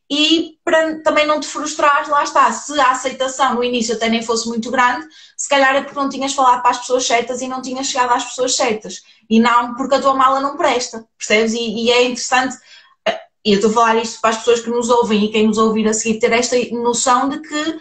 e 0.10 0.58
para 0.64 1.02
também 1.02 1.28
não 1.28 1.40
te 1.40 1.48
frustrares, 1.48 2.10
lá 2.10 2.24
está, 2.24 2.52
se 2.52 2.80
a 2.80 2.92
aceitação 2.92 3.54
no 3.54 3.64
início 3.64 3.96
até 3.96 4.10
nem 4.10 4.24
fosse 4.24 4.48
muito 4.48 4.72
grande, 4.72 5.06
se 5.38 5.48
calhar 5.48 5.76
é 5.76 5.84
porque 5.84 6.00
não 6.00 6.10
tinhas 6.10 6.34
falado 6.34 6.62
para 6.62 6.72
as 6.72 6.80
pessoas 6.80 7.06
certas 7.06 7.42
e 7.42 7.48
não 7.48 7.62
tinhas 7.62 7.88
chegado 7.88 8.12
às 8.12 8.26
pessoas 8.26 8.56
certas. 8.56 9.04
E 9.30 9.40
não 9.40 9.76
porque 9.76 9.96
a 9.96 10.02
tua 10.02 10.16
mala 10.16 10.40
não 10.40 10.58
presta, 10.58 11.06
percebes? 11.16 11.54
E, 11.54 11.86
e 11.86 11.92
é 11.92 12.04
interessante, 12.06 12.58
eh, 13.06 13.20
e 13.46 13.52
eu 13.52 13.56
estou 13.58 13.70
a 13.70 13.74
falar 13.74 13.96
isto 13.98 14.20
para 14.20 14.32
as 14.32 14.38
pessoas 14.38 14.62
que 14.62 14.70
nos 14.70 14.90
ouvem 14.90 15.26
e 15.26 15.32
quem 15.32 15.46
nos 15.46 15.60
ouvir 15.60 15.88
a 15.88 15.94
seguir, 15.94 16.20
ter 16.20 16.32
esta 16.32 16.56
noção 16.72 17.30
de 17.30 17.40
que 17.40 17.80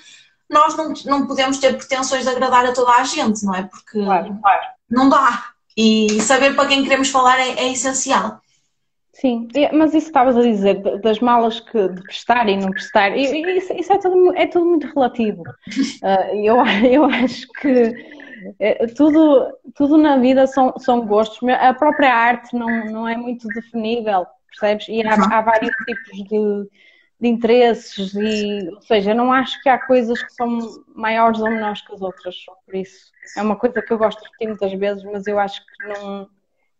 nós 0.50 0.76
não, 0.76 0.92
não 1.06 1.26
podemos 1.26 1.58
ter 1.58 1.76
pretensões 1.78 2.24
de 2.24 2.28
agradar 2.28 2.66
a 2.66 2.72
toda 2.72 2.92
a 2.92 3.04
gente, 3.04 3.42
não 3.44 3.54
é? 3.54 3.62
Porque 3.62 4.02
claro, 4.02 4.38
claro. 4.40 4.66
não 4.90 5.08
dá. 5.08 5.46
E 5.74 6.20
saber 6.20 6.54
para 6.54 6.68
quem 6.68 6.82
queremos 6.82 7.08
falar 7.08 7.38
é, 7.38 7.50
é 7.50 7.72
essencial. 7.72 8.40
Sim, 9.20 9.48
mas 9.72 9.94
isso 9.94 10.06
estavas 10.06 10.36
a 10.36 10.42
dizer, 10.42 10.80
das 11.00 11.18
malas 11.18 11.58
que 11.58 11.88
de 11.88 12.02
prestar 12.04 12.48
e 12.48 12.56
não 12.56 12.70
prestar, 12.70 13.16
isso, 13.16 13.34
isso 13.72 13.92
é, 13.92 13.98
tudo, 13.98 14.36
é 14.36 14.46
tudo 14.46 14.64
muito 14.64 14.86
relativo. 14.86 15.42
Uh, 15.42 16.36
eu, 16.44 16.56
eu 16.88 17.04
acho 17.04 17.48
que 17.60 17.92
é, 18.60 18.86
tudo, 18.86 19.52
tudo 19.74 19.98
na 19.98 20.18
vida 20.18 20.46
são, 20.46 20.72
são 20.78 21.04
gostos. 21.04 21.46
A 21.48 21.74
própria 21.74 22.14
arte 22.14 22.54
não, 22.56 22.68
não 22.86 23.08
é 23.08 23.16
muito 23.16 23.48
definível, 23.48 24.24
percebes? 24.50 24.86
E 24.88 25.02
há, 25.04 25.14
há 25.14 25.40
vários 25.40 25.74
tipos 25.84 26.28
de, 26.28 26.70
de 27.20 27.28
interesses, 27.28 28.14
e, 28.14 28.70
ou 28.72 28.82
seja, 28.82 29.14
não 29.14 29.32
acho 29.32 29.60
que 29.62 29.68
há 29.68 29.84
coisas 29.84 30.22
que 30.22 30.32
são 30.32 30.60
maiores 30.94 31.40
ou 31.40 31.50
menores 31.50 31.82
que 31.82 31.92
as 31.92 32.00
outras, 32.00 32.36
por 32.64 32.76
isso. 32.76 33.10
É 33.36 33.42
uma 33.42 33.56
coisa 33.56 33.82
que 33.82 33.92
eu 33.92 33.98
gosto 33.98 34.20
de 34.20 34.26
repetir 34.26 34.48
muitas 34.48 34.72
vezes, 34.74 35.02
mas 35.02 35.26
eu 35.26 35.40
acho 35.40 35.60
que 35.66 35.88
não 35.88 36.28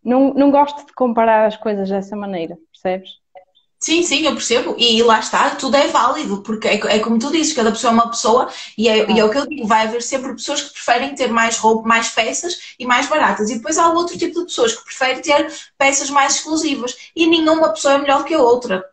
não, 0.03 0.33
não 0.33 0.51
gosto 0.51 0.85
de 0.85 0.93
comparar 0.93 1.45
as 1.45 1.57
coisas 1.57 1.89
dessa 1.89 2.15
maneira, 2.15 2.57
percebes? 2.71 3.19
Sim, 3.81 4.03
sim, 4.03 4.25
eu 4.25 4.33
percebo. 4.33 4.75
E 4.77 5.01
lá 5.03 5.19
está, 5.19 5.51
tudo 5.51 5.77
é 5.77 5.87
válido, 5.87 6.41
porque 6.41 6.67
é, 6.67 6.73
é 6.73 6.99
como 6.99 7.17
tu 7.17 7.31
dizes, 7.31 7.53
cada 7.53 7.71
pessoa 7.71 7.91
é 7.91 7.93
uma 7.93 8.09
pessoa 8.09 8.49
e 8.77 8.89
é, 8.89 9.09
e 9.09 9.17
é, 9.19 9.23
o 9.23 9.29
que 9.29 9.37
eu 9.37 9.47
digo, 9.47 9.65
vai 9.65 9.87
haver 9.87 10.01
sempre 10.01 10.33
pessoas 10.33 10.61
que 10.61 10.73
preferem 10.73 11.15
ter 11.15 11.29
mais 11.31 11.57
roupa, 11.57 11.87
mais 11.87 12.09
peças 12.09 12.75
e 12.77 12.85
mais 12.85 13.07
baratas. 13.07 13.49
E 13.49 13.55
depois 13.55 13.77
há 13.77 13.87
outro 13.89 14.17
tipo 14.17 14.37
de 14.41 14.45
pessoas 14.47 14.75
que 14.75 14.83
preferem 14.83 15.21
ter 15.21 15.49
peças 15.77 16.09
mais 16.09 16.35
exclusivas. 16.35 16.93
E 17.15 17.25
nenhuma 17.25 17.69
pessoa 17.69 17.93
é 17.93 17.97
melhor 17.99 18.25
que 18.25 18.33
a 18.33 18.41
outra, 18.41 18.83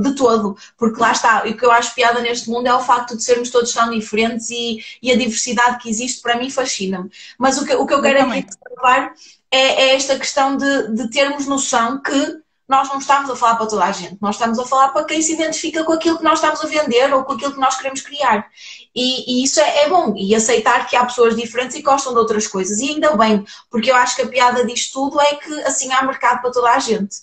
de 0.00 0.14
todo. 0.14 0.56
Porque 0.78 1.00
lá 1.00 1.10
está, 1.10 1.42
o 1.44 1.56
que 1.56 1.64
eu 1.64 1.72
acho 1.72 1.92
piada 1.94 2.20
neste 2.20 2.48
mundo 2.48 2.68
é 2.68 2.74
o 2.74 2.80
facto 2.80 3.16
de 3.16 3.24
sermos 3.24 3.50
todos 3.50 3.72
tão 3.72 3.90
diferentes 3.90 4.48
e, 4.50 4.78
e 5.02 5.10
a 5.10 5.16
diversidade 5.16 5.78
que 5.78 5.90
existe 5.90 6.22
para 6.22 6.36
mim 6.36 6.50
fascina-me. 6.50 7.10
Mas 7.36 7.58
o 7.58 7.66
que, 7.66 7.74
o 7.74 7.84
que 7.84 7.94
eu 7.94 8.00
quero 8.00 8.20
eu 8.20 8.30
aqui 8.30 8.46
observar 8.46 9.12
é, 9.50 9.58
é 9.58 9.94
esta 9.94 10.18
questão 10.18 10.56
de, 10.56 10.94
de 10.94 11.10
termos 11.10 11.46
noção 11.46 12.00
que 12.00 12.40
nós 12.70 12.88
não 12.88 12.98
estamos 12.98 13.28
a 13.28 13.34
falar 13.34 13.56
para 13.56 13.66
toda 13.66 13.84
a 13.84 13.90
gente, 13.90 14.16
nós 14.20 14.36
estamos 14.36 14.56
a 14.56 14.64
falar 14.64 14.90
para 14.90 15.04
quem 15.04 15.20
se 15.20 15.32
identifica 15.32 15.82
com 15.82 15.92
aquilo 15.92 16.18
que 16.18 16.22
nós 16.22 16.34
estamos 16.34 16.60
a 16.60 16.68
vender 16.68 17.12
ou 17.12 17.24
com 17.24 17.32
aquilo 17.32 17.52
que 17.52 17.58
nós 17.58 17.76
queremos 17.76 18.00
criar. 18.00 18.48
E, 18.94 19.40
e 19.40 19.44
isso 19.44 19.60
é, 19.60 19.82
é, 19.82 19.88
bom, 19.88 20.14
e 20.16 20.32
aceitar 20.36 20.86
que 20.86 20.94
há 20.94 21.04
pessoas 21.04 21.34
diferentes 21.34 21.76
e 21.76 21.82
gostam 21.82 22.12
de 22.12 22.20
outras 22.20 22.46
coisas. 22.46 22.78
E 22.78 22.90
ainda 22.90 23.16
bem, 23.16 23.44
porque 23.68 23.90
eu 23.90 23.96
acho 23.96 24.14
que 24.14 24.22
a 24.22 24.28
piada 24.28 24.64
disto 24.64 24.92
tudo 24.92 25.20
é 25.20 25.34
que 25.34 25.52
assim 25.62 25.92
há 25.92 26.02
mercado 26.02 26.42
para 26.42 26.52
toda 26.52 26.70
a 26.70 26.78
gente. 26.78 27.16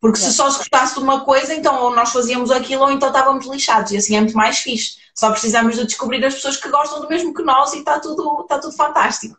Porque 0.00 0.18
se 0.18 0.32
só 0.32 0.50
se 0.50 0.58
gostasse 0.58 0.94
de 0.94 1.00
uma 1.00 1.24
coisa, 1.24 1.54
então 1.54 1.80
ou 1.80 1.94
nós 1.94 2.10
fazíamos 2.10 2.50
aquilo 2.50 2.82
ou 2.82 2.90
então 2.90 3.08
estávamos 3.08 3.46
lixados. 3.46 3.90
E 3.92 3.96
assim 3.96 4.16
é 4.16 4.20
muito 4.20 4.36
mais 4.36 4.58
fixe. 4.58 4.96
Só 5.14 5.30
precisamos 5.30 5.76
de 5.76 5.84
descobrir 5.84 6.24
as 6.24 6.34
pessoas 6.34 6.56
que 6.56 6.68
gostam 6.68 7.00
do 7.00 7.08
mesmo 7.08 7.34
que 7.34 7.42
nós 7.42 7.72
e 7.72 7.78
está 7.78 8.00
tudo, 8.00 8.42
está 8.42 8.58
tudo 8.58 8.74
fantástico. 8.74 9.36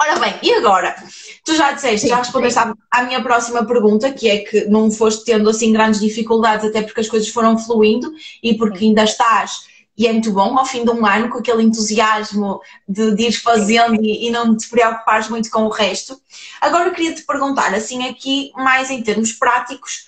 Ora 0.00 0.18
bem, 0.18 0.34
e 0.42 0.54
agora? 0.54 0.96
Tu 1.44 1.54
já 1.54 1.72
disseste, 1.72 2.00
sim, 2.00 2.08
já 2.08 2.16
respondeste 2.16 2.58
à, 2.58 2.72
à, 2.90 3.02
minha 3.02 3.22
próxima 3.22 3.66
pergunta, 3.66 4.10
que 4.10 4.30
é 4.30 4.38
que 4.38 4.64
não 4.64 4.90
foste 4.90 5.26
tendo 5.26 5.50
assim 5.50 5.74
grandes 5.74 6.00
dificuldades, 6.00 6.64
até 6.64 6.80
porque 6.80 7.00
as 7.00 7.08
coisas 7.08 7.28
foram 7.28 7.58
fluindo 7.58 8.10
e 8.42 8.56
porque 8.56 8.86
ainda 8.86 9.04
estás, 9.04 9.60
e 9.98 10.06
é 10.06 10.12
muito 10.12 10.32
bom, 10.32 10.58
ao 10.58 10.64
fim 10.64 10.84
de 10.84 10.90
um 10.90 11.04
ano, 11.04 11.28
com 11.28 11.36
aquele 11.36 11.62
entusiasmo 11.62 12.62
de, 12.88 13.14
de 13.14 13.24
ir 13.24 13.32
fazendo 13.32 14.02
e, 14.02 14.26
e, 14.26 14.30
não 14.30 14.56
te 14.56 14.70
preocupares 14.70 15.28
muito 15.28 15.50
com 15.50 15.64
o 15.64 15.68
resto. 15.68 16.18
Agora 16.62 16.88
eu 16.88 16.94
queria 16.94 17.14
te 17.14 17.22
perguntar, 17.22 17.74
assim, 17.74 18.08
aqui, 18.08 18.52
mais 18.56 18.90
em 18.90 19.02
termos 19.02 19.32
práticos, 19.32 20.06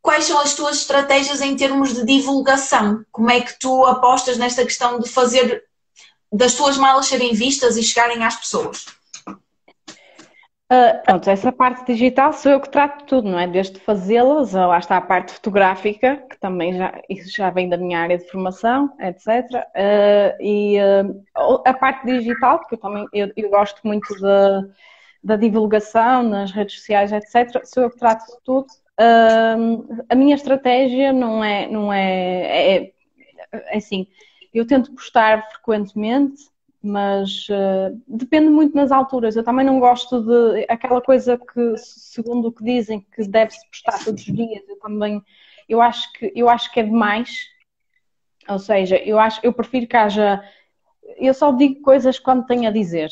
quais 0.00 0.24
são 0.24 0.40
as 0.40 0.54
tuas 0.54 0.78
estratégias 0.78 1.42
em 1.42 1.54
termos 1.54 1.92
de 1.92 2.02
divulgação? 2.06 3.04
Como 3.12 3.30
é 3.30 3.42
que 3.42 3.58
tu 3.58 3.84
apostas 3.84 4.38
nesta 4.38 4.64
questão 4.64 4.98
de 4.98 5.06
fazer 5.06 5.64
das 6.32 6.54
tuas 6.54 6.78
malas 6.78 7.06
serem 7.06 7.34
vistas 7.34 7.76
e 7.76 7.82
chegarem 7.82 8.24
às 8.24 8.36
pessoas? 8.36 8.97
Uh, 10.70 11.02
pronto, 11.02 11.30
essa 11.30 11.50
parte 11.50 11.86
digital 11.86 12.30
sou 12.34 12.52
eu 12.52 12.60
que 12.60 12.68
trato 12.68 13.06
tudo, 13.06 13.30
não 13.30 13.38
é? 13.38 13.46
Desde 13.46 13.80
fazê-las, 13.80 14.52
lá 14.52 14.78
está 14.78 14.98
a 14.98 15.00
parte 15.00 15.32
fotográfica, 15.32 16.18
que 16.28 16.38
também 16.38 16.74
já, 16.74 17.00
isso 17.08 17.34
já 17.34 17.48
vem 17.48 17.70
da 17.70 17.78
minha 17.78 17.98
área 17.98 18.18
de 18.18 18.28
formação, 18.30 18.94
etc. 19.00 19.26
Uh, 19.54 20.42
e 20.42 20.76
uh, 20.78 21.62
a 21.64 21.72
parte 21.72 22.04
digital, 22.06 22.58
porque 22.58 22.74
eu 22.74 22.78
também 22.78 23.06
eu, 23.14 23.32
eu 23.34 23.48
gosto 23.48 23.80
muito 23.82 24.14
da, 25.24 25.36
divulgação 25.36 26.22
nas 26.22 26.52
redes 26.52 26.76
sociais, 26.76 27.12
etc. 27.12 27.64
Sou 27.64 27.84
eu 27.84 27.90
que 27.90 27.96
trato 27.98 28.24
tudo. 28.44 28.66
a 30.10 30.14
minha 30.14 30.34
estratégia 30.34 31.14
não 31.14 31.42
é, 31.42 31.66
não 31.66 31.90
é, 31.90 32.76
é, 32.76 32.92
é 33.52 33.76
assim, 33.78 34.06
eu 34.52 34.66
tento 34.66 34.94
postar 34.94 35.48
frequentemente, 35.50 36.42
mas 36.82 37.48
uh, 37.48 38.00
depende 38.06 38.48
muito 38.48 38.74
nas 38.74 38.92
alturas. 38.92 39.36
Eu 39.36 39.44
também 39.44 39.66
não 39.66 39.80
gosto 39.80 40.22
de 40.22 40.66
aquela 40.68 41.00
coisa 41.00 41.36
que, 41.38 41.76
segundo 41.76 42.48
o 42.48 42.52
que 42.52 42.64
dizem, 42.64 43.04
que 43.14 43.26
deve-se 43.26 43.66
postar 43.68 44.04
todos 44.04 44.26
os 44.26 44.34
dias. 44.34 44.62
Eu 44.68 44.78
também, 44.78 45.22
eu 45.68 45.82
acho 45.82 46.12
que 46.12 46.32
eu 46.34 46.48
acho 46.48 46.72
que 46.72 46.80
é 46.80 46.84
demais. 46.84 47.30
Ou 48.48 48.58
seja, 48.58 48.96
eu 48.96 49.18
acho, 49.18 49.40
eu 49.42 49.52
prefiro 49.52 49.86
que 49.86 49.96
haja. 49.96 50.42
Eu 51.16 51.34
só 51.34 51.52
digo 51.52 51.82
coisas 51.82 52.18
quando 52.18 52.46
tenho 52.46 52.68
a 52.68 52.72
dizer. 52.72 53.10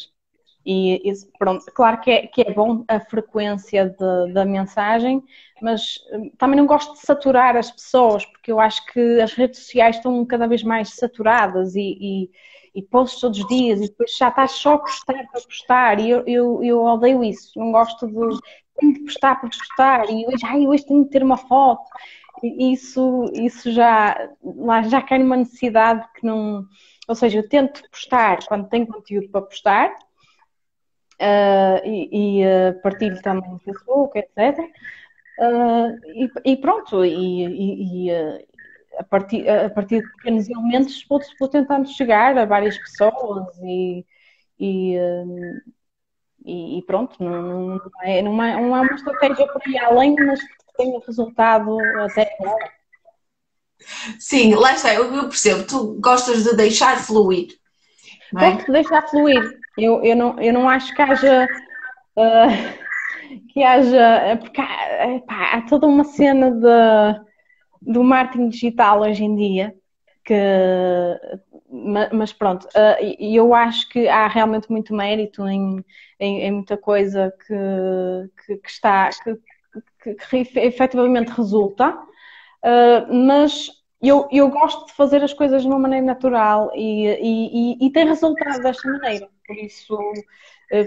E 0.69 1.13
pronto, 1.39 1.65
claro 1.67 2.01
que 2.01 2.11
é, 2.11 2.27
que 2.27 2.43
é 2.43 2.53
bom 2.53 2.85
a 2.89 2.99
frequência 2.99 3.89
de, 3.89 4.33
da 4.33 4.45
mensagem, 4.45 5.23
mas 5.63 6.01
eh, 6.11 6.31
também 6.37 6.57
não 6.57 6.67
gosto 6.67 6.95
de 6.95 7.07
saturar 7.07 7.57
as 7.57 7.71
pessoas, 7.71 8.27
porque 8.27 8.51
eu 8.51 8.59
acho 8.59 8.85
que 8.87 9.21
as 9.21 9.33
redes 9.33 9.61
sociais 9.61 9.95
estão 9.97 10.27
cada 10.27 10.49
vez 10.49 10.65
mais 10.65 10.89
saturadas 10.97 11.77
e, 11.77 11.97
e 12.01 12.31
e 12.77 12.83
posts 12.83 13.21
todos 13.21 13.41
os 13.41 13.49
dias 13.49 13.81
e 13.81 13.89
depois 13.89 14.17
já 14.17 14.29
estás 14.29 14.53
só 14.53 14.75
a 14.75 14.79
postar 14.79 15.15
para 15.15 15.41
postar 15.41 15.99
e 15.99 16.11
eu, 16.11 16.23
eu, 16.27 16.63
eu 16.63 16.85
odeio 16.85 17.25
isso, 17.25 17.59
não 17.59 17.73
gosto 17.73 18.07
de 18.07 18.39
tenho 18.77 18.93
de 18.95 19.01
postar 19.01 19.41
por 19.41 19.51
postar, 19.51 20.11
e 20.11 20.27
hoje, 20.27 20.45
ai, 20.45 20.67
hoje 20.67 20.87
tenho 20.87 21.05
de 21.05 21.11
ter 21.11 21.23
uma 21.23 21.37
foto. 21.37 21.89
E 22.43 22.73
isso, 22.73 23.31
isso 23.33 23.73
já, 23.73 24.31
lá 24.43 24.83
já 24.83 25.01
cai 25.01 25.19
numa 25.19 25.37
necessidade 25.37 26.07
que 26.15 26.27
não. 26.27 26.67
Ou 27.09 27.15
seja, 27.15 27.39
eu 27.39 27.49
tento 27.49 27.83
postar 27.91 28.45
quando 28.47 28.69
tenho 28.69 28.87
conteúdo 28.87 29.29
para 29.31 29.43
postar, 29.43 29.91
uh, 31.21 31.87
e, 31.87 32.41
e 32.41 32.47
uh, 32.47 32.83
partilho 32.83 33.21
também 33.23 33.51
no 33.51 33.59
Facebook, 33.61 34.19
etc. 34.19 34.59
Uh, 35.39 35.99
e, 36.15 36.53
e, 36.53 36.57
pronto, 36.57 37.05
e, 37.05 38.09
e 38.09 38.11
a, 38.99 39.05
partir, 39.05 39.49
a 39.49 39.71
partir 39.71 40.03
de 40.03 40.13
pequenos 40.13 40.49
elementos 40.49 41.05
vou, 41.09 41.21
vou 41.39 41.49
tentando 41.49 41.89
chegar 41.89 42.37
a 42.37 42.45
várias 42.45 42.77
pessoas 42.79 43.47
e, 43.63 44.05
e, 44.59 44.97
e 46.45 46.83
pronto, 46.87 47.23
não, 47.23 47.43
não, 47.43 47.81
é, 48.03 48.23
não, 48.23 48.43
é, 48.43 48.61
não 48.61 48.77
é 48.77 48.81
uma 48.81 48.95
estratégia 48.95 49.47
por 49.49 49.63
aí 49.67 49.79
além, 49.79 50.15
mas 50.15 50.41
tem 50.77 50.99
resultado 51.07 51.79
até 52.01 52.37
agora. 52.39 52.71
Sim, 54.19 54.55
lá 54.55 54.73
está, 54.73 54.95
eu, 54.95 55.29
percebo, 55.29 55.67
tu 55.67 56.01
gostas 56.01 56.45
de 56.45 56.57
deixar 56.57 56.99
fluir. 56.99 57.49
É? 58.37 58.51
Gosto 58.51 58.67
de 58.67 58.73
deixar 58.73 59.03
fluir. 59.09 59.59
Eu, 59.79 60.03
eu, 60.03 60.17
não, 60.17 60.41
eu 60.41 60.53
não 60.53 60.69
acho 60.69 60.95
que 60.95 61.03
haja. 61.03 61.47
Uh, 62.17 63.39
que 63.53 63.63
haja. 63.63 64.39
Porque 64.41 64.61
há, 64.61 65.21
pá, 65.27 65.51
há, 65.53 65.63
toda 65.63 65.87
uma 65.87 66.05
cena 66.05 66.51
de, 66.51 67.26
do 67.81 68.03
marketing 68.03 68.49
digital 68.49 69.01
hoje 69.01 69.25
em 69.25 69.37
dia 69.37 69.75
que. 70.27 70.35
Mas 72.13 72.33
pronto, 72.33 72.65
uh, 72.65 73.17
eu 73.19 73.55
acho 73.55 73.89
que 73.89 74.09
há 74.09 74.27
realmente 74.27 74.71
muito 74.71 74.95
mérito 74.95 75.47
em, 75.47 75.85
em, 76.19 76.41
em 76.43 76.51
muita 76.51 76.77
coisa 76.77 77.33
que, 77.47 78.45
que, 78.45 78.57
que 78.57 78.69
está. 78.69 79.11
Que, 79.23 79.37
que, 80.03 80.15
que 80.15 80.59
efetivamente 80.61 81.29
resulta, 81.29 81.91
uh, 81.91 83.13
mas 83.13 83.71
eu, 84.01 84.29
eu 84.31 84.49
gosto 84.49 84.87
de 84.87 84.93
fazer 84.93 85.23
as 85.23 85.35
coisas 85.35 85.63
de 85.63 85.69
uma 85.69 85.79
maneira 85.79 86.07
natural 86.07 86.71
e, 86.75 87.07
e, 87.09 87.77
e, 87.83 87.87
e 87.87 87.93
tem 87.93 88.07
resultado 88.07 88.63
desta 88.63 88.89
maneira. 88.91 89.29
Por 89.47 89.57
isso, 89.57 89.95
uh, 89.95 90.87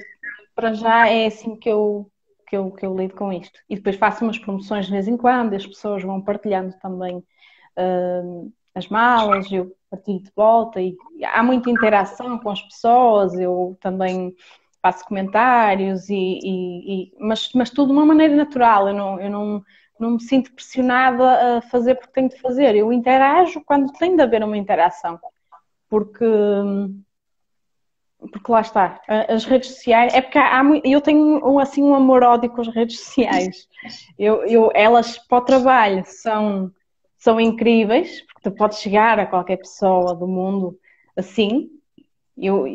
para 0.56 0.74
já 0.74 1.08
é 1.08 1.28
assim 1.28 1.56
que 1.56 1.70
eu, 1.70 2.10
que, 2.50 2.58
eu, 2.58 2.72
que 2.72 2.86
eu 2.86 2.96
lido 2.96 3.16
com 3.16 3.32
isto. 3.32 3.60
E 3.70 3.76
depois 3.76 3.96
faço 3.96 4.24
umas 4.24 4.40
promoções 4.40 4.88
de 4.88 4.92
vez 4.92 5.08
em 5.08 5.16
quando, 5.16 5.54
as 5.54 5.66
pessoas 5.66 6.04
vão 6.04 6.22
partilhando 6.22 6.74
também 6.82 7.18
uh, 7.18 8.52
as 8.74 8.88
malas, 8.88 9.52
eu 9.52 9.76
partilho 9.90 10.22
de 10.22 10.32
volta 10.36 10.82
e 10.82 10.96
há 11.24 11.42
muita 11.44 11.70
interação 11.70 12.38
com 12.40 12.50
as 12.50 12.62
pessoas, 12.62 13.34
eu 13.34 13.78
também 13.82 14.36
faço 14.82 15.04
comentários, 15.06 16.10
e, 16.10 16.16
e, 16.16 17.04
e, 17.04 17.14
mas, 17.20 17.52
mas 17.54 17.70
tudo 17.70 17.88
de 17.88 17.94
uma 17.94 18.06
maneira 18.06 18.36
natural. 18.36 18.88
Eu 18.88 18.94
não, 18.94 19.20
eu 19.20 19.30
não, 19.30 19.64
não 20.00 20.12
me 20.12 20.22
sinto 20.22 20.54
pressionada 20.54 21.58
a 21.58 21.62
fazer 21.62 21.96
porque 21.96 22.14
tenho 22.14 22.30
de 22.30 22.40
fazer. 22.40 22.76
Eu 22.76 22.92
interajo 22.94 23.62
quando 23.66 23.92
tem 23.94 24.16
de 24.16 24.22
haver 24.22 24.44
uma 24.44 24.58
interação. 24.58 25.20
Porque, 25.90 26.26
porque 28.28 28.52
lá 28.52 28.62
está, 28.62 29.02
as 29.30 29.46
redes 29.46 29.70
sociais, 29.70 30.14
é 30.14 30.22
porque 30.22 30.38
há, 30.38 30.62
eu 30.84 31.00
tenho 31.00 31.60
assim 31.60 31.82
um 31.82 31.96
amor-ódio 31.96 32.50
com 32.50 32.62
as 32.62 32.68
redes 32.68 33.00
sociais. 33.00 33.68
Eu, 34.18 34.44
eu, 34.46 34.72
elas 34.74 35.18
para 35.18 35.38
o 35.38 35.42
trabalho 35.42 36.04
são, 36.06 36.72
são 37.18 37.40
incríveis, 37.40 38.22
porque 38.22 38.42
tu 38.44 38.52
podes 38.52 38.80
chegar 38.80 39.20
a 39.20 39.26
qualquer 39.26 39.58
pessoa 39.58 40.14
do 40.14 40.28
mundo 40.28 40.78
assim. 41.16 41.70
Eu, 42.38 42.66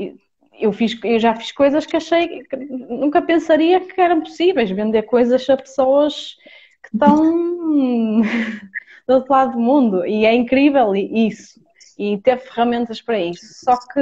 eu, 0.58 0.72
fiz, 0.72 0.98
eu 1.04 1.18
já 1.18 1.34
fiz 1.34 1.52
coisas 1.52 1.84
que 1.84 1.96
achei 1.96 2.42
que 2.44 2.56
nunca 2.56 3.20
pensaria 3.20 3.80
que 3.80 4.00
eram 4.00 4.20
possíveis, 4.22 4.70
vender 4.70 5.02
coisas 5.02 5.48
a 5.50 5.56
pessoas 5.56 6.36
que 6.82 6.96
estão 6.96 8.22
do 9.06 9.14
outro 9.14 9.32
lado 9.32 9.52
do 9.52 9.60
mundo 9.60 10.06
e 10.06 10.24
é 10.24 10.32
incrível 10.32 10.94
isso 10.96 11.62
e 11.98 12.18
ter 12.18 12.38
ferramentas 12.38 13.00
para 13.00 13.18
isso. 13.18 13.46
Só 13.62 13.76
que 13.76 14.00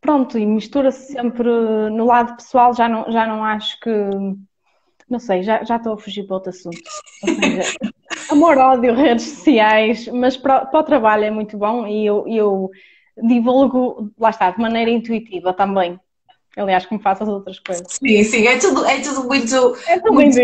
pronto, 0.00 0.38
e 0.38 0.46
mistura-se 0.46 1.12
sempre 1.12 1.48
no 1.90 2.06
lado 2.06 2.36
pessoal, 2.36 2.74
já 2.74 2.88
não, 2.88 3.10
já 3.10 3.26
não 3.26 3.44
acho 3.44 3.78
que 3.80 3.90
não 5.08 5.18
sei, 5.18 5.42
já, 5.42 5.64
já 5.64 5.76
estou 5.76 5.94
a 5.94 5.98
fugir 5.98 6.24
para 6.24 6.36
outro 6.36 6.50
assunto. 6.50 6.78
Seja, 7.24 7.62
amor, 8.30 8.56
ódio, 8.56 8.94
redes 8.94 9.24
sociais, 9.24 10.06
mas 10.06 10.36
para, 10.36 10.66
para, 10.66 10.80
o 10.80 10.84
trabalho 10.84 11.24
é 11.24 11.30
muito 11.30 11.58
bom 11.58 11.84
e 11.84 12.06
eu, 12.06 12.24
eu 12.28 12.70
divulgo, 13.20 14.12
lá 14.16 14.30
está, 14.30 14.52
de 14.52 14.60
maneira 14.60 14.90
intuitiva 14.90 15.52
também. 15.52 15.98
Aliás, 16.56 16.86
como 16.86 17.00
faço 17.00 17.22
as 17.22 17.28
outras 17.28 17.58
coisas. 17.58 17.86
Sim, 17.88 18.24
sim, 18.24 18.46
é 18.46 18.58
tudo, 18.58 18.84
é 18.84 19.00
tudo 19.00 19.24
muito. 19.24 19.76
É 19.86 19.98
tudo 19.98 20.14
muito 20.14 20.36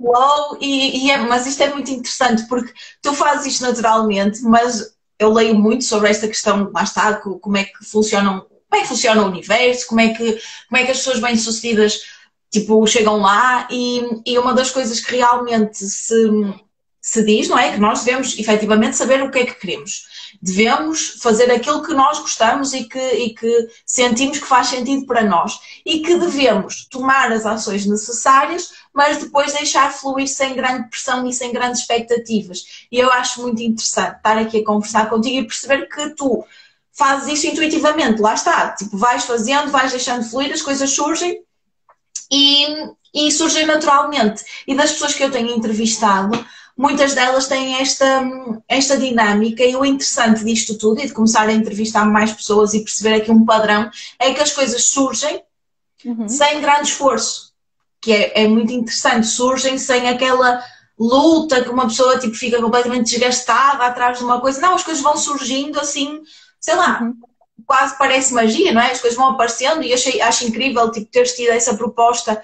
wow, 0.00 0.56
e, 0.60 1.06
e 1.06 1.10
é, 1.10 1.18
mas 1.18 1.46
isto 1.46 1.62
é 1.62 1.70
muito 1.72 1.90
interessante 1.90 2.46
porque 2.48 2.72
tu 3.02 3.12
fazes 3.14 3.46
isto 3.46 3.62
naturalmente, 3.64 4.42
mas 4.42 4.94
eu 5.18 5.32
leio 5.32 5.54
muito 5.54 5.84
sobre 5.84 6.10
esta 6.10 6.28
questão, 6.28 6.70
lá 6.72 6.82
está, 6.82 7.14
como 7.16 7.56
é 7.56 7.64
que 7.64 7.84
funcionam, 7.84 8.46
como 8.74 8.76
é 8.76 8.80
que 8.80 8.88
funciona 8.88 9.22
o 9.22 9.28
universo, 9.28 9.86
como 9.86 10.00
é 10.00 10.08
que, 10.08 10.40
como 10.68 10.80
é 10.80 10.84
que 10.84 10.90
as 10.90 10.98
pessoas 10.98 11.20
bem-sucedidas 11.20 12.00
tipo, 12.50 12.84
chegam 12.86 13.18
lá 13.18 13.68
e, 13.70 14.02
e 14.26 14.36
uma 14.36 14.52
das 14.52 14.70
coisas 14.70 14.98
que 14.98 15.16
realmente 15.16 15.78
se, 15.78 16.30
se 17.00 17.24
diz, 17.24 17.48
não 17.48 17.58
é? 17.58 17.72
Que 17.72 17.80
nós 17.80 18.02
devemos 18.02 18.36
efetivamente 18.36 18.96
saber 18.96 19.22
o 19.22 19.30
que 19.30 19.38
é 19.38 19.46
que 19.46 19.54
queremos 19.54 20.04
devemos 20.44 21.16
fazer 21.22 21.50
aquilo 21.50 21.82
que 21.82 21.94
nós 21.94 22.18
gostamos 22.18 22.74
e 22.74 22.84
que, 22.84 22.98
e 22.98 23.34
que 23.34 23.68
sentimos 23.86 24.38
que 24.38 24.46
faz 24.46 24.68
sentido 24.68 25.06
para 25.06 25.22
nós 25.22 25.58
e 25.86 26.00
que 26.00 26.18
devemos 26.18 26.86
tomar 26.90 27.32
as 27.32 27.46
ações 27.46 27.86
necessárias, 27.86 28.72
mas 28.92 29.18
depois 29.18 29.54
deixar 29.54 29.90
fluir 29.90 30.28
sem 30.28 30.54
grande 30.54 30.88
pressão 30.90 31.26
e 31.26 31.32
sem 31.32 31.50
grandes 31.50 31.80
expectativas. 31.80 32.86
E 32.92 32.98
eu 32.98 33.10
acho 33.10 33.40
muito 33.40 33.62
interessante 33.62 34.16
estar 34.16 34.36
aqui 34.36 34.58
a 34.58 34.64
conversar 34.64 35.08
contigo 35.08 35.36
e 35.36 35.46
perceber 35.46 35.88
que 35.88 36.10
tu 36.10 36.44
fazes 36.94 37.32
isso 37.32 37.46
intuitivamente, 37.48 38.22
lá 38.22 38.34
está, 38.34 38.70
tipo, 38.70 38.96
vais 38.96 39.24
fazendo, 39.24 39.70
vais 39.70 39.90
deixando 39.90 40.24
fluir, 40.24 40.52
as 40.52 40.62
coisas 40.62 40.90
surgem 40.90 41.42
e, 42.30 42.66
e 43.12 43.32
surgem 43.32 43.66
naturalmente. 43.66 44.44
E 44.66 44.74
das 44.74 44.92
pessoas 44.92 45.14
que 45.14 45.22
eu 45.22 45.30
tenho 45.30 45.50
entrevistado, 45.50 46.46
muitas 46.76 47.12
delas 47.12 47.48
têm 47.48 47.76
esta, 47.76 48.22
esta 48.68 48.96
dinâmica 48.96 49.64
e 49.64 49.74
o 49.74 49.84
interessante 49.84 50.44
disto 50.44 50.78
tudo 50.78 51.00
e 51.00 51.06
de 51.06 51.12
começar 51.12 51.48
a 51.48 51.52
entrevistar 51.52 52.04
mais 52.04 52.32
pessoas 52.32 52.74
e 52.74 52.84
perceber 52.84 53.14
aqui 53.14 53.30
um 53.30 53.44
padrão 53.44 53.90
é 54.18 54.32
que 54.32 54.40
as 54.40 54.52
coisas 54.52 54.84
surgem 54.84 55.42
uhum. 56.04 56.28
sem 56.28 56.60
grande 56.60 56.88
esforço, 56.88 57.52
que 58.00 58.12
é, 58.12 58.44
é 58.44 58.48
muito 58.48 58.72
interessante, 58.72 59.26
surgem 59.26 59.78
sem 59.78 60.08
aquela 60.08 60.62
luta 60.96 61.62
que 61.62 61.70
uma 61.70 61.88
pessoa 61.88 62.18
tipo, 62.20 62.34
fica 62.34 62.62
completamente 62.62 63.10
desgastada 63.10 63.84
atrás 63.84 64.18
de 64.18 64.24
uma 64.24 64.40
coisa, 64.40 64.60
não, 64.60 64.76
as 64.76 64.84
coisas 64.84 65.02
vão 65.02 65.16
surgindo 65.16 65.80
assim, 65.80 66.20
sei 66.64 66.76
lá, 66.76 67.02
uhum. 67.02 67.14
quase 67.66 67.98
parece 67.98 68.32
magia, 68.32 68.72
não 68.72 68.80
é? 68.80 68.90
As 68.90 69.00
coisas 69.00 69.18
vão 69.18 69.28
aparecendo 69.28 69.82
e 69.82 69.92
achei, 69.92 70.18
acho 70.22 70.46
incrível 70.46 70.90
tipo, 70.90 71.10
teres 71.10 71.34
tido 71.34 71.50
essa 71.50 71.76
proposta 71.76 72.40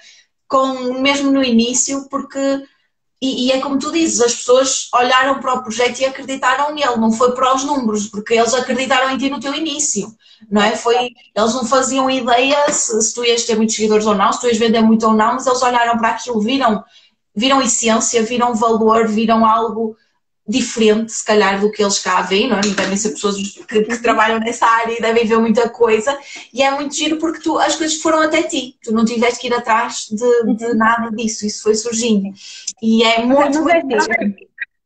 com, 0.47 1.01
mesmo 1.01 1.31
no 1.31 1.43
início, 1.43 2.07
porque 2.07 2.63
e, 3.19 3.47
e, 3.47 3.51
é 3.51 3.59
como 3.59 3.79
tu 3.79 3.91
dizes, 3.91 4.21
as 4.21 4.35
pessoas 4.35 4.89
olharam 4.93 5.39
para 5.39 5.55
o 5.55 5.63
projeto 5.63 5.99
e 5.99 6.05
acreditaram 6.05 6.73
nele, 6.73 6.97
não 6.97 7.11
foi 7.11 7.33
para 7.33 7.55
os 7.55 7.63
números, 7.63 8.07
porque 8.07 8.35
eles 8.35 8.53
acreditaram 8.53 9.09
em 9.11 9.17
ti 9.17 9.29
no 9.29 9.39
teu 9.39 9.55
início, 9.55 10.15
não 10.49 10.61
é? 10.61 10.75
Foi, 10.75 10.95
eles 11.35 11.53
não 11.53 11.65
faziam 11.65 12.09
ideia 12.09 12.71
se, 12.71 12.99
se 13.01 13.13
tu 13.13 13.23
ias 13.23 13.43
ter 13.43 13.55
muitos 13.55 13.75
seguidores 13.75 14.05
ou 14.05 14.13
não, 14.13 14.31
se 14.31 14.41
tu 14.41 14.47
ias 14.47 14.57
vender 14.57 14.81
muito 14.81 15.07
ou 15.07 15.13
não, 15.13 15.33
mas 15.33 15.47
eles 15.47 15.61
olharam 15.63 15.97
para 15.97 16.09
aquilo, 16.09 16.41
viram, 16.41 16.83
viram 17.35 17.61
essência, 17.61 18.21
viram 18.23 18.53
valor, 18.53 19.07
viram 19.07 19.45
algo 19.45 19.95
diferente, 20.47 21.11
se 21.11 21.23
calhar, 21.23 21.59
do 21.59 21.71
que 21.71 21.81
eles 21.81 21.99
cá 21.99 22.21
veem, 22.21 22.49
não 22.49 22.57
é? 22.57 22.61
Devem 22.61 22.97
ser 22.97 23.11
pessoas 23.11 23.37
que, 23.37 23.83
que, 23.83 24.01
trabalham 24.01 24.39
nessa 24.39 24.65
área 24.65 24.97
e 24.97 25.01
devem 25.01 25.25
ver 25.25 25.37
muita 25.37 25.69
coisa. 25.69 26.17
E 26.53 26.61
é 26.61 26.71
muito 26.71 26.95
giro 26.95 27.17
porque 27.17 27.39
tu, 27.39 27.57
as 27.57 27.75
coisas 27.75 28.01
foram 28.01 28.21
até 28.21 28.43
ti. 28.43 28.75
Tu 28.83 28.91
não 28.91 29.05
tiveste 29.05 29.39
que 29.39 29.47
ir 29.47 29.53
atrás 29.53 30.07
de, 30.09 30.55
de 30.55 30.65
uhum. 30.65 30.75
nada 30.75 31.09
disso. 31.11 31.45
Isso 31.45 31.63
foi 31.63 31.75
surgindo. 31.75 32.33
E 32.81 33.03
é 33.03 33.23
muito. 33.23 33.63
Mas, 33.63 33.83
muito 33.83 33.93
é 33.93 33.97
assim, 33.97 34.35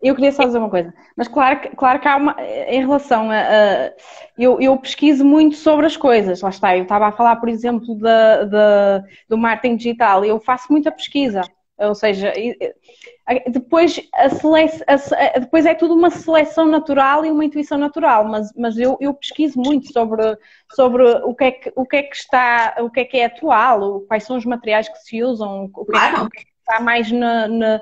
eu 0.01 0.13
queria 0.13 0.31
só 0.31 0.43
dizer 0.43 0.59
uma 0.59 0.69
coisa. 0.69 0.93
Mas 1.15 1.27
claro, 1.27 1.59
claro 1.75 1.99
que 1.99 2.07
há 2.07 2.15
uma. 2.17 2.35
Em 2.39 2.81
relação 2.81 3.31
a. 3.31 3.35
a 3.35 3.91
eu, 4.37 4.59
eu, 4.59 4.77
pesquiso 4.77 5.23
muito 5.23 5.55
sobre 5.55 5.85
as 5.85 5.97
coisas. 5.97 6.41
Lá 6.41 6.49
está. 6.49 6.77
Eu 6.77 6.83
estava 6.83 7.07
a 7.07 7.11
falar, 7.11 7.37
por 7.37 7.49
exemplo, 7.49 7.97
da, 7.97 8.43
da, 8.43 9.03
do 9.29 9.37
marketing 9.37 9.77
digital. 9.77 10.23
Eu 10.23 10.39
faço 10.39 10.67
muita 10.69 10.91
pesquisa. 10.91 11.41
Ou 11.77 11.93
seja, 11.93 12.33
depois, 13.47 14.01
a 14.13 14.29
sele... 14.29 14.69
a... 14.87 15.39
depois 15.39 15.65
é 15.65 15.73
tudo 15.73 15.93
uma 15.93 16.09
seleção 16.09 16.65
natural 16.67 17.25
e 17.25 17.31
uma 17.31 17.43
intuição 17.43 17.77
natural, 17.77 18.25
mas, 18.25 18.51
mas 18.55 18.77
eu, 18.77 18.97
eu, 19.01 19.13
pesquiso 19.13 19.59
muito 19.59 19.91
sobre, 19.91 20.37
sobre 20.73 21.03
o, 21.03 21.35
que 21.35 21.43
é 21.43 21.51
que, 21.51 21.73
o 21.75 21.85
que 21.85 21.97
é 21.97 22.03
que 22.03 22.15
está, 22.15 22.75
o 22.79 22.89
que 22.89 23.01
é 23.01 23.05
que 23.05 23.17
é 23.17 23.25
atual, 23.25 24.01
quais 24.01 24.23
são 24.23 24.37
os 24.37 24.45
materiais 24.45 24.87
que 24.87 24.99
se 24.99 25.21
usam, 25.21 25.69
o 25.75 25.85
que, 25.85 25.97
é 25.97 26.11
que, 26.29 26.47
está 26.59 26.79
mais 26.79 27.11
na, 27.11 27.47
na 27.47 27.81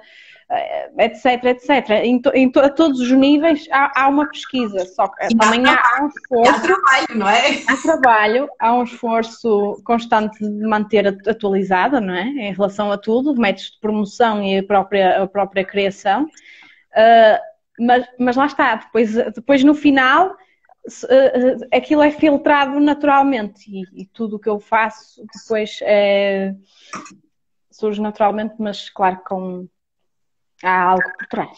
etc, 0.99 1.43
etc. 1.45 1.89
Em, 2.03 2.21
to, 2.21 2.29
em 2.33 2.51
to, 2.51 2.59
a 2.59 2.69
todos 2.69 2.99
os 2.99 3.11
níveis 3.11 3.67
há, 3.71 4.03
há 4.03 4.07
uma 4.07 4.27
pesquisa, 4.27 4.85
só 4.85 5.07
que 5.07 5.25
e 5.25 5.37
também 5.37 5.65
há, 5.65 5.81
há, 5.81 6.03
um 6.03 6.07
esforço. 6.07 6.51
Há 6.51 6.59
trabalho, 6.59 7.07
não 7.15 7.29
é? 7.29 7.63
Há 7.67 7.77
trabalho, 7.77 8.49
há 8.59 8.73
um 8.73 8.83
esforço 8.83 9.81
constante 9.85 10.39
de 10.39 10.67
manter 10.67 11.07
atualizada, 11.07 11.99
não 11.99 12.13
é? 12.13 12.23
Em 12.23 12.53
relação 12.53 12.91
a 12.91 12.97
tudo, 12.97 13.35
métodos 13.35 13.71
de 13.71 13.79
promoção 13.79 14.43
e 14.43 14.59
a 14.59 14.63
própria, 14.63 15.23
a 15.23 15.27
própria 15.27 15.65
criação. 15.65 16.23
Uh, 16.23 17.53
mas, 17.79 18.05
mas 18.19 18.35
lá 18.35 18.45
está, 18.45 18.75
depois, 18.75 19.13
depois 19.13 19.63
no 19.63 19.73
final 19.73 20.29
uh, 20.29 21.67
aquilo 21.71 22.03
é 22.03 22.11
filtrado 22.11 22.79
naturalmente 22.79 23.63
e, 23.67 24.01
e 24.01 24.05
tudo 24.05 24.35
o 24.35 24.39
que 24.39 24.49
eu 24.49 24.59
faço 24.59 25.25
depois 25.33 25.79
é, 25.81 26.53
surge 27.71 28.01
naturalmente, 28.01 28.55
mas 28.59 28.89
claro 28.89 29.21
com 29.25 29.67
há 30.63 30.83
algo 30.83 31.03
por 31.17 31.27
trás. 31.27 31.57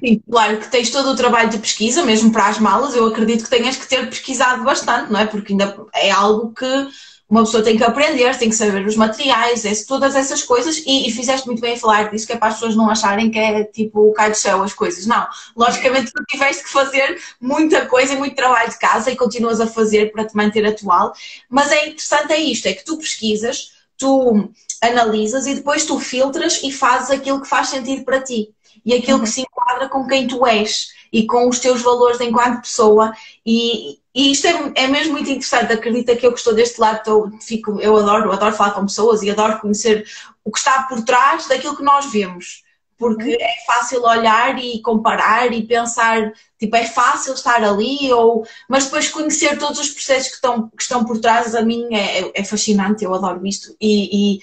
Sim, 0.00 0.20
claro 0.28 0.58
que 0.58 0.68
tens 0.68 0.90
todo 0.90 1.10
o 1.10 1.16
trabalho 1.16 1.50
de 1.50 1.58
pesquisa, 1.58 2.02
mesmo 2.02 2.32
para 2.32 2.46
as 2.46 2.58
malas, 2.58 2.94
eu 2.94 3.06
acredito 3.06 3.44
que 3.44 3.50
tenhas 3.50 3.76
que 3.76 3.86
ter 3.86 4.08
pesquisado 4.08 4.64
bastante, 4.64 5.12
não 5.12 5.20
é? 5.20 5.26
Porque 5.26 5.52
ainda 5.52 5.76
é 5.94 6.10
algo 6.10 6.52
que 6.52 6.88
uma 7.28 7.44
pessoa 7.44 7.62
tem 7.62 7.76
que 7.76 7.84
aprender, 7.84 8.34
tem 8.38 8.48
que 8.48 8.54
saber 8.54 8.86
os 8.86 8.96
materiais, 8.96 9.64
esse, 9.64 9.86
todas 9.86 10.16
essas 10.16 10.42
coisas, 10.42 10.78
e, 10.86 11.08
e, 11.08 11.12
fizeste 11.12 11.46
muito 11.46 11.60
bem 11.60 11.76
falar 11.76 12.10
disso, 12.10 12.26
que 12.26 12.32
é 12.32 12.36
para 12.36 12.48
as 12.48 12.54
pessoas 12.54 12.74
não 12.74 12.88
acharem 12.88 13.30
que 13.30 13.38
é 13.38 13.64
tipo 13.64 14.12
cai 14.14 14.30
do 14.30 14.36
céu 14.36 14.62
as 14.62 14.72
coisas. 14.72 15.04
Não, 15.06 15.26
logicamente 15.54 16.10
tu 16.10 16.24
tiveste 16.24 16.64
que 16.64 16.70
fazer 16.70 17.20
muita 17.38 17.84
coisa 17.84 18.14
e 18.14 18.16
muito 18.16 18.34
trabalho 18.34 18.70
de 18.70 18.78
casa 18.78 19.10
e 19.10 19.16
continuas 19.16 19.60
a 19.60 19.66
fazer 19.66 20.10
para 20.10 20.24
te 20.24 20.34
manter 20.34 20.64
atual, 20.64 21.12
mas 21.50 21.70
é 21.70 21.88
interessante 21.88 22.32
é 22.32 22.40
isto, 22.40 22.66
é 22.66 22.72
que 22.72 22.84
tu 22.84 22.96
pesquisas, 22.96 23.72
tu 23.98 24.50
analisas 24.82 25.46
e 25.46 25.54
depois 25.54 25.84
tu 25.84 25.98
filtras 25.98 26.62
e 26.62 26.72
fazes 26.72 27.10
aquilo 27.10 27.40
que 27.40 27.48
faz 27.48 27.68
sentido 27.68 28.04
para 28.04 28.22
ti 28.22 28.54
e 28.84 28.94
aquilo 28.94 29.18
uhum. 29.18 29.24
que 29.24 29.30
se 29.30 29.42
enquadra 29.42 29.88
com 29.88 30.06
quem 30.06 30.26
tu 30.26 30.46
és 30.46 30.88
e 31.12 31.26
com 31.26 31.48
os 31.48 31.58
teus 31.58 31.82
valores 31.82 32.20
enquanto 32.20 32.62
pessoa 32.62 33.12
e, 33.44 33.98
e 34.14 34.32
isto 34.32 34.46
é, 34.46 34.72
é, 34.74 34.86
mesmo 34.86 35.12
muito 35.12 35.30
interessante, 35.30 35.72
acredita 35.72 36.14
que 36.16 36.26
eu 36.26 36.32
que 36.32 36.38
estou 36.38 36.54
deste 36.54 36.80
lado, 36.80 36.98
estou, 36.98 37.30
fico, 37.40 37.80
eu 37.80 37.96
adoro, 37.96 38.32
adoro 38.32 38.54
falar 38.54 38.72
com 38.72 38.86
pessoas 38.86 39.22
e 39.22 39.30
adoro 39.30 39.60
conhecer 39.60 40.06
o 40.44 40.50
que 40.50 40.58
está 40.58 40.82
por 40.82 41.02
trás 41.02 41.46
daquilo 41.46 41.76
que 41.76 41.82
nós 41.82 42.10
vemos 42.10 42.62
porque 42.98 43.30
uhum. 43.30 43.36
é 43.40 43.64
fácil 43.64 44.02
olhar 44.02 44.58
e 44.58 44.82
comparar 44.82 45.52
e 45.52 45.62
pensar, 45.62 46.32
tipo, 46.58 46.74
é 46.74 46.84
fácil 46.84 47.32
estar 47.32 47.62
ali, 47.62 48.12
ou, 48.12 48.44
mas 48.68 48.86
depois 48.86 49.08
conhecer 49.08 49.56
todos 49.56 49.78
os 49.78 49.90
processos 49.90 50.28
que 50.28 50.34
estão, 50.34 50.68
que 50.68 50.82
estão 50.82 51.04
por 51.04 51.20
trás, 51.20 51.54
a 51.54 51.62
mim 51.62 51.94
é, 51.94 52.32
é 52.34 52.44
fascinante, 52.44 53.04
eu 53.04 53.14
adoro 53.14 53.46
isto. 53.46 53.74
E, 53.80 54.38
e, 54.38 54.40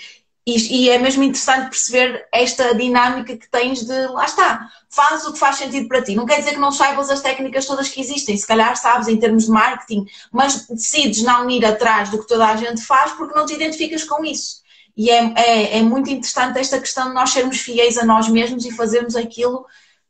e, 0.48 0.90
é 0.92 1.00
mesmo 1.00 1.24
interessante 1.24 1.70
perceber 1.70 2.28
esta 2.32 2.76
dinâmica 2.76 3.36
que 3.36 3.50
tens 3.50 3.84
de, 3.84 4.08
lá 4.08 4.26
está, 4.26 4.70
faz 4.90 5.26
o 5.26 5.34
que 5.34 5.40
faz 5.40 5.56
sentido 5.56 5.88
para 5.88 6.04
ti. 6.04 6.14
Não 6.14 6.26
quer 6.26 6.38
dizer 6.38 6.52
que 6.52 6.60
não 6.60 6.72
saibas 6.72 7.10
as 7.10 7.22
técnicas 7.22 7.66
todas 7.66 7.90
que 7.90 8.00
existem, 8.00 8.38
se 8.38 8.46
calhar 8.46 8.78
sabes 8.78 9.08
em 9.08 9.18
termos 9.18 9.46
de 9.46 9.52
marketing, 9.52 10.06
mas 10.32 10.68
decides 10.68 11.24
não 11.24 11.50
ir 11.50 11.66
atrás 11.66 12.12
do 12.12 12.20
que 12.20 12.28
toda 12.28 12.48
a 12.48 12.56
gente 12.56 12.82
faz 12.82 13.14
porque 13.14 13.34
não 13.34 13.48
te 13.48 13.56
identificas 13.56 14.04
com 14.04 14.24
isso. 14.24 14.64
E 14.96 15.10
é, 15.10 15.34
é, 15.36 15.78
é 15.80 15.82
muito 15.82 16.12
interessante 16.12 16.60
esta 16.60 16.80
questão 16.80 17.08
de 17.08 17.16
nós 17.16 17.32
sermos 17.32 17.60
fiéis 17.60 17.98
a 17.98 18.06
nós 18.06 18.30
mesmos 18.30 18.66
e 18.66 18.72
fazermos 18.72 19.16
aquilo 19.16 19.66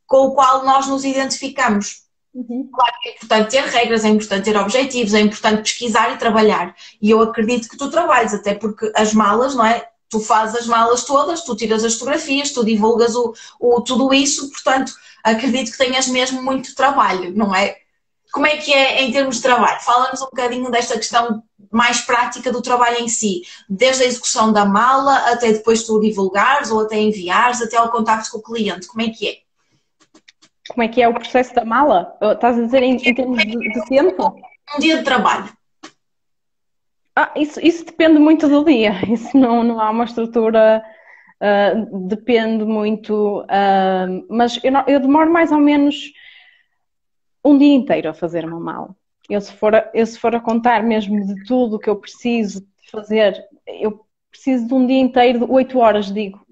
com 0.05 0.27
o 0.27 0.35
qual 0.35 0.65
nós 0.65 0.85
nos 0.85 1.05
identificamos. 1.05 2.03
Uhum. 2.33 2.69
Claro 2.71 2.93
que 3.01 3.09
é 3.09 3.11
importante 3.13 3.51
ter 3.51 3.63
regras, 3.63 4.03
é 4.03 4.09
importante 4.09 4.43
ter 4.43 4.57
objetivos, 4.57 5.13
é 5.13 5.21
importante 5.21 5.61
pesquisar 5.61 6.13
e 6.13 6.17
trabalhar. 6.17 6.75
E 7.01 7.09
eu 7.09 7.21
acredito 7.21 7.69
que 7.69 7.77
tu 7.77 7.89
trabalhes, 7.89 8.33
até 8.33 8.53
porque 8.53 8.91
as 8.93 9.13
malas, 9.13 9.55
não 9.55 9.65
é? 9.65 9.87
Tu 10.15 10.21
fazes 10.21 10.55
as 10.61 10.65
malas 10.65 11.03
todas, 11.03 11.41
tu 11.41 11.53
tiras 11.57 11.83
as 11.83 11.95
fotografias, 11.95 12.51
tu 12.51 12.63
divulgas 12.63 13.15
o, 13.15 13.33
o, 13.59 13.81
tudo 13.81 14.13
isso, 14.13 14.49
portanto, 14.49 14.93
acredito 15.21 15.71
que 15.73 15.77
tenhas 15.77 16.07
mesmo 16.07 16.41
muito 16.41 16.73
trabalho, 16.73 17.35
não 17.35 17.53
é? 17.53 17.75
Como 18.31 18.47
é 18.47 18.55
que 18.55 18.73
é 18.73 19.03
em 19.03 19.11
termos 19.11 19.37
de 19.37 19.41
trabalho? 19.41 19.81
Fala-nos 19.81 20.21
um 20.21 20.25
bocadinho 20.25 20.71
desta 20.71 20.95
questão 20.95 21.43
mais 21.69 21.99
prática 21.99 22.49
do 22.49 22.61
trabalho 22.61 23.01
em 23.01 23.09
si, 23.09 23.41
desde 23.67 24.03
a 24.03 24.05
execução 24.05 24.53
da 24.53 24.63
mala 24.65 25.17
até 25.31 25.51
depois 25.51 25.83
tu 25.83 25.99
divulgares 25.99 26.71
ou 26.71 26.79
até 26.81 26.97
enviares, 26.97 27.61
até 27.61 27.75
ao 27.75 27.91
contacto 27.91 28.31
com 28.31 28.37
o 28.37 28.43
cliente, 28.43 28.87
como 28.87 29.01
é 29.01 29.09
que 29.09 29.27
é? 29.27 29.37
Como 30.69 30.81
é 30.81 30.87
que 30.87 31.01
é 31.01 31.09
o 31.09 31.13
processo 31.13 31.53
da 31.53 31.65
mala? 31.65 32.17
Estás 32.21 32.57
a 32.57 32.61
dizer 32.61 32.83
em, 32.83 32.95
em 32.95 33.13
termos 33.13 33.43
de, 33.43 33.51
de 33.51 33.85
tempo? 33.87 34.33
Um 34.75 34.79
dia 34.79 34.97
de 34.97 35.03
trabalho. 35.03 35.49
Ah, 37.17 37.31
isso, 37.37 37.59
isso 37.61 37.85
depende 37.85 38.19
muito 38.19 38.47
do 38.49 38.65
dia, 38.65 38.91
isso 39.09 39.37
não, 39.37 39.63
não 39.63 39.79
há 39.79 39.89
uma 39.89 40.03
estrutura, 40.03 40.83
uh, 41.41 42.07
depende 42.07 42.65
muito, 42.65 43.41
uh, 43.43 44.25
mas 44.29 44.61
eu, 44.61 44.71
não, 44.71 44.83
eu, 44.85 44.99
demoro 44.99 45.31
mais 45.31 45.49
ou 45.49 45.59
menos 45.59 46.11
um 47.43 47.57
dia 47.57 47.73
inteiro 47.73 48.09
a 48.09 48.13
fazer 48.13 48.43
uma 48.43 48.59
mala. 48.59 48.93
Eu 49.29 49.39
se, 49.39 49.53
for 49.53 49.73
a, 49.73 49.89
eu 49.93 50.05
se 50.05 50.19
for 50.19 50.35
a 50.35 50.41
contar 50.41 50.83
mesmo 50.83 51.25
de 51.25 51.45
tudo 51.45 51.79
que 51.79 51.89
eu 51.89 51.95
preciso 51.95 52.67
fazer, 52.91 53.41
eu 53.65 54.05
preciso 54.29 54.67
de 54.67 54.73
um 54.73 54.85
dia 54.85 54.99
inteiro, 54.99 55.39
de 55.39 55.45
8 55.45 55.79
horas, 55.79 56.11
digo, 56.11 56.45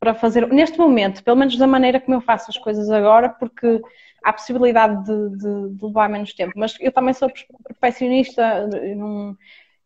para 0.00 0.14
fazer, 0.14 0.48
neste 0.48 0.78
momento, 0.78 1.22
pelo 1.22 1.36
menos 1.36 1.56
da 1.56 1.66
maneira 1.66 2.00
como 2.00 2.16
eu 2.16 2.20
faço 2.20 2.50
as 2.50 2.58
coisas 2.58 2.90
agora, 2.90 3.28
porque 3.28 3.80
há 4.24 4.32
possibilidade 4.32 5.04
de, 5.04 5.36
de, 5.38 5.76
de 5.76 5.84
levar 5.84 6.08
menos 6.08 6.34
tempo, 6.34 6.52
mas 6.56 6.76
eu 6.80 6.90
também 6.90 7.14
sou 7.14 7.30
perfeccionista, 7.64 8.66
não 8.96 9.36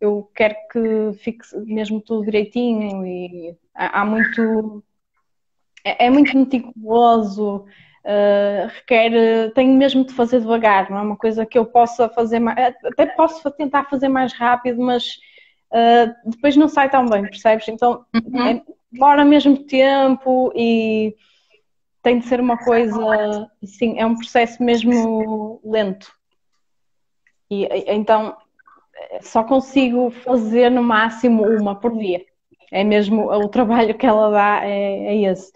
eu 0.01 0.30
quero 0.34 0.55
que 0.72 1.12
fique 1.18 1.44
mesmo 1.66 2.01
tudo 2.01 2.24
direitinho 2.24 3.07
e 3.07 3.55
há, 3.74 4.01
há 4.01 4.05
muito. 4.05 4.82
É, 5.84 6.07
é, 6.07 6.11
muito 6.11 6.36
meticuloso, 6.36 7.64
uh, 8.05 8.68
requer. 8.74 9.53
Tenho 9.55 9.76
mesmo 9.76 10.05
de 10.05 10.14
fazer 10.14 10.40
devagar, 10.40 10.90
não 10.90 10.98
é 10.98 11.03
uma 11.03 11.16
coisa 11.16 11.44
que 11.44 11.59
eu 11.59 11.66
possa 11.66 12.09
fazer 12.09 12.38
mais. 12.38 12.74
Até 12.84 13.07
posso 13.07 13.51
tentar 13.53 13.84
fazer 13.84 14.09
mais 14.09 14.32
rápido, 14.32 14.80
mas 14.80 15.18
uh, 15.70 16.30
depois 16.30 16.57
não 16.57 16.68
sai 16.68 16.90
tão 16.90 17.07
bem, 17.07 17.22
percebes? 17.22 17.68
Então 17.68 18.05
uhum. 18.14 18.46
é, 18.46 18.62
demora 18.90 19.24
mesmo 19.24 19.64
tempo 19.64 20.51
e 20.55 21.14
tem 22.03 22.18
de 22.18 22.26
ser 22.26 22.40
uma 22.40 22.57
coisa. 22.57 23.51
Assim, 23.62 23.98
é 23.98 24.07
um 24.07 24.16
processo 24.16 24.62
mesmo 24.62 25.61
lento. 25.62 26.11
E 27.51 27.68
então 27.86 28.36
só 29.22 29.44
consigo 29.44 30.11
fazer 30.11 30.70
no 30.70 30.82
máximo 30.82 31.44
uma 31.44 31.74
por 31.74 31.96
dia. 31.96 32.24
É 32.70 32.84
mesmo 32.84 33.30
o 33.30 33.48
trabalho 33.48 33.96
que 33.96 34.07
ela 34.07 34.30
dá, 34.30 34.64
é, 34.64 35.07
é 35.07 35.22
esse. 35.22 35.53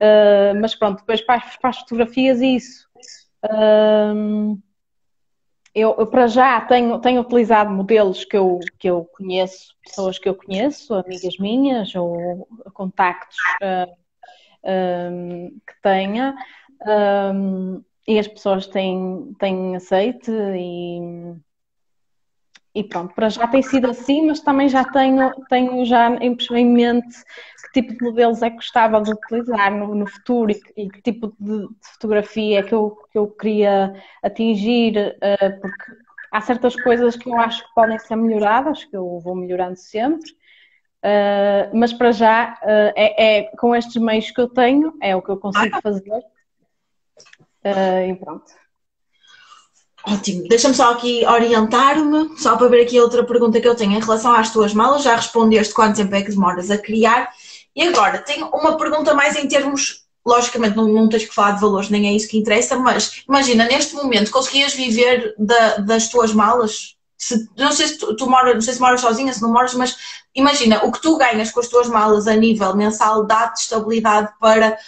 Uh, 0.00 0.58
mas 0.60 0.74
pronto, 0.74 1.00
depois 1.00 1.20
para 1.20 1.42
as, 1.62 1.78
fotografias 1.78 2.40
e 2.40 2.56
isso. 2.56 2.88
Uh, 3.44 4.58
eu, 5.74 5.94
eu, 5.98 6.06
para 6.06 6.26
já 6.26 6.60
tenho, 6.62 6.98
tenho 7.00 7.20
utilizado 7.20 7.70
modelos 7.70 8.24
que 8.24 8.36
eu, 8.36 8.60
que 8.78 8.88
eu 8.88 9.04
conheço, 9.16 9.74
pessoas 9.84 10.18
que 10.18 10.28
eu 10.28 10.34
conheço, 10.34 10.94
amigas 10.94 11.36
minhas 11.38 11.94
ou 11.94 12.48
contactos 12.72 13.36
uh, 13.62 13.94
que 15.66 15.82
tenha, 15.82 16.34
e 18.06 18.18
as 18.18 18.28
pessoas 18.28 18.66
têm, 18.66 19.34
têm 19.38 19.76
aceite 19.76 20.30
e 20.30 21.34
e 22.74 22.82
pronto, 22.82 23.14
para 23.14 23.28
já 23.28 23.46
tem 23.46 23.62
sido 23.62 23.88
assim, 23.88 24.26
mas 24.26 24.40
também 24.40 24.68
já 24.68 24.84
tenho, 24.84 25.30
tenho 25.48 25.84
já 25.84 26.10
em, 26.16 26.36
em 26.36 26.66
mente 26.66 27.16
que 27.62 27.80
tipo 27.80 27.94
de 27.94 28.02
modelos 28.02 28.42
é 28.42 28.50
que 28.50 28.56
gostava 28.56 29.00
de 29.00 29.12
utilizar 29.12 29.72
no, 29.72 29.94
no 29.94 30.06
futuro 30.06 30.50
e, 30.50 30.60
e, 30.76 30.90
que 30.90 31.00
tipo 31.00 31.32
de, 31.38 31.68
de, 31.68 31.88
fotografia 31.92 32.58
é 32.58 32.62
que 32.64 32.74
eu, 32.74 32.96
que 33.12 33.16
eu 33.16 33.28
queria 33.28 33.94
atingir, 34.22 35.16
uh, 35.16 35.60
porque 35.60 35.84
há 36.32 36.40
certas 36.40 36.74
coisas 36.74 37.16
que 37.16 37.28
eu 37.28 37.38
acho 37.38 37.62
que 37.64 37.74
podem 37.74 37.98
ser 38.00 38.16
melhoradas, 38.16 38.84
que 38.84 38.96
eu 38.96 39.20
vou 39.20 39.36
melhorando 39.36 39.76
sempre, 39.76 40.30
uh, 40.32 41.70
mas 41.72 41.92
para 41.92 42.10
já 42.10 42.54
uh, 42.60 42.92
é, 42.96 43.38
é, 43.38 43.42
com 43.56 43.74
estes 43.74 44.02
meios 44.02 44.32
que 44.32 44.40
eu 44.40 44.48
tenho, 44.48 44.94
é 45.00 45.14
o 45.14 45.22
que 45.22 45.30
eu 45.30 45.36
consigo 45.36 45.80
fazer. 45.80 46.24
e 47.64 48.14
pronto. 48.16 48.63
Ótimo. 50.06 50.46
Deixa-me 50.48 50.74
só 50.74 50.92
aqui 50.92 51.24
orientar-me, 51.26 52.38
só 52.38 52.56
para 52.56 52.68
ver 52.68 52.82
aqui 52.82 53.00
outra 53.00 53.24
pergunta 53.24 53.60
que 53.60 53.66
eu 53.66 53.74
tenho 53.74 53.92
em 53.92 54.00
relação 54.00 54.32
às 54.34 54.52
tuas 54.52 54.74
malas. 54.74 55.02
Já 55.02 55.16
respondeste 55.16 55.72
quanto 55.72 55.96
tempo 55.96 56.14
é 56.14 56.22
que 56.22 56.30
demoras 56.30 56.70
a 56.70 56.76
criar. 56.76 57.30
E 57.74 57.82
agora, 57.82 58.18
tenho 58.18 58.48
uma 58.48 58.76
pergunta 58.76 59.14
mais 59.14 59.34
em 59.34 59.48
termos, 59.48 60.04
logicamente 60.24 60.76
não, 60.76 60.86
não 60.86 61.08
tens 61.08 61.24
que 61.24 61.34
falar 61.34 61.52
de 61.52 61.60
valores, 61.60 61.88
nem 61.88 62.06
é 62.06 62.12
isso 62.12 62.28
que 62.28 62.38
interessa, 62.38 62.76
mas 62.76 63.24
imagina, 63.28 63.64
neste 63.64 63.94
momento, 63.94 64.30
conseguias 64.30 64.74
viver 64.74 65.34
da, 65.38 65.78
das 65.78 66.08
tuas 66.08 66.32
malas? 66.32 66.94
Se, 67.16 67.48
não 67.56 67.72
sei 67.72 67.88
se 67.88 67.98
tu, 67.98 68.14
tu 68.14 68.28
moras, 68.28 68.54
não 68.54 68.60
sei 68.60 68.74
se 68.74 68.80
moras 68.80 69.00
sozinha, 69.00 69.32
se 69.32 69.42
não 69.42 69.52
moras, 69.52 69.74
mas 69.74 69.96
imagina, 70.34 70.84
o 70.84 70.92
que 70.92 71.00
tu 71.00 71.16
ganhas 71.16 71.50
com 71.50 71.60
as 71.60 71.68
tuas 71.68 71.88
malas 71.88 72.28
a 72.28 72.36
nível 72.36 72.76
mensal 72.76 73.26
dá-te 73.26 73.62
estabilidade 73.62 74.32
para 74.38 74.78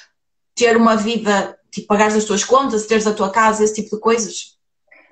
ter 0.54 0.76
uma 0.76 0.96
vida, 0.96 1.58
tipo, 1.72 1.86
pagares 1.88 2.14
as 2.14 2.24
tuas 2.24 2.44
contas, 2.44 2.86
teres 2.86 3.06
a 3.06 3.14
tua 3.14 3.30
casa, 3.30 3.64
esse 3.64 3.74
tipo 3.74 3.96
de 3.96 4.00
coisas? 4.00 4.55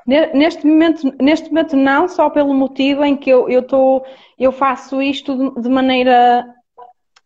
Neste 0.07 0.67
momento, 0.67 1.15
neste 1.21 1.49
momento 1.49 1.77
não, 1.77 2.09
só 2.09 2.29
pelo 2.29 2.53
motivo 2.53 3.05
em 3.05 3.17
que 3.17 3.31
eu, 3.31 3.49
eu, 3.49 3.63
tô, 3.63 4.05
eu 4.39 4.53
faço 4.53 5.01
isto 5.01 5.59
de 5.59 5.69
maneira 5.69 6.45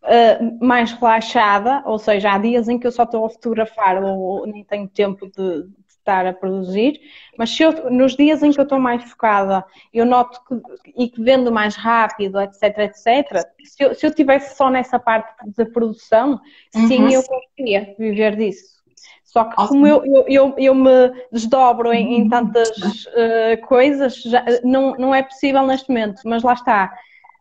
uh, 0.03 0.65
mais 0.65 0.93
relaxada, 0.93 1.83
ou 1.85 1.99
seja, 1.99 2.31
há 2.31 2.37
dias 2.37 2.69
em 2.69 2.79
que 2.79 2.87
eu 2.87 2.91
só 2.91 3.03
estou 3.03 3.25
a 3.25 3.29
fotografar 3.29 4.01
ou, 4.01 4.47
nem 4.47 4.63
tenho 4.63 4.87
tempo 4.87 5.27
de, 5.27 5.63
de 5.63 5.73
estar 5.89 6.25
a 6.25 6.33
produzir, 6.33 7.01
mas 7.37 7.49
se 7.49 7.63
eu, 7.63 7.91
nos 7.91 8.15
dias 8.15 8.41
em 8.41 8.51
que 8.51 8.59
eu 8.59 8.63
estou 8.63 8.79
mais 8.79 9.03
focada, 9.03 9.65
eu 9.93 10.05
noto 10.05 10.39
que, 10.45 10.93
e 10.95 11.09
que 11.09 11.21
vendo 11.21 11.51
mais 11.51 11.75
rápido, 11.75 12.39
etc, 12.39 12.63
etc, 12.79 13.45
se 13.63 13.83
eu, 13.83 13.93
se 13.93 14.05
eu 14.05 14.15
tivesse 14.15 14.55
só 14.55 14.69
nessa 14.69 14.97
parte 14.97 15.33
da 15.55 15.65
produção, 15.65 16.39
uhum. 16.73 16.87
sim, 16.87 17.13
eu 17.13 17.21
conseguia 17.23 17.93
viver 17.99 18.37
disso. 18.37 18.78
Só 19.29 19.43
que 19.43 19.55
como 19.55 19.85
eu, 19.85 20.03
eu, 20.03 20.25
eu, 20.27 20.55
eu 20.57 20.73
me 20.73 21.11
desdobro 21.31 21.93
em, 21.93 22.17
em 22.17 22.27
tantas 22.27 22.69
uh, 22.69 23.61
coisas, 23.67 24.23
já, 24.23 24.43
não, 24.63 24.95
não 24.97 25.13
é 25.13 25.21
possível 25.21 25.67
neste 25.67 25.87
momento, 25.87 26.21
mas 26.25 26.41
lá 26.41 26.53
está. 26.53 26.91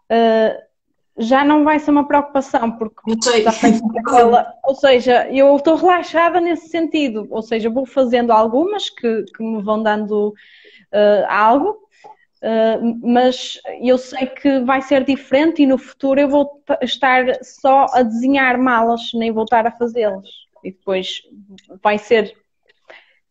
Uh, 0.05 0.69
já 1.17 1.43
não 1.43 1.65
vai 1.65 1.79
ser 1.79 1.91
uma 1.91 2.07
preocupação, 2.07 2.73
porque 2.73 3.17
já 3.43 3.53
tenho 3.53 3.81
aquela, 3.99 4.55
ou 4.65 4.75
seja, 4.75 5.27
eu 5.31 5.57
estou 5.57 5.77
relaxada 5.77 6.43
nesse 6.43 6.69
sentido, 6.69 7.27
ou 7.31 7.41
seja, 7.41 7.71
vou 7.71 7.87
fazendo 7.87 8.33
algumas 8.33 8.91
que, 8.91 9.25
que 9.35 9.43
me 9.43 9.63
vão 9.63 9.83
dando 9.83 10.29
uh, 10.29 11.27
algo, 11.27 11.71
uh, 11.71 12.99
mas 13.03 13.59
eu 13.81 13.97
sei 13.97 14.27
que 14.27 14.61
vai 14.61 14.83
ser 14.83 15.05
diferente 15.05 15.63
e 15.63 15.67
no 15.67 15.79
futuro 15.79 16.21
eu 16.21 16.29
vou 16.29 16.63
estar 16.83 17.43
só 17.43 17.87
a 17.95 18.03
desenhar 18.03 18.59
malas, 18.59 19.11
nem 19.15 19.33
voltar 19.33 19.67
a 19.67 19.73
fazê-las 19.73 20.48
e 20.65 20.71
depois 20.73 21.23
vai 21.83 21.99
ser 21.99 22.35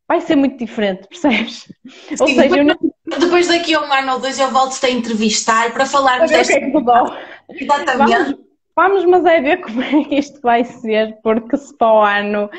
vai 0.08 0.22
ser 0.22 0.36
muito 0.36 0.58
diferente, 0.58 1.08
percebes? 1.10 1.72
Sim, 1.88 2.16
ou 2.20 2.28
seja, 2.28 2.64
depois, 2.64 2.66
não... 2.66 3.20
depois 3.20 3.48
daqui 3.48 3.74
a 3.74 3.82
um 3.82 3.92
ano 3.92 4.14
ou 4.14 4.20
dois 4.20 4.40
eu 4.40 4.50
volto-te 4.52 4.86
a 4.86 4.90
entrevistar 4.90 5.74
para 5.74 5.86
falarmos 5.86 6.32
desta. 6.32 6.60
Que 6.60 6.66
é 6.66 6.72
que 6.72 7.64
Exatamente. 7.64 8.10
Vamos, 8.14 8.38
vamos, 8.76 9.06
mas 9.06 9.26
é 9.26 9.42
ver 9.42 9.58
como 9.58 9.82
é 9.82 10.04
que 10.06 10.16
isto 10.16 10.40
vai 10.42 10.64
ser, 10.64 11.18
porque 11.22 11.58
se 11.58 11.76
para 11.78 11.94
o 11.94 12.02
ano 12.02 12.50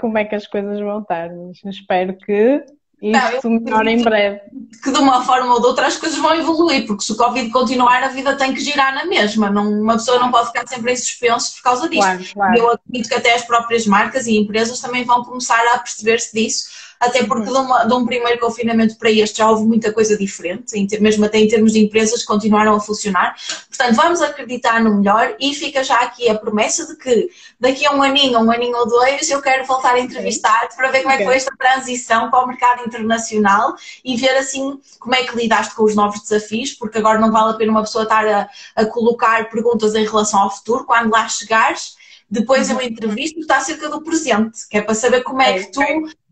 como 0.00 0.18
é 0.18 0.24
que 0.24 0.34
as 0.34 0.46
coisas 0.46 0.80
vão 0.80 1.00
estar. 1.00 1.30
Mas 1.30 1.62
espero 1.64 2.16
que 2.16 2.64
isso 3.00 3.50
melhor 3.50 3.86
em 3.86 4.02
breve. 4.02 4.40
Que 4.82 4.90
de 4.90 4.98
uma 4.98 5.24
forma 5.24 5.54
ou 5.54 5.60
de 5.60 5.66
outra 5.66 5.86
as 5.86 5.96
coisas 5.96 6.18
vão 6.18 6.34
evoluir, 6.34 6.86
porque 6.86 7.04
se 7.04 7.12
o 7.12 7.16
Covid 7.16 7.50
continuar, 7.50 8.02
a 8.02 8.08
vida 8.08 8.36
tem 8.36 8.52
que 8.54 8.60
girar 8.60 8.94
na 8.94 9.04
mesma. 9.04 9.50
Não, 9.50 9.70
uma 9.70 9.94
pessoa 9.94 10.18
não 10.18 10.30
pode 10.30 10.48
ficar 10.48 10.66
sempre 10.66 10.92
em 10.92 10.96
suspenso 10.96 11.54
por 11.56 11.62
causa 11.62 11.88
disso. 11.88 12.02
Claro, 12.02 12.24
claro. 12.32 12.58
Eu 12.58 12.70
acredito 12.70 13.08
que 13.08 13.14
até 13.14 13.34
as 13.34 13.44
próprias 13.44 13.86
marcas 13.86 14.26
e 14.26 14.36
empresas 14.36 14.80
também 14.80 15.04
vão 15.04 15.24
começar 15.24 15.62
a 15.74 15.78
perceber-se 15.78 16.34
disso 16.34 16.83
até 17.04 17.24
porque 17.24 17.50
de, 17.50 17.56
uma, 17.56 17.84
de, 17.84 17.94
um 17.94 18.04
primeiro 18.04 18.40
confinamento 18.40 18.96
para 18.96 19.10
este 19.10 19.38
já 19.38 19.50
houve 19.50 19.64
muita 19.64 19.92
coisa 19.92 20.16
diferente, 20.16 20.74
mesmo 21.00 21.24
até 21.24 21.38
em 21.38 21.48
termos 21.48 21.72
de 21.72 21.84
empresas 21.84 22.20
que 22.20 22.26
continuaram 22.26 22.74
a 22.74 22.80
funcionar. 22.80 23.36
Portanto, 23.68 23.94
vamos 23.94 24.22
acreditar 24.22 24.82
no 24.82 24.96
melhor 24.96 25.36
e 25.38 25.54
fica 25.54 25.84
já 25.84 26.00
aqui 26.00 26.28
a 26.28 26.34
promessa 26.34 26.86
de 26.86 26.96
que 26.96 27.30
daqui 27.58 27.86
a 27.86 27.92
um 27.92 28.02
aninho, 28.02 28.38
um 28.40 28.50
aninho 28.50 28.76
ou 28.76 28.88
dois, 28.88 29.28
eu 29.30 29.40
quero 29.40 29.64
voltar 29.64 29.94
a 29.94 30.00
entrevistar-te 30.00 30.76
para 30.76 30.90
ver 30.90 31.02
como 31.02 31.12
é 31.12 31.18
que 31.18 31.24
foi 31.24 31.36
esta 31.36 31.54
transição 31.56 32.30
para 32.30 32.44
o 32.44 32.46
mercado 32.46 32.86
internacional 32.86 33.74
e 34.04 34.16
ver 34.16 34.36
assim 34.36 34.80
como 34.98 35.14
é 35.14 35.24
que 35.24 35.36
lidaste 35.36 35.74
com 35.74 35.84
os 35.84 35.94
novos 35.94 36.20
desafios, 36.20 36.72
porque 36.72 36.98
agora 36.98 37.18
não 37.18 37.30
vale 37.30 37.52
a 37.52 37.54
pena 37.54 37.70
uma 37.70 37.82
pessoa 37.82 38.04
estar 38.04 38.26
a, 38.26 38.48
a 38.76 38.86
colocar 38.86 39.50
perguntas 39.50 39.94
em 39.94 40.04
relação 40.04 40.40
ao 40.40 40.50
futuro, 40.50 40.84
quando 40.84 41.10
lá 41.10 41.28
chegares 41.28 41.93
depois 42.30 42.70
eu 42.70 42.80
entrevisto 42.80 43.40
está 43.40 43.58
acerca 43.58 43.88
do 43.88 44.02
presente, 44.02 44.66
que 44.68 44.78
é 44.78 44.82
para 44.82 44.94
saber 44.94 45.22
como 45.22 45.42
é 45.42 45.58
que 45.58 45.72
tu 45.72 45.80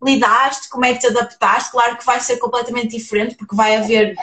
lidaste, 0.02 0.68
como 0.68 0.84
é 0.84 0.94
que 0.94 1.00
te 1.00 1.06
adaptaste. 1.06 1.70
Claro 1.70 1.96
que 1.96 2.06
vai 2.06 2.20
ser 2.20 2.38
completamente 2.38 2.96
diferente, 2.96 3.36
porque 3.36 3.54
vai 3.54 3.76
haver 3.76 4.16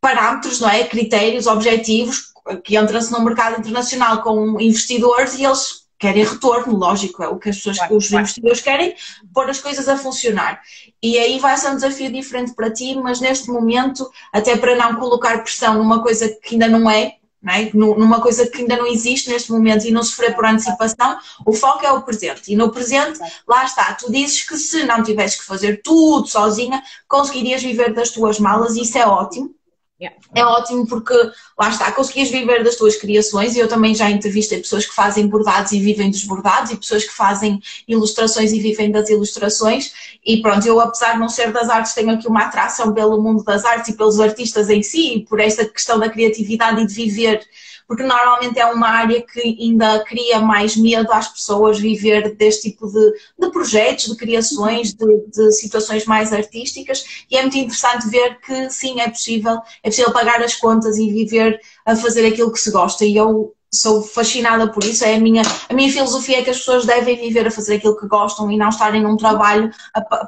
parâmetros, 0.00 0.60
não 0.60 0.68
é? 0.68 0.84
Critérios, 0.84 1.46
objetivos, 1.46 2.32
que 2.64 2.76
entram-se 2.76 3.10
no 3.12 3.24
mercado 3.24 3.58
internacional 3.58 4.22
com 4.22 4.60
investidores 4.60 5.34
e 5.34 5.44
eles 5.44 5.86
querem 5.98 6.24
retorno, 6.24 6.76
lógico, 6.76 7.22
é 7.22 7.28
o 7.28 7.38
que 7.38 7.48
as 7.48 7.56
pessoas, 7.56 7.78
claro, 7.78 7.96
os 7.96 8.12
investidores 8.12 8.60
querem, 8.60 8.94
pôr 9.32 9.48
as 9.48 9.60
coisas 9.60 9.88
a 9.88 9.96
funcionar. 9.96 10.60
E 11.02 11.18
aí 11.18 11.38
vai 11.38 11.56
ser 11.56 11.70
um 11.70 11.76
desafio 11.76 12.12
diferente 12.12 12.54
para 12.54 12.70
ti, 12.70 12.94
mas 12.96 13.20
neste 13.20 13.48
momento, 13.48 14.08
até 14.32 14.56
para 14.56 14.76
não 14.76 14.96
colocar 14.96 15.42
pressão 15.42 15.74
numa 15.74 16.02
coisa 16.02 16.28
que 16.42 16.54
ainda 16.54 16.68
não 16.68 16.90
é, 16.90 17.16
é? 17.48 17.70
numa 17.74 18.20
coisa 18.20 18.46
que 18.46 18.62
ainda 18.62 18.76
não 18.76 18.86
existe 18.86 19.30
neste 19.30 19.50
momento 19.50 19.86
e 19.86 19.90
não 19.90 20.02
sofrer 20.02 20.34
por 20.34 20.44
antecipação, 20.44 21.18
o 21.44 21.52
foco 21.52 21.84
é 21.84 21.92
o 21.92 22.02
presente. 22.02 22.52
E 22.52 22.56
no 22.56 22.70
presente, 22.70 23.18
lá 23.46 23.64
está, 23.64 23.94
tu 23.94 24.10
dizes 24.10 24.42
que 24.42 24.56
se 24.56 24.84
não 24.84 25.02
tivesses 25.02 25.38
que 25.38 25.46
fazer 25.46 25.80
tudo 25.82 26.26
sozinha, 26.26 26.82
conseguirias 27.08 27.62
viver 27.62 27.92
das 27.92 28.10
tuas 28.10 28.38
malas 28.38 28.76
isso 28.76 28.98
é 28.98 29.06
ótimo. 29.06 29.55
Yeah. 29.98 30.14
É 30.34 30.44
ótimo 30.44 30.86
porque, 30.86 31.14
lá 31.58 31.70
está, 31.70 31.90
conseguias 31.90 32.28
viver 32.28 32.62
das 32.62 32.76
tuas 32.76 32.96
criações 32.96 33.56
e 33.56 33.60
eu 33.60 33.66
também 33.66 33.94
já 33.94 34.10
entrevistei 34.10 34.58
pessoas 34.58 34.84
que 34.84 34.94
fazem 34.94 35.26
bordados 35.26 35.72
e 35.72 35.80
vivem 35.80 36.10
dos 36.10 36.22
bordados 36.24 36.70
e 36.70 36.76
pessoas 36.76 37.04
que 37.04 37.14
fazem 37.14 37.62
ilustrações 37.88 38.52
e 38.52 38.60
vivem 38.60 38.90
das 38.90 39.08
ilustrações 39.08 39.92
e 40.22 40.42
pronto, 40.42 40.66
eu 40.66 40.78
apesar 40.80 41.14
de 41.14 41.20
não 41.20 41.30
ser 41.30 41.50
das 41.50 41.70
artes 41.70 41.94
tenho 41.94 42.10
aqui 42.10 42.28
uma 42.28 42.42
atração 42.42 42.92
pelo 42.92 43.22
mundo 43.22 43.42
das 43.42 43.64
artes 43.64 43.88
e 43.88 43.96
pelos 43.96 44.20
artistas 44.20 44.68
em 44.68 44.82
si 44.82 45.14
e 45.14 45.24
por 45.24 45.40
esta 45.40 45.64
questão 45.64 45.98
da 45.98 46.10
criatividade 46.10 46.82
e 46.82 46.86
de 46.86 46.92
viver 46.92 47.40
porque 47.86 48.02
normalmente 48.02 48.58
é 48.58 48.66
uma 48.66 48.88
área 48.88 49.22
que 49.22 49.40
ainda 49.60 50.00
cria 50.04 50.40
mais 50.40 50.76
medo 50.76 51.12
às 51.12 51.28
pessoas 51.28 51.78
viver 51.78 52.34
deste 52.34 52.70
tipo 52.70 52.86
de, 52.88 53.12
de 53.38 53.50
projetos, 53.50 54.06
de 54.06 54.16
criações, 54.16 54.92
de, 54.92 55.06
de, 55.28 55.52
situações 55.52 56.04
mais 56.04 56.32
artísticas. 56.32 57.24
E 57.30 57.36
é 57.36 57.42
muito 57.42 57.56
interessante 57.56 58.08
ver 58.08 58.40
que 58.40 58.70
sim, 58.70 59.00
é 59.00 59.08
possível, 59.08 59.58
é 59.82 59.88
possível 59.88 60.12
pagar 60.12 60.42
as 60.42 60.54
contas 60.54 60.98
e 60.98 61.12
viver 61.12 61.60
a 61.84 61.94
fazer 61.94 62.26
aquilo 62.26 62.52
que 62.52 62.60
se 62.60 62.70
gosta. 62.70 63.04
E 63.04 63.16
eu 63.16 63.54
sou 63.72 64.02
fascinada 64.02 64.68
por 64.72 64.84
isso. 64.84 65.04
É 65.04 65.14
a 65.14 65.20
minha, 65.20 65.42
a 65.68 65.74
minha 65.74 65.90
filosofia 65.90 66.38
é 66.38 66.42
que 66.42 66.50
as 66.50 66.58
pessoas 66.58 66.86
devem 66.86 67.16
viver 67.16 67.46
a 67.46 67.50
fazer 67.50 67.76
aquilo 67.76 67.98
que 67.98 68.06
gostam 68.06 68.50
e 68.50 68.56
não 68.56 68.68
estarem 68.68 69.02
num 69.02 69.16
trabalho 69.16 69.70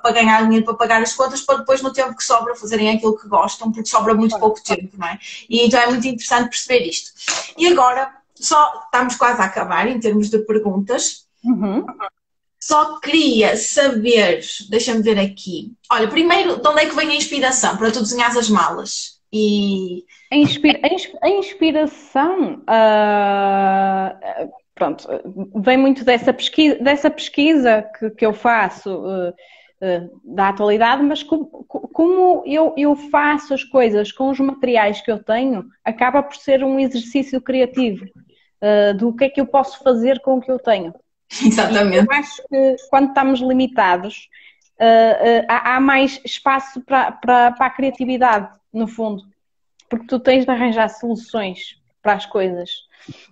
para 0.02 0.12
ganhar 0.12 0.42
dinheiro 0.44 0.64
para 0.64 0.74
pagar 0.74 1.02
as 1.02 1.14
contas, 1.14 1.40
para 1.40 1.58
depois, 1.58 1.82
no 1.82 1.92
tempo 1.92 2.16
que 2.16 2.24
sobra, 2.24 2.54
fazerem 2.54 2.90
aquilo 2.90 3.18
que 3.18 3.28
gostam, 3.28 3.72
porque 3.72 3.88
sobra 3.88 4.14
muito 4.14 4.38
pouco 4.38 4.62
tempo, 4.62 4.96
não 4.96 5.06
é? 5.06 5.18
E 5.48 5.64
então 5.64 5.80
é 5.80 5.86
muito 5.86 6.06
interessante 6.06 6.50
perceber 6.50 6.86
isto. 6.86 7.12
E 7.56 7.66
agora, 7.68 8.12
só 8.34 8.82
estamos 8.84 9.16
quase 9.16 9.40
a 9.40 9.44
acabar 9.44 9.88
em 9.88 9.98
termos 9.98 10.30
de 10.30 10.38
perguntas. 10.40 11.26
Uhum. 11.44 11.84
Só 12.60 12.98
queria 12.98 13.56
saber, 13.56 14.44
deixa-me 14.68 15.02
ver 15.02 15.18
aqui. 15.18 15.72
Olha, 15.90 16.08
primeiro, 16.08 16.60
de 16.60 16.68
onde 16.68 16.82
é 16.82 16.86
que 16.86 16.94
vem 16.94 17.10
a 17.10 17.14
inspiração 17.14 17.76
para 17.76 17.90
tu 17.90 18.00
desenhar 18.00 18.36
as 18.36 18.48
malas? 18.48 19.18
E 19.32 20.04
a, 20.30 20.36
inspira 20.36 20.80
a 21.22 21.28
inspiração, 21.28 22.62
uh, 22.62 24.52
pronto, 24.74 25.08
vem 25.56 25.76
muito 25.76 26.04
dessa 26.04 26.32
pesquisa, 26.32 26.78
dessa 26.82 27.10
pesquisa 27.10 27.88
que, 27.98 28.10
que 28.10 28.26
eu 28.26 28.34
faço 28.34 28.90
uh, 28.90 29.30
uh, 29.30 30.20
da 30.24 30.50
atualidade, 30.50 31.02
mas 31.02 31.22
como, 31.22 31.46
como 31.46 32.42
eu, 32.46 32.74
eu 32.76 32.94
faço 32.94 33.54
as 33.54 33.64
coisas 33.64 34.12
com 34.12 34.28
os 34.28 34.38
materiais 34.38 35.00
que 35.00 35.10
eu 35.10 35.22
tenho, 35.22 35.64
acaba 35.82 36.22
por 36.22 36.36
ser 36.36 36.62
um 36.62 36.78
exercício 36.78 37.40
criativo 37.40 38.04
do 38.98 39.14
que 39.14 39.26
é 39.26 39.28
que 39.28 39.40
eu 39.40 39.46
posso 39.46 39.80
fazer 39.84 40.18
com 40.18 40.38
o 40.38 40.40
que 40.40 40.50
eu 40.50 40.58
tenho. 40.58 40.92
Exatamente. 41.46 41.94
E 41.94 41.98
eu 41.98 42.06
acho 42.10 42.42
que 42.48 42.76
quando 42.90 43.10
estamos 43.10 43.38
limitados, 43.38 44.28
há, 45.46 45.76
há 45.76 45.80
mais 45.80 46.20
espaço 46.24 46.80
para, 46.80 47.12
para, 47.12 47.52
para 47.52 47.66
a 47.66 47.70
criatividade, 47.70 48.48
no 48.72 48.88
fundo 48.88 49.22
porque 49.88 50.06
tu 50.06 50.18
tens 50.18 50.44
de 50.44 50.50
arranjar 50.50 50.88
soluções 50.88 51.80
para 52.02 52.14
as 52.14 52.26
coisas. 52.26 52.70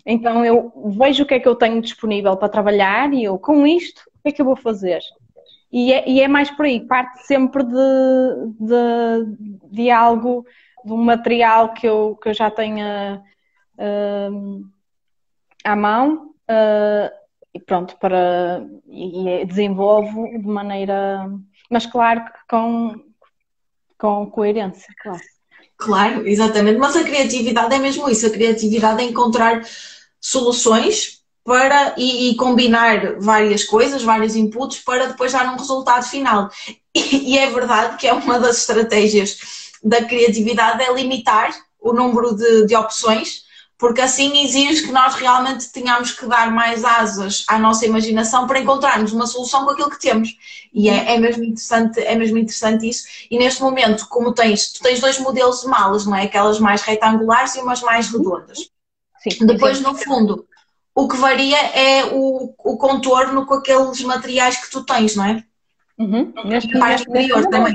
Então 0.04 0.44
eu 0.44 0.72
vejo 0.98 1.22
o 1.22 1.26
que 1.26 1.34
é 1.34 1.40
que 1.40 1.48
eu 1.48 1.54
tenho 1.54 1.80
disponível 1.80 2.36
para 2.36 2.48
trabalhar 2.48 3.12
e 3.12 3.24
eu, 3.24 3.38
com 3.38 3.66
isto, 3.66 4.00
o 4.00 4.22
que 4.22 4.28
é 4.28 4.32
que 4.32 4.40
eu 4.40 4.46
vou 4.46 4.56
fazer? 4.56 5.00
E 5.70 5.92
é, 5.92 6.08
e 6.08 6.20
é 6.20 6.28
mais 6.28 6.50
por 6.50 6.64
aí, 6.64 6.80
parte 6.80 7.26
sempre 7.26 7.64
de, 7.64 7.74
de, 8.60 9.68
de, 9.70 9.90
algo, 9.90 10.46
de 10.84 10.92
um 10.92 11.02
material 11.02 11.72
que 11.72 11.86
eu, 11.86 12.16
que 12.16 12.28
eu 12.28 12.34
já 12.34 12.50
tenha 12.50 13.22
uh, 13.78 14.64
à 15.64 15.76
mão 15.76 16.30
uh, 16.48 17.10
e 17.52 17.60
pronto, 17.60 17.96
para, 17.98 18.64
e, 18.86 19.42
e 19.42 19.44
desenvolvo 19.44 20.26
de 20.38 20.46
maneira, 20.46 21.28
mas 21.70 21.84
claro 21.86 22.24
que 22.24 22.38
com, 22.48 22.94
com 23.98 24.30
coerência, 24.30 24.94
claro. 25.02 25.35
Claro, 25.76 26.26
exatamente. 26.26 26.78
Mas 26.78 26.96
a 26.96 27.04
criatividade 27.04 27.74
é 27.74 27.78
mesmo 27.78 28.08
isso. 28.08 28.26
A 28.26 28.30
criatividade 28.30 29.02
é 29.02 29.04
encontrar 29.04 29.62
soluções 30.20 31.20
para 31.44 31.94
e, 31.96 32.30
e, 32.30 32.36
combinar 32.36 33.20
várias 33.20 33.62
coisas, 33.62 34.02
vários 34.02 34.34
inputs 34.34 34.80
para 34.80 35.06
depois 35.06 35.32
dar 35.32 35.46
um 35.52 35.56
resultado 35.56 36.04
final. 36.04 36.50
E, 36.94 37.34
e, 37.34 37.38
é 37.38 37.48
verdade 37.48 37.96
que 37.98 38.06
é 38.06 38.12
uma 38.12 38.40
das 38.40 38.58
estratégias 38.58 39.38
da 39.82 40.04
criatividade 40.04 40.82
é 40.82 40.92
limitar 40.92 41.54
o 41.78 41.92
número 41.92 42.34
de, 42.34 42.66
de 42.66 42.74
opções 42.74 43.45
porque 43.78 44.00
assim 44.00 44.42
exige 44.42 44.86
que 44.86 44.92
nós 44.92 45.14
realmente 45.14 45.70
tenhamos 45.70 46.12
que 46.12 46.26
dar 46.26 46.50
mais 46.50 46.84
asas 46.84 47.44
à 47.46 47.58
nossa 47.58 47.84
imaginação 47.84 48.46
para 48.46 48.58
encontrarmos 48.58 49.12
uma 49.12 49.26
solução 49.26 49.64
com 49.64 49.70
aquilo 49.70 49.90
que 49.90 50.00
temos. 50.00 50.36
E 50.72 50.88
é, 50.88 51.14
é, 51.14 51.18
mesmo 51.18 51.44
interessante, 51.44 52.00
é 52.00 52.14
mesmo 52.14 52.38
interessante 52.38 52.88
isso. 52.88 53.06
E 53.30 53.38
neste 53.38 53.62
momento, 53.62 54.08
como 54.08 54.32
tens, 54.32 54.72
tu 54.72 54.82
tens 54.82 55.00
dois 55.00 55.18
modelos 55.18 55.60
de 55.60 55.68
malas, 55.68 56.06
não 56.06 56.16
é? 56.16 56.22
Aquelas 56.22 56.58
mais 56.58 56.80
retangulares 56.82 57.54
e 57.54 57.60
umas 57.60 57.82
mais 57.82 58.08
redondas. 58.08 58.70
Sim, 59.18 59.46
Depois, 59.46 59.78
sim. 59.78 59.82
no 59.82 59.94
fundo, 59.94 60.46
o 60.94 61.06
que 61.06 61.16
varia 61.16 61.58
é 61.58 62.06
o, 62.06 62.54
o 62.58 62.76
contorno 62.78 63.44
com 63.44 63.54
aqueles 63.54 64.00
materiais 64.02 64.56
que 64.56 64.70
tu 64.70 64.84
tens, 64.84 65.14
não 65.14 65.24
é? 65.24 65.44
Uhum. 65.98 66.32
Neste, 66.44 66.78
parte 66.78 67.04
superior 67.04 67.46
também. 67.46 67.74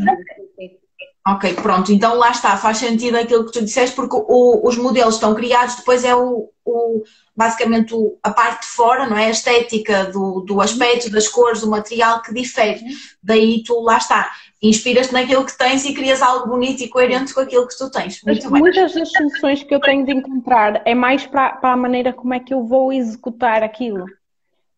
Ok, 1.27 1.53
pronto. 1.55 1.91
Então 1.91 2.15
lá 2.15 2.31
está, 2.31 2.57
faz 2.57 2.77
sentido 2.77 3.15
aquilo 3.15 3.45
que 3.45 3.51
tu 3.51 3.63
disseste, 3.63 3.95
porque 3.95 4.15
o, 4.15 4.67
os 4.67 4.75
modelos 4.75 5.15
estão 5.15 5.35
criados, 5.35 5.75
depois 5.75 6.03
é 6.03 6.15
o, 6.15 6.49
o 6.65 7.03
basicamente 7.35 7.93
o, 7.93 8.17
a 8.23 8.31
parte 8.31 8.61
de 8.61 8.67
fora, 8.67 9.07
não 9.07 9.15
é? 9.15 9.27
A 9.27 9.29
estética 9.29 10.05
do, 10.05 10.41
do 10.41 10.59
aspecto, 10.59 11.11
das 11.11 11.27
cores, 11.27 11.61
do 11.61 11.69
material 11.69 12.23
que 12.23 12.33
difere. 12.33 12.81
Daí 13.21 13.61
tu, 13.63 13.79
lá 13.81 13.97
está, 13.97 14.31
inspiras-te 14.63 15.13
naquilo 15.13 15.45
que 15.45 15.55
tens 15.55 15.85
e 15.85 15.93
crias 15.93 16.23
algo 16.23 16.49
bonito 16.49 16.81
e 16.81 16.87
coerente 16.87 17.35
com 17.35 17.41
aquilo 17.41 17.67
que 17.67 17.77
tu 17.77 17.91
tens. 17.91 18.23
Muito 18.23 18.49
muitas 18.49 18.93
das 18.93 19.11
soluções 19.11 19.61
que 19.61 19.75
eu 19.75 19.79
tenho 19.79 20.03
de 20.03 20.13
encontrar 20.13 20.81
é 20.85 20.95
mais 20.95 21.27
para, 21.27 21.51
para 21.51 21.73
a 21.73 21.77
maneira 21.77 22.11
como 22.11 22.33
é 22.33 22.39
que 22.39 22.53
eu 22.53 22.65
vou 22.65 22.91
executar 22.91 23.61
aquilo. 23.61 24.05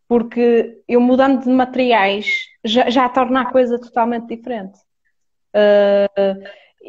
Porque 0.10 0.78
eu 0.90 1.00
mudando 1.00 1.44
de 1.44 1.50
materiais 1.50 2.28
já, 2.66 2.90
já 2.90 3.08
torna 3.08 3.42
a 3.44 3.52
coisa 3.52 3.80
totalmente 3.80 4.28
diferente 4.28 4.78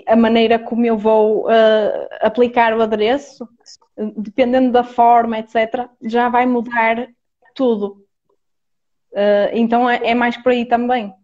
a 0.06 0.16
maneira 0.16 0.58
como 0.58 0.84
eu 0.84 0.96
vou 0.96 1.46
uh, 1.46 2.08
aplicar 2.20 2.76
o 2.76 2.82
adereço, 2.82 3.48
dependendo 4.16 4.72
da 4.72 4.82
forma, 4.82 5.38
etc., 5.38 5.88
já 6.02 6.28
vai 6.28 6.46
mudar 6.46 7.08
tudo. 7.54 8.04
Uh, 9.12 9.50
então 9.52 9.88
é, 9.88 10.00
é, 10.10 10.14
mais 10.14 10.36
por 10.36 10.50
aí 10.50 10.64
também. 10.64 11.14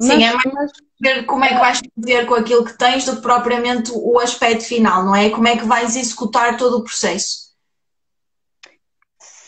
Sim, 0.00 0.18
mas, 0.18 0.22
é 0.22 0.32
mais 0.32 0.54
mas... 0.54 0.72
ver 1.00 1.24
como 1.24 1.44
é 1.44 1.48
que 1.48 1.58
vais 1.58 1.80
fazer 1.94 2.26
com 2.26 2.34
aquilo 2.34 2.64
que 2.64 2.78
tens 2.78 3.04
do 3.04 3.16
que 3.16 3.22
propriamente 3.22 3.90
o 3.92 4.18
aspecto 4.18 4.64
final, 4.64 5.04
não 5.04 5.14
é? 5.14 5.30
Como 5.30 5.48
é 5.48 5.56
que 5.56 5.64
vais 5.64 5.96
executar 5.96 6.56
todo 6.56 6.78
o 6.78 6.84
processo. 6.84 7.47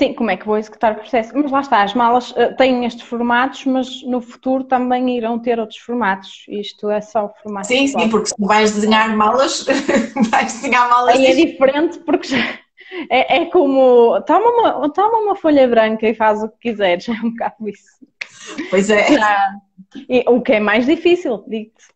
Sim, 0.00 0.14
como 0.14 0.30
é 0.30 0.36
que 0.38 0.46
vou 0.46 0.56
executar 0.56 0.92
o 0.92 0.94
processo? 0.94 1.30
Mas 1.34 1.50
lá 1.52 1.60
está, 1.60 1.82
as 1.82 1.92
malas 1.92 2.30
uh, 2.30 2.56
têm 2.56 2.86
estes 2.86 3.06
formatos, 3.06 3.66
mas 3.66 4.02
no 4.04 4.22
futuro 4.22 4.64
também 4.64 5.14
irão 5.14 5.38
ter 5.38 5.60
outros 5.60 5.78
formatos. 5.78 6.46
Isto 6.48 6.88
é 6.88 7.02
só 7.02 7.26
o 7.26 7.42
formato. 7.42 7.66
Sim, 7.66 7.86
sim, 7.86 8.08
porque 8.08 8.28
se 8.28 8.34
vais 8.38 8.72
desenhar 8.72 9.14
malas, 9.14 9.66
vais 10.30 10.54
desenhar 10.54 10.88
malas. 10.88 11.16
Aí 11.16 11.26
é 11.26 11.34
diferente 11.34 11.98
porque 11.98 12.28
já, 12.28 12.38
é, 13.10 13.42
é, 13.42 13.44
como 13.50 14.18
toma 14.22 14.48
uma, 14.48 14.90
toma 14.90 15.18
uma 15.18 15.36
folha 15.36 15.68
branca 15.68 16.08
e 16.08 16.14
faz 16.14 16.42
o 16.42 16.48
que 16.48 16.70
quiseres, 16.70 17.06
é 17.06 17.12
um 17.12 17.32
bocado 17.32 17.68
isso. 17.68 18.06
Pois 18.70 18.88
é. 18.88 19.06
e, 20.08 20.24
o 20.26 20.40
que 20.40 20.54
é 20.54 20.60
mais 20.60 20.86
difícil, 20.86 21.44
digo-te. 21.46 21.88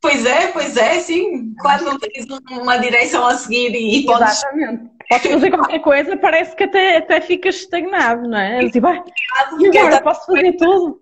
Pois 0.00 0.24
é, 0.24 0.46
pois 0.52 0.76
é, 0.76 1.00
sim. 1.00 1.52
Claro, 1.58 1.84
não 1.84 1.98
tens 1.98 2.26
uma 2.48 2.76
direção 2.76 3.26
a 3.26 3.34
seguir 3.34 3.74
e, 3.74 4.02
e 4.02 4.06
podes. 4.06 4.38
Exatamente 4.38 4.99
Podes 5.10 5.32
fazer 5.32 5.50
qualquer 5.50 5.80
coisa, 5.80 6.16
parece 6.16 6.54
que 6.54 6.62
até, 6.62 6.98
até 6.98 7.20
ficas 7.20 7.56
estagnado, 7.56 8.28
não 8.28 8.38
é? 8.38 8.70
Tipo, 8.70 8.86
ah, 8.86 9.04
agora 9.50 10.02
posso 10.02 10.24
fazer 10.24 10.52
tudo. 10.52 11.00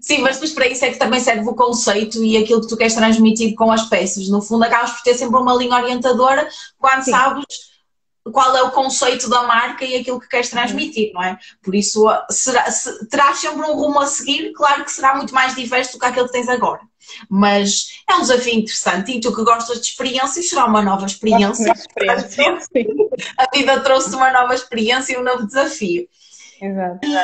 Sim, 0.00 0.18
mas 0.18 0.36
depois 0.36 0.52
para 0.52 0.68
isso 0.68 0.84
é 0.84 0.90
que 0.90 0.98
também 0.98 1.18
serve 1.18 1.48
o 1.48 1.54
conceito 1.54 2.22
e 2.22 2.36
aquilo 2.36 2.60
que 2.60 2.68
tu 2.68 2.76
queres 2.76 2.94
transmitir 2.94 3.56
com 3.56 3.72
as 3.72 3.88
peças. 3.88 4.28
No 4.28 4.40
fundo, 4.40 4.64
acabas 4.64 4.92
por 4.92 5.02
ter 5.02 5.14
sempre 5.14 5.36
uma 5.36 5.54
linha 5.54 5.74
orientadora 5.74 6.48
quando 6.78 7.02
Sim. 7.02 7.10
sabes 7.10 7.44
qual 8.24 8.54
é 8.56 8.62
o 8.62 8.70
conceito 8.70 9.28
da 9.28 9.42
marca 9.42 9.84
e 9.84 9.96
aquilo 9.96 10.20
que 10.20 10.28
queres 10.28 10.50
transmitir, 10.50 11.12
não 11.12 11.22
é? 11.22 11.38
Por 11.62 11.74
isso, 11.74 12.06
será, 12.30 12.70
se, 12.70 13.08
terás 13.08 13.38
sempre 13.38 13.62
um 13.62 13.74
rumo 13.74 14.00
a 14.00 14.06
seguir, 14.06 14.52
claro 14.52 14.84
que 14.84 14.92
será 14.92 15.14
muito 15.14 15.34
mais 15.34 15.54
diverso 15.54 15.92
do 15.94 15.98
que 15.98 16.06
aquele 16.06 16.26
que 16.26 16.32
tens 16.32 16.48
agora. 16.48 16.80
Mas 17.28 17.86
é 18.08 18.14
um 18.14 18.20
desafio 18.20 18.54
interessante 18.54 19.12
e 19.12 19.20
tu 19.20 19.34
que 19.34 19.42
gostas 19.42 19.80
de 19.80 19.86
experiências, 19.86 20.48
será 20.48 20.66
uma 20.66 20.82
nova 20.82 21.06
experiência. 21.06 21.72
experiência 21.72 22.68
a 23.36 23.56
vida 23.56 23.80
trouxe 23.80 24.14
uma 24.14 24.30
nova 24.30 24.54
experiência 24.54 25.14
e 25.14 25.18
um 25.18 25.24
novo 25.24 25.46
desafio. 25.46 26.06
Exato. 26.60 26.98
E 27.02 27.16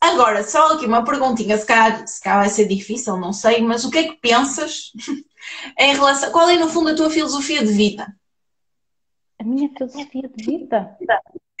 agora, 0.00 0.44
só 0.44 0.72
aqui 0.72 0.86
uma 0.86 1.04
perguntinha, 1.04 1.58
se 1.58 1.66
calhar, 1.66 2.06
se 2.06 2.20
calhar 2.22 2.40
vai 2.40 2.48
ser 2.48 2.66
difícil, 2.66 3.16
não 3.16 3.32
sei, 3.32 3.60
mas 3.60 3.84
o 3.84 3.90
que 3.90 3.98
é 3.98 4.04
que 4.04 4.16
pensas 4.16 4.92
em 5.78 5.94
relação. 5.94 6.30
Qual 6.30 6.48
é, 6.48 6.56
no 6.56 6.68
fundo, 6.68 6.90
a 6.90 6.94
tua 6.94 7.10
filosofia 7.10 7.64
de 7.64 7.72
vida? 7.72 8.06
A 9.42 9.44
minha 9.44 9.68
filosofia 9.76 10.30
de 10.36 10.44
vida? 10.44 10.96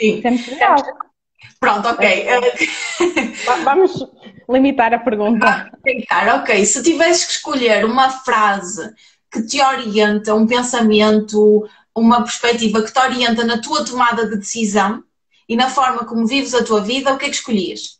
Sim. 0.00 0.22
Sempre 0.22 0.54
é 0.54 0.76
Pronto, 1.58 1.88
ok. 1.88 2.26
Vamos 3.64 4.06
limitar 4.48 4.94
a 4.94 5.00
pergunta. 5.00 5.68
Limitar, 5.84 6.40
ok. 6.40 6.64
Se 6.64 6.80
tivesses 6.80 7.24
que 7.24 7.32
escolher 7.32 7.84
uma 7.84 8.08
frase 8.08 8.94
que 9.28 9.42
te 9.42 9.60
orienta, 9.60 10.32
um 10.32 10.46
pensamento, 10.46 11.68
uma 11.92 12.22
perspectiva 12.22 12.84
que 12.84 12.92
te 12.92 13.00
orienta 13.00 13.44
na 13.44 13.60
tua 13.60 13.84
tomada 13.84 14.28
de 14.28 14.36
decisão 14.36 15.02
e 15.48 15.56
na 15.56 15.68
forma 15.68 16.04
como 16.04 16.24
vives 16.24 16.54
a 16.54 16.62
tua 16.62 16.82
vida, 16.82 17.12
o 17.12 17.18
que 17.18 17.24
é 17.24 17.30
que 17.30 17.34
escolhias? 17.34 17.98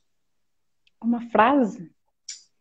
Uma 1.03 1.29
frase? 1.29 1.91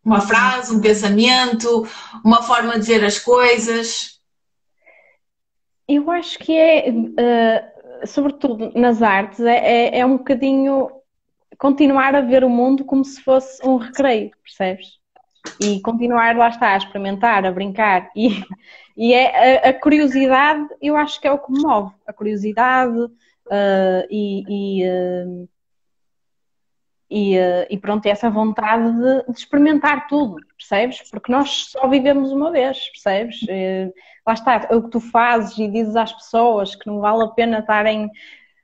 Uma 0.03 0.21
frase, 0.21 0.75
um 0.75 0.81
pensamento, 0.81 1.87
uma 2.25 2.41
forma 2.41 2.79
de 2.79 2.87
ver 2.87 3.05
as 3.05 3.19
coisas? 3.19 4.19
Eu 5.93 6.09
acho 6.11 6.39
que 6.39 6.57
é. 6.57 6.89
Uh 6.89 7.71
sobretudo 8.05 8.71
nas 8.75 9.01
artes, 9.01 9.39
é, 9.41 9.57
é, 9.57 9.99
é 9.99 10.05
um 10.05 10.17
bocadinho 10.17 10.89
continuar 11.57 12.15
a 12.15 12.21
ver 12.21 12.43
o 12.43 12.49
mundo 12.49 12.83
como 12.83 13.03
se 13.03 13.21
fosse 13.21 13.65
um 13.67 13.77
recreio, 13.77 14.31
percebes? 14.43 14.99
E 15.59 15.79
continuar, 15.81 16.35
lá 16.35 16.49
está, 16.49 16.73
a 16.73 16.77
experimentar, 16.77 17.45
a 17.45 17.51
brincar. 17.51 18.09
E, 18.15 18.43
e 18.97 19.13
é 19.13 19.65
a, 19.65 19.69
a 19.69 19.73
curiosidade, 19.73 20.67
eu 20.81 20.95
acho 20.95 21.19
que 21.19 21.27
é 21.27 21.31
o 21.31 21.39
que 21.39 21.51
move. 21.51 21.93
A 22.05 22.13
curiosidade 22.13 22.97
uh, 22.97 24.07
e, 24.09 24.43
e, 24.47 24.87
uh, 24.87 25.49
e, 27.09 27.35
e, 27.69 27.77
pronto, 27.77 28.05
essa 28.05 28.29
vontade 28.29 28.91
de, 28.93 29.31
de, 29.31 29.39
experimentar 29.39 30.07
tudo, 30.07 30.37
percebes? 30.57 31.09
Porque 31.09 31.31
nós 31.31 31.69
só 31.71 31.87
vivemos 31.87 32.31
uma 32.31 32.51
vez, 32.51 32.89
percebes? 32.91 33.39
Lá 34.25 34.33
está, 34.33 34.67
é 34.69 34.75
o 34.75 34.83
que 34.83 34.89
tu 34.89 34.99
fazes 34.99 35.57
e 35.57 35.67
dizes 35.67 35.95
às 35.95 36.13
pessoas 36.13 36.75
que 36.75 36.87
não 36.87 36.99
vale 36.99 37.23
a 37.23 37.27
pena 37.27 37.59
estarem 37.59 38.09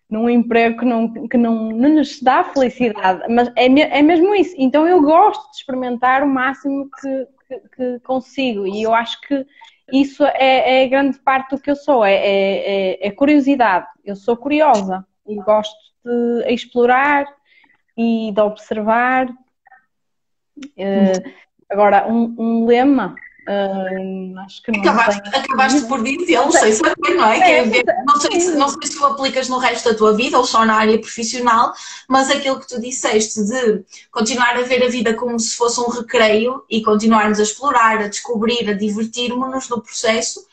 num 0.10 0.30
emprego 0.30 0.80
que 0.80 0.86
não, 0.86 1.28
que 1.28 1.38
não, 1.38 1.70
não 1.70 1.90
nos 1.90 2.22
dá 2.22 2.44
felicidade, 2.44 3.24
mas 3.30 3.52
é, 3.56 3.66
é 3.66 4.02
mesmo 4.02 4.34
isso. 4.36 4.56
Então 4.58 4.88
eu 4.88 5.02
gosto 5.02 5.52
de 5.52 5.58
experimentar 5.58 6.24
o 6.24 6.28
máximo 6.28 6.90
que, 6.90 7.28
que, 7.48 7.70
que 7.76 8.00
consigo 8.02 8.66
e 8.66 8.84
eu 8.84 8.94
acho 8.94 9.20
que 9.22 9.46
isso 9.92 10.24
é, 10.26 10.84
é, 10.84 10.88
grande 10.88 11.18
parte 11.20 11.56
do 11.56 11.62
que 11.62 11.72
eu 11.72 11.76
sou, 11.76 12.06
é, 12.06 12.14
é, 12.14 13.08
é 13.08 13.12
curiosidade. 13.12 13.88
Eu 14.04 14.16
sou 14.16 14.36
curiosa 14.36 15.06
e 15.26 15.36
gosto 15.36 15.76
de 16.04 16.54
explorar 16.54 17.26
e 17.96 18.32
de 18.34 18.42
observar. 18.42 19.30
Uh, 20.58 21.32
agora, 21.70 22.08
um, 22.08 22.36
um 22.38 22.66
lema 22.66 23.16
Uh, 23.48 24.38
acho 24.40 24.62
que 24.62 24.74
não 24.74 24.82
acabaste, 24.82 25.30
acabaste 25.34 25.82
por 25.88 26.04
dizer, 26.04 26.36
não 26.36 26.52
sei 26.52 26.74
se 26.74 26.82
é, 26.86 27.14
não 27.14 27.26
é? 27.26 27.40
é, 27.40 27.60
é 27.60 27.84
não, 28.06 28.20
sei 28.20 28.42
se, 28.42 28.56
não 28.56 28.68
sei 28.68 28.82
se 28.84 28.98
tu 28.98 29.06
aplicas 29.06 29.48
no 29.48 29.58
resto 29.58 29.90
da 29.90 29.98
tua 29.98 30.14
vida 30.14 30.38
ou 30.38 30.44
só 30.44 30.66
na 30.66 30.76
área 30.76 31.00
profissional, 31.00 31.72
mas 32.10 32.30
aquilo 32.30 32.60
que 32.60 32.68
tu 32.68 32.82
disseste 32.82 33.42
de 33.46 33.86
continuar 34.12 34.58
a 34.58 34.64
ver 34.64 34.84
a 34.84 34.90
vida 34.90 35.14
como 35.14 35.40
se 35.40 35.56
fosse 35.56 35.80
um 35.80 35.88
recreio 35.88 36.62
e 36.70 36.84
continuarmos 36.84 37.40
a 37.40 37.44
explorar, 37.44 38.00
a 38.00 38.10
descobrir, 38.10 38.70
a 38.70 38.74
divertirmos-nos 38.74 39.70
no 39.70 39.82
processo, 39.82 40.46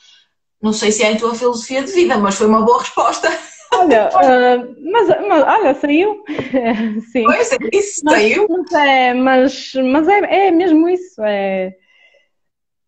não 0.63 0.73
sei 0.73 0.93
se 0.93 1.03
é 1.03 1.15
a 1.15 1.19
tua 1.19 1.35
filosofia 1.35 1.83
de 1.83 1.91
vida, 1.91 2.17
mas 2.17 2.37
foi 2.37 2.47
uma 2.47 2.63
boa 2.63 2.79
resposta. 2.79 3.29
Olha, 3.73 4.09
uh, 4.15 4.77
mas, 4.93 5.09
mas, 5.09 5.43
olha, 5.43 5.75
saiu. 5.75 6.25
Sim. 7.11 7.25
Pois 7.25 7.51
é, 7.51 7.57
isso 7.73 8.03
mas, 8.05 8.15
saiu. 8.15 8.47
Mas, 8.49 8.73
é, 8.73 9.15
mas, 9.15 9.73
mas 9.75 10.07
é, 10.07 10.47
é 10.47 10.51
mesmo 10.53 10.89
isso. 10.89 11.21
É, 11.25 11.75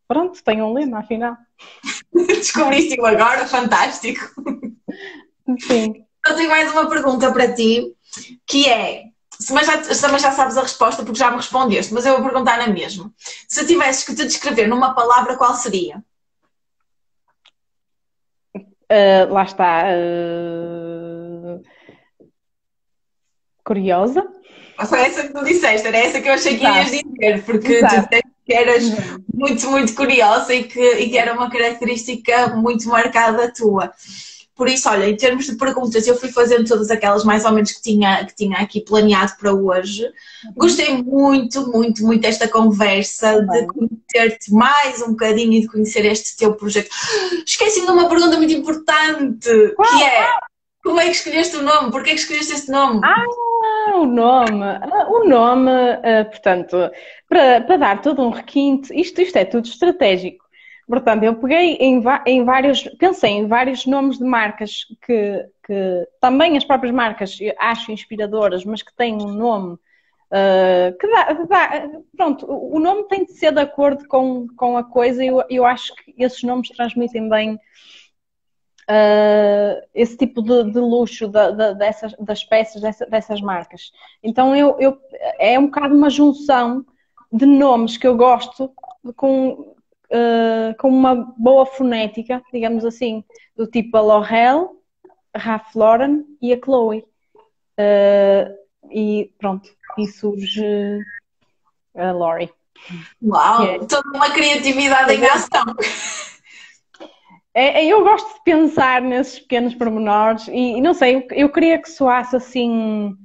Pronto, 0.09 0.43
tenho 0.45 0.67
um 0.67 0.73
lema, 0.73 1.01
afinal. 1.01 1.37
Descobriste-o 2.15 3.05
agora, 3.05 3.47
fantástico. 3.47 4.23
Sim. 5.61 6.05
Eu 6.27 6.37
tenho 6.37 6.51
mais 6.51 6.71
uma 6.73 6.89
pergunta 6.89 7.33
para 7.33 7.53
ti, 7.53 7.95
que 8.47 8.69
é, 8.69 9.05
mas 9.51 9.67
já, 9.67 10.11
mas 10.11 10.23
já 10.23 10.33
sabes 10.33 10.57
a 10.57 10.63
resposta 10.63 11.05
porque 11.05 11.19
já 11.19 11.31
me 11.31 11.37
respondeste, 11.37 11.93
mas 11.93 12.07
eu 12.07 12.15
vou 12.15 12.23
perguntar 12.23 12.59
na 12.59 12.69
mesma. 12.69 13.13
Se 13.49 13.67
tivesses 13.67 14.05
que 14.05 14.15
te 14.15 14.25
descrever 14.25 14.67
numa 14.67 14.95
palavra, 14.95 15.37
qual 15.37 15.55
seria? 15.55 16.03
Uh, 18.57 19.33
lá 19.33 19.43
está. 19.43 19.85
Uh... 19.89 21.63
Curiosa. 23.65 24.27
Foi 24.89 25.01
essa 25.01 25.27
que 25.27 25.33
tu 25.33 25.45
disseste, 25.45 25.89
era 25.89 25.97
essa 25.97 26.21
que 26.21 26.29
eu 26.29 26.35
achei 26.35 26.57
que 26.57 26.65
ias 26.65 26.91
dizer, 26.91 27.45
porque 27.45 27.73
Exato. 27.75 27.95
tu 27.95 28.01
disseste 28.03 28.26
que 28.47 28.55
eras 28.55 28.85
uhum. 28.85 29.25
muito, 29.35 29.69
muito 29.69 29.95
curiosa 29.95 30.55
e 30.55 30.63
que, 30.65 30.81
e 30.81 31.11
que 31.11 31.19
era 31.19 31.35
uma 31.35 31.51
característica 31.51 32.55
muito 32.55 32.89
marcada 32.89 33.53
tua. 33.53 33.93
Por 34.55 34.71
isso, 34.71 34.89
olha, 34.89 35.07
em 35.07 35.15
termos 35.15 35.45
de 35.45 35.57
perguntas, 35.57 36.07
eu 36.07 36.17
fui 36.17 36.31
fazendo 36.31 36.67
todas 36.67 36.91
aquelas 36.91 37.25
mais 37.25 37.45
ou 37.45 37.53
menos 37.53 37.73
que 37.73 37.83
tinha, 37.83 38.25
que 38.25 38.35
tinha 38.35 38.57
aqui 38.57 38.81
planeado 38.81 39.33
para 39.39 39.53
hoje. 39.53 40.05
Uhum. 40.05 40.53
Gostei 40.57 41.03
muito, 41.03 41.71
muito, 41.71 42.03
muito 42.03 42.23
desta 42.23 42.49
conversa, 42.49 43.43
de 43.43 43.67
conhecer-te 43.67 44.51
mais 44.51 45.03
um 45.03 45.11
bocadinho 45.11 45.53
e 45.53 45.61
de 45.61 45.67
conhecer 45.67 46.07
este 46.07 46.39
teu 46.39 46.55
projeto. 46.55 46.89
Esqueci-me 47.45 47.87
de 47.87 47.93
uma 47.93 48.09
pergunta 48.09 48.39
muito 48.39 48.55
importante, 48.55 49.51
que 49.51 50.03
é 50.03 50.39
Como 50.83 51.01
é 51.01 51.05
que 51.05 51.17
escolheste 51.17 51.57
o 51.57 51.63
nome? 51.63 51.91
Porquê 51.91 52.11
que 52.11 52.21
escolheste 52.21 52.55
esse 52.55 52.71
nome? 52.71 53.01
Ah, 53.05 53.25
o 53.95 54.07
nome. 54.07 54.64
Ah, 54.64 55.07
o 55.09 55.29
nome, 55.29 55.71
ah, 55.71 56.25
portanto, 56.25 56.77
para, 57.29 57.61
para 57.62 57.77
dar 57.77 58.03
todo 58.03 58.23
um 58.23 58.31
requinte, 58.31 58.93
isto, 58.99 59.21
isto 59.21 59.37
é 59.37 59.45
tudo 59.45 59.67
estratégico. 59.67 60.45
Portanto, 60.89 61.25
eu 61.25 61.35
peguei 61.35 61.75
em, 61.81 62.03
em, 62.27 62.45
vários, 62.45 62.83
pensei 62.99 63.31
em 63.33 63.47
vários 63.49 63.87
nomes 63.87 64.19
de 64.19 64.25
marcas 64.25 64.87
que, 65.05 65.45
que 65.67 66.09
também 66.21 66.57
as 66.57 66.64
próprias 66.64 66.95
marcas 66.95 67.37
acho 67.59 67.91
inspiradoras, 67.91 68.64
mas 68.64 68.83
que 68.83 68.95
têm 68.95 69.14
um 69.14 69.33
nome 69.33 69.75
uh, 69.75 70.97
que 70.99 71.09
dá, 71.09 71.33
dá, 71.33 71.91
Pronto, 72.17 72.47
o 72.49 72.79
nome 72.79 73.09
tem 73.09 73.25
de 73.25 73.33
ser 73.33 73.53
de 73.53 73.61
acordo 73.61 74.07
com, 74.07 74.47
com 74.57 74.77
a 74.77 74.85
coisa 74.85 75.25
e 75.25 75.27
eu, 75.27 75.43
eu 75.51 75.64
acho 75.64 75.93
que 75.97 76.14
esses 76.19 76.43
nomes 76.45 76.69
transmitem 76.69 77.29
bem 77.29 77.59
uh, 78.91 79.87
esse 79.95 80.16
tipo 80.16 80.43
de, 80.43 80.70
de 80.72 80.78
luxo 80.78 81.28
da, 81.28 81.51
da, 81.51 81.72
dessas, 81.72 82.14
das 82.18 82.45
peças, 82.45 82.80
dessa, 82.80 83.07
dessas 83.07 83.41
marcas. 83.41 83.93
Então 84.22 84.55
eu, 84.55 84.76
eu, 84.78 84.99
é 85.39 85.59
um 85.59 85.66
bocado 85.66 85.95
uma 85.95 86.11
junção 86.11 86.84
de 87.32 87.47
nomes 87.47 87.97
que 87.97 88.07
eu 88.07 88.16
gosto 88.16 88.72
com 89.16 89.51
uh, 89.51 90.76
com 90.78 90.89
uma 90.89 91.14
boa 91.37 91.66
fonética, 91.66 92.43
digamos 92.53 92.84
assim, 92.84 93.24
do 93.57 93.66
tipo 93.66 93.97
a 93.97 94.01
L'Oréal, 94.01 94.74
a 95.34 95.39
Ralph 95.39 95.74
Lauren 95.74 96.24
e 96.41 96.53
a 96.53 96.59
Chloe. 96.59 97.05
Uh, 97.78 98.66
e 98.91 99.32
pronto, 99.39 99.68
e 99.99 100.07
surge 100.07 101.01
a 101.95 102.12
Lori. 102.12 102.51
Uau, 103.22 103.64
é. 103.64 103.78
toda 103.80 104.09
uma 104.16 104.30
criatividade 104.30 105.14
em 105.14 105.24
ação. 105.26 105.64
É, 107.57 107.81
é, 107.81 107.87
eu 107.87 108.05
gosto 108.05 108.35
de 108.35 108.45
pensar 108.45 109.01
nesses 109.01 109.39
pequenos 109.41 109.75
pormenores 109.75 110.47
e, 110.49 110.79
não 110.83 110.93
sei, 110.93 111.27
eu, 111.31 111.49
queria 111.49 111.81
que 111.81 111.89
soasse 111.89 112.37
assim 112.37 113.17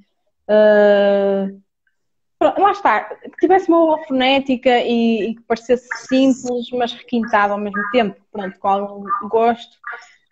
uh, 0.47 1.61
lá 2.39 2.71
está, 2.71 3.03
que 3.03 3.37
tivesse 3.41 3.69
uma 3.69 4.01
fonética 4.05 4.69
e, 4.79 5.31
e, 5.31 5.35
que 5.35 5.41
parecesse 5.41 5.85
simples, 6.07 6.71
mas 6.71 6.93
requintado 6.93 7.51
ao 7.51 7.59
mesmo 7.59 7.83
tempo, 7.91 8.21
pronto, 8.31 8.57
com 8.57 8.67
algum 8.69 9.05
gosto. 9.27 9.77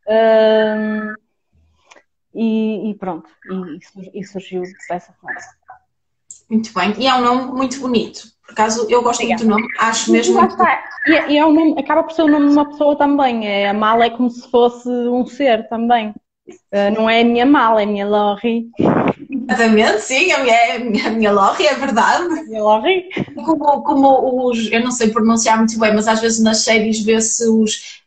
Um, 0.07 1.13
e, 2.33 2.91
e, 2.91 2.95
pronto, 2.95 3.29
e, 3.51 4.19
e, 4.21 4.23
surgiu 4.23 4.63
dessa 4.87 5.11
forma. 5.19 5.37
Muito 6.49 6.73
bem, 6.73 6.93
e 6.97 7.07
é 7.07 7.13
um 7.15 7.21
nome 7.21 7.51
muito 7.51 7.79
bonito. 7.79 8.23
Por 8.45 8.53
acaso, 8.53 8.87
eu 8.89 9.03
gosto 9.03 9.21
Obrigada. 9.21 9.45
muito 9.45 9.57
do 9.57 9.61
nome, 9.61 9.73
acho 9.77 10.11
mesmo. 10.11 10.35
Lá 10.35 10.45
está. 10.45 10.83
E, 11.05 11.13
é, 11.13 11.31
e 11.31 11.37
é 11.37 11.45
um 11.45 11.53
nome, 11.53 11.79
acaba 11.79 12.03
por 12.03 12.13
ser 12.13 12.23
o 12.23 12.27
nome 12.27 12.47
de 12.47 12.53
uma 12.53 12.67
pessoa 12.67 12.97
também. 12.97 13.47
É, 13.47 13.69
a 13.69 13.73
mala 13.73 14.05
é 14.05 14.09
como 14.09 14.29
se 14.29 14.49
fosse 14.49 14.89
um 14.89 15.25
ser 15.25 15.69
também. 15.69 16.13
Uh, 16.73 16.91
não 16.95 17.07
é 17.07 17.21
a 17.21 17.23
minha 17.23 17.45
mala, 17.45 17.81
é 17.81 17.83
a 17.83 17.87
minha 17.87 18.07
Lori. 18.07 18.67
Exatamente, 19.29 20.01
sim, 20.01 20.31
a 20.31 20.39
minha, 20.39 21.07
a 21.07 21.11
minha 21.11 21.31
Lori, 21.31 21.67
é 21.67 21.75
verdade. 21.75 22.39
A 22.39 22.43
minha 22.43 22.63
Lori. 22.63 23.09
Como, 23.35 23.83
como 23.83 24.49
os, 24.49 24.71
eu 24.71 24.83
não 24.83 24.91
sei 24.91 25.09
pronunciar 25.09 25.57
muito 25.57 25.77
bem, 25.79 25.93
mas 25.93 26.07
às 26.07 26.19
vezes 26.19 26.41
nas 26.41 26.63
séries 26.63 27.03
vê-se 27.03 27.47
os 27.47 27.98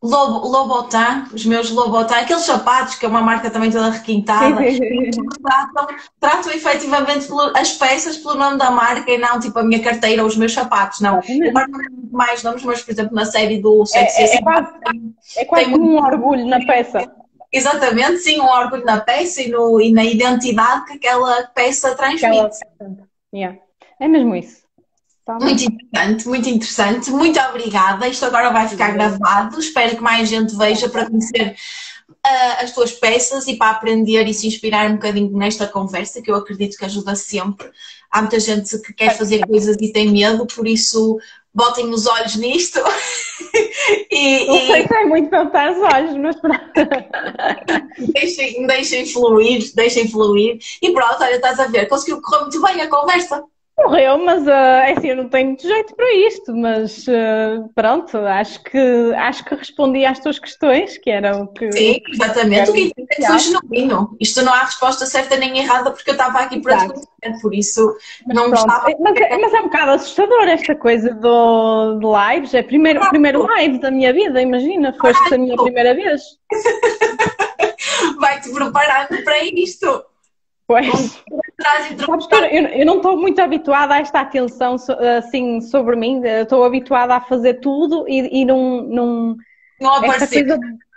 Lobo, 0.00 0.46
Lobotan, 0.46 1.26
os 1.32 1.44
meus 1.44 1.70
Lobotan, 1.72 2.18
aqueles 2.18 2.44
sapatos, 2.44 2.94
que 2.94 3.04
é 3.04 3.08
uma 3.08 3.20
marca 3.20 3.50
também 3.50 3.68
toda 3.68 3.90
requintada, 3.90 4.56
tratam, 5.42 5.96
tratam 6.20 6.52
efetivamente 6.52 7.26
as 7.54 7.72
peças 7.72 8.16
pelo 8.16 8.36
nome 8.36 8.58
da 8.58 8.70
marca 8.70 9.10
e 9.10 9.18
não 9.18 9.40
tipo 9.40 9.58
a 9.58 9.64
minha 9.64 9.82
carteira 9.82 10.22
ou 10.22 10.28
os 10.28 10.36
meus 10.36 10.52
sapatos, 10.52 11.00
não. 11.00 11.20
Eu 11.28 11.52
mais 12.12 12.44
nomes, 12.44 12.62
mas 12.62 12.82
por 12.82 12.92
exemplo 12.92 13.14
na 13.14 13.24
série 13.24 13.60
do 13.60 13.84
Sexy 13.84 14.22
é, 14.22 14.24
é, 14.24 14.36
é 14.36 14.42
quase, 14.42 14.68
é 15.36 15.44
quase 15.44 15.74
um 15.74 15.96
orgulho 15.96 16.46
na 16.46 16.64
peça. 16.64 17.10
Exatamente, 17.52 18.18
sim, 18.18 18.40
um 18.40 18.46
orgulho 18.46 18.84
na 18.84 19.00
peça 19.00 19.42
e, 19.42 19.48
no, 19.48 19.80
e 19.80 19.90
na 19.90 20.04
identidade 20.04 20.84
que 20.84 20.92
aquela 20.92 21.44
peça 21.54 21.94
transmite. 21.96 22.24
Aquela... 22.24 22.50
Yeah. 23.34 23.58
É 23.98 24.06
mesmo 24.06 24.36
isso. 24.36 24.67
Tá 25.28 25.36
muito 25.38 25.62
interessante, 25.62 26.26
muito 26.26 26.48
interessante. 26.48 27.10
Muito 27.10 27.38
obrigada. 27.38 28.08
Isto 28.08 28.24
agora 28.24 28.48
vai 28.48 28.66
ficar 28.66 28.92
gravado. 28.92 29.60
Espero 29.60 29.94
que 29.94 30.02
mais 30.02 30.26
gente 30.26 30.56
veja 30.56 30.88
para 30.88 31.04
conhecer 31.04 31.54
uh, 32.08 32.62
as 32.62 32.72
tuas 32.72 32.92
peças 32.92 33.46
e 33.46 33.54
para 33.56 33.72
aprender 33.72 34.26
e 34.26 34.32
se 34.32 34.46
inspirar 34.46 34.90
um 34.90 34.94
bocadinho 34.94 35.36
nesta 35.36 35.66
conversa, 35.66 36.22
que 36.22 36.30
eu 36.30 36.34
acredito 36.34 36.78
que 36.78 36.84
ajuda 36.86 37.14
sempre. 37.14 37.68
Há 38.10 38.22
muita 38.22 38.40
gente 38.40 38.78
que 38.78 38.94
quer 38.94 39.18
fazer 39.18 39.46
coisas 39.46 39.76
e 39.78 39.92
tem 39.92 40.10
medo, 40.10 40.46
por 40.46 40.66
isso 40.66 41.18
botem 41.52 41.90
os 41.90 42.06
olhos 42.06 42.34
nisto. 42.36 42.80
e, 44.10 44.46
não 44.46 44.60
sei 44.60 44.86
se 44.86 44.94
é 44.94 45.04
muito 45.04 45.28
para 45.28 45.44
botar 45.44 45.72
os 45.72 45.78
olhos, 45.78 46.16
mas 46.16 46.40
pronto. 46.40 46.72
deixem, 48.14 48.66
deixem 48.66 49.04
fluir, 49.04 49.70
deixem 49.74 50.08
fluir. 50.08 50.58
E 50.80 50.90
pronto, 50.90 51.22
olha, 51.22 51.36
estás 51.36 51.60
a 51.60 51.66
ver, 51.66 51.86
conseguiu 51.86 52.18
correr 52.22 52.44
muito 52.44 52.62
bem 52.62 52.80
a 52.80 52.88
conversa. 52.88 53.44
Morreu, 53.78 54.18
mas 54.18 54.44
uh, 54.44 54.50
é 54.50 54.92
assim, 54.92 55.08
eu 55.08 55.16
não 55.16 55.28
tenho 55.28 55.46
muito 55.48 55.62
jeito 55.62 55.94
para 55.94 56.12
isto, 56.12 56.54
mas 56.54 57.06
uh, 57.06 57.68
pronto, 57.76 58.18
acho 58.18 58.60
que, 58.64 59.14
acho 59.14 59.44
que 59.44 59.54
respondi 59.54 60.04
às 60.04 60.18
tuas 60.18 60.38
questões, 60.38 60.98
que 60.98 61.08
eram 61.08 61.42
o 61.42 61.46
que. 61.46 61.70
Sim, 61.70 62.00
exatamente. 62.12 62.70
O 62.70 62.74
que 62.74 62.92
é 63.12 63.26
foi 63.26 63.38
genuíno? 63.38 64.16
Isto 64.20 64.42
não 64.42 64.52
há 64.52 64.64
resposta 64.64 65.06
certa 65.06 65.36
nem 65.36 65.58
errada, 65.58 65.92
porque 65.92 66.10
eu 66.10 66.14
estava 66.14 66.40
aqui 66.40 66.60
para 66.60 66.88
te 66.88 67.40
por 67.40 67.54
isso 67.54 67.96
mas 68.26 68.36
não 68.36 68.50
pronto. 68.50 68.66
estava. 68.66 68.88
Mas, 68.98 69.16
é, 69.16 69.38
mas 69.38 69.54
é 69.54 69.60
um 69.60 69.64
bocado 69.64 69.90
assustador 69.92 70.42
esta 70.48 70.74
coisa 70.74 71.14
do, 71.14 71.98
de 72.00 72.06
lives. 72.06 72.54
É 72.54 72.62
primeiro, 72.62 73.00
o 73.00 73.08
primeiro 73.08 73.46
live 73.46 73.78
da 73.78 73.92
minha 73.92 74.12
vida, 74.12 74.42
imagina, 74.42 74.92
foste 74.92 75.34
a 75.34 75.38
minha 75.38 75.56
primeira 75.56 75.94
vez. 75.94 76.22
Vai-te 78.18 78.50
preparando 78.50 79.22
para 79.22 79.44
isto. 79.44 80.04
Pois. 80.66 81.22
Eu, 82.52 82.62
eu 82.68 82.86
não 82.86 82.96
estou 82.98 83.16
muito 83.16 83.40
habituada 83.40 83.94
a 83.94 83.98
esta 83.98 84.20
atenção 84.20 84.76
assim 85.18 85.60
sobre 85.60 85.96
mim, 85.96 86.22
estou 86.24 86.64
habituada 86.64 87.16
a 87.16 87.20
fazer 87.20 87.54
tudo 87.54 88.04
e, 88.08 88.42
e 88.42 88.44
não, 88.44 88.82
não, 88.82 89.36
não 89.80 89.94
aparecer. 89.96 90.46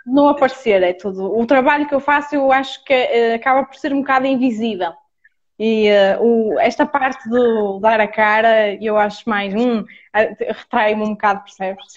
não 0.06 0.28
aparecer, 0.28 0.82
é 0.82 0.92
tudo. 0.92 1.36
O 1.36 1.44
trabalho 1.46 1.88
que 1.88 1.94
eu 1.94 2.00
faço 2.00 2.36
eu 2.36 2.52
acho 2.52 2.82
que 2.84 2.94
uh, 2.94 3.34
acaba 3.34 3.64
por 3.64 3.76
ser 3.76 3.92
um 3.92 4.00
bocado 4.00 4.26
invisível. 4.26 4.92
E 5.58 5.90
uh, 5.90 6.22
o, 6.22 6.60
esta 6.60 6.86
parte 6.86 7.28
do 7.28 7.80
dar 7.80 8.00
a 8.00 8.06
cara 8.06 8.74
eu 8.80 8.96
acho 8.96 9.28
mais, 9.28 9.52
hum, 9.52 9.84
retrai-me 10.14 11.02
um 11.02 11.10
bocado, 11.10 11.42
percebes? 11.42 11.94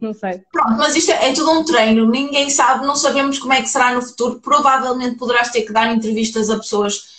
Não 0.00 0.12
sei. 0.12 0.42
Pronto, 0.52 0.76
mas 0.76 0.94
isto 0.96 1.12
é, 1.12 1.30
é 1.30 1.32
tudo 1.32 1.52
um 1.52 1.64
treino, 1.64 2.08
ninguém 2.08 2.50
sabe, 2.50 2.86
não 2.86 2.94
sabemos 2.94 3.38
como 3.38 3.52
é 3.52 3.62
que 3.62 3.68
será 3.68 3.92
no 3.92 4.02
futuro. 4.02 4.40
Provavelmente 4.40 5.16
poderás 5.16 5.50
ter 5.50 5.62
que 5.62 5.72
dar 5.72 5.92
entrevistas 5.92 6.50
a 6.50 6.56
pessoas 6.56 7.17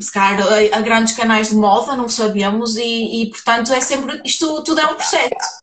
se 0.00 0.12
calhar 0.12 0.46
a, 0.46 0.78
a, 0.78 0.80
grandes 0.80 1.14
canais 1.14 1.48
de 1.48 1.56
moda, 1.56 1.96
não 1.96 2.08
sabemos, 2.08 2.76
e, 2.76 3.22
e, 3.22 3.30
portanto 3.30 3.72
é 3.72 3.80
sempre, 3.80 4.20
isto 4.24 4.62
tudo 4.62 4.80
é 4.80 4.86
um 4.86 4.94
processo. 4.94 5.62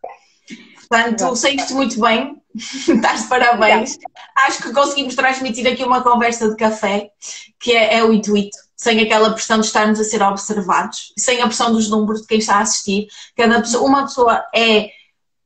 Portanto, 0.89 1.35
saíste 1.35 1.73
muito 1.73 1.99
bem, 1.99 2.41
estás 2.55 3.21
de 3.21 3.27
parabéns. 3.27 3.97
Acho 4.35 4.63
que 4.63 4.73
conseguimos 4.73 5.15
transmitir 5.15 5.67
aqui 5.67 5.83
uma 5.83 6.01
conversa 6.01 6.49
de 6.49 6.55
café, 6.55 7.11
que 7.59 7.71
é, 7.71 7.97
é, 7.97 8.03
o 8.03 8.11
intuito, 8.11 8.57
sem 8.75 8.99
aquela 8.99 9.31
pressão 9.31 9.59
de 9.59 9.67
estarmos 9.67 9.99
a 9.99 10.03
ser 10.03 10.21
observados, 10.21 11.13
sem 11.17 11.41
a 11.41 11.47
pressão 11.47 11.71
dos 11.71 11.89
números 11.89 12.21
de 12.21 12.27
quem 12.27 12.39
está 12.39 12.55
a 12.55 12.61
assistir. 12.61 13.07
Cada 13.37 13.61
pessoa, 13.61 13.87
uma 13.87 14.03
pessoa 14.03 14.43
é 14.53 14.89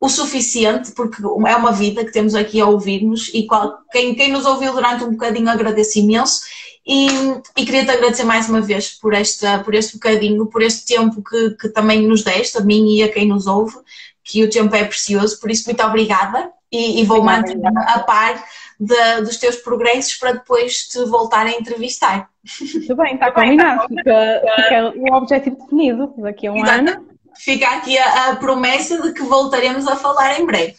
o 0.00 0.08
suficiente, 0.08 0.92
porque 0.92 1.22
é 1.22 1.56
uma 1.56 1.72
vida 1.72 2.04
que 2.04 2.12
temos 2.12 2.34
aqui 2.34 2.60
a 2.60 2.66
ouvir-nos 2.66 3.30
e 3.32 3.46
qual, 3.46 3.78
quem, 3.90 4.14
quem 4.14 4.30
nos 4.30 4.44
ouviu 4.44 4.72
durante 4.72 5.04
um 5.04 5.12
bocadinho 5.12 5.48
agradece 5.48 6.00
imenso 6.00 6.42
e, 6.86 7.08
e 7.56 7.64
queria-te 7.64 7.90
agradecer 7.90 8.24
mais 8.24 8.48
uma 8.48 8.60
vez 8.60 8.90
por, 8.90 9.14
esta, 9.14 9.58
por 9.60 9.74
este 9.74 9.94
bocadinho, 9.94 10.46
por 10.46 10.62
este 10.62 10.94
tempo 10.94 11.22
que, 11.22 11.50
que 11.52 11.68
também 11.70 12.06
nos 12.06 12.22
deste, 12.22 12.58
a 12.58 12.60
mim 12.60 12.96
e 12.96 13.02
a 13.02 13.10
quem 13.10 13.26
nos 13.26 13.46
ouve, 13.46 13.74
que 14.22 14.44
o 14.44 14.50
tempo 14.50 14.74
é 14.76 14.84
precioso, 14.84 15.40
por 15.40 15.50
isso 15.50 15.64
muito 15.66 15.82
obrigada 15.82 16.50
e, 16.70 17.00
e 17.00 17.04
vou 17.04 17.22
manter 17.22 17.58
a 17.64 18.00
par 18.00 18.44
de, 18.78 19.22
dos 19.22 19.36
teus 19.38 19.56
progressos 19.56 20.16
para 20.16 20.32
depois 20.32 20.88
te 20.88 21.04
voltar 21.04 21.46
a 21.46 21.52
entrevistar. 21.52 22.28
Muito 22.72 22.96
bem, 22.96 23.14
está 23.14 23.32
combinado, 23.32 23.88
fica, 23.88 24.42
fica 24.56 24.92
o 24.96 25.14
objetivo 25.14 25.56
definido 25.56 26.14
daqui 26.18 26.46
a 26.46 26.52
um 26.52 26.56
Exato. 26.56 26.78
ano. 26.78 27.08
Fica 27.36 27.68
aqui 27.68 27.98
a, 27.98 28.30
a 28.30 28.36
promessa 28.36 29.00
de 29.02 29.12
que 29.12 29.22
voltaremos 29.22 29.88
a 29.88 29.96
falar 29.96 30.38
em 30.38 30.46
breve. 30.46 30.76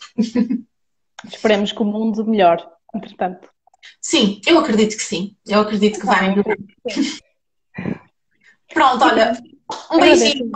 Esperemos 1.28 1.72
que 1.72 1.82
o 1.82 1.86
mundo 1.86 2.26
melhore, 2.26 2.64
entretanto. 2.94 3.55
Sim, 4.02 4.42
eu 4.46 4.60
acredito 4.60 4.96
que 4.96 5.04
sim. 5.04 5.36
Eu 5.46 5.62
acredito 5.62 6.00
que 6.00 6.06
vai. 6.06 6.36
Pronto, 8.74 9.04
olha, 9.04 9.42
um 9.92 10.00
beijinho. 10.00 10.52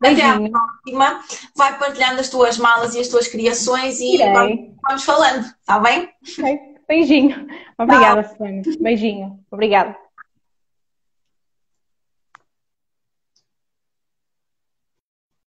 Até 0.00 0.22
à 0.22 0.38
próxima. 0.38 1.24
Vai 1.56 1.78
partilhando 1.78 2.20
as 2.20 2.28
tuas 2.28 2.56
malas 2.56 2.94
e 2.94 3.00
as 3.00 3.08
tuas 3.08 3.26
criações 3.26 4.00
e 4.00 4.16
vamos, 4.18 4.70
vamos, 4.82 5.04
falando, 5.04 5.44
está 5.44 5.78
bem? 5.80 6.08
Okay. 6.38 6.58
Beijinho. 6.88 7.46
Obrigada, 7.78 8.28
Susana. 8.28 8.62
Beijinho. 8.80 9.38
Obrigada. 9.50 9.96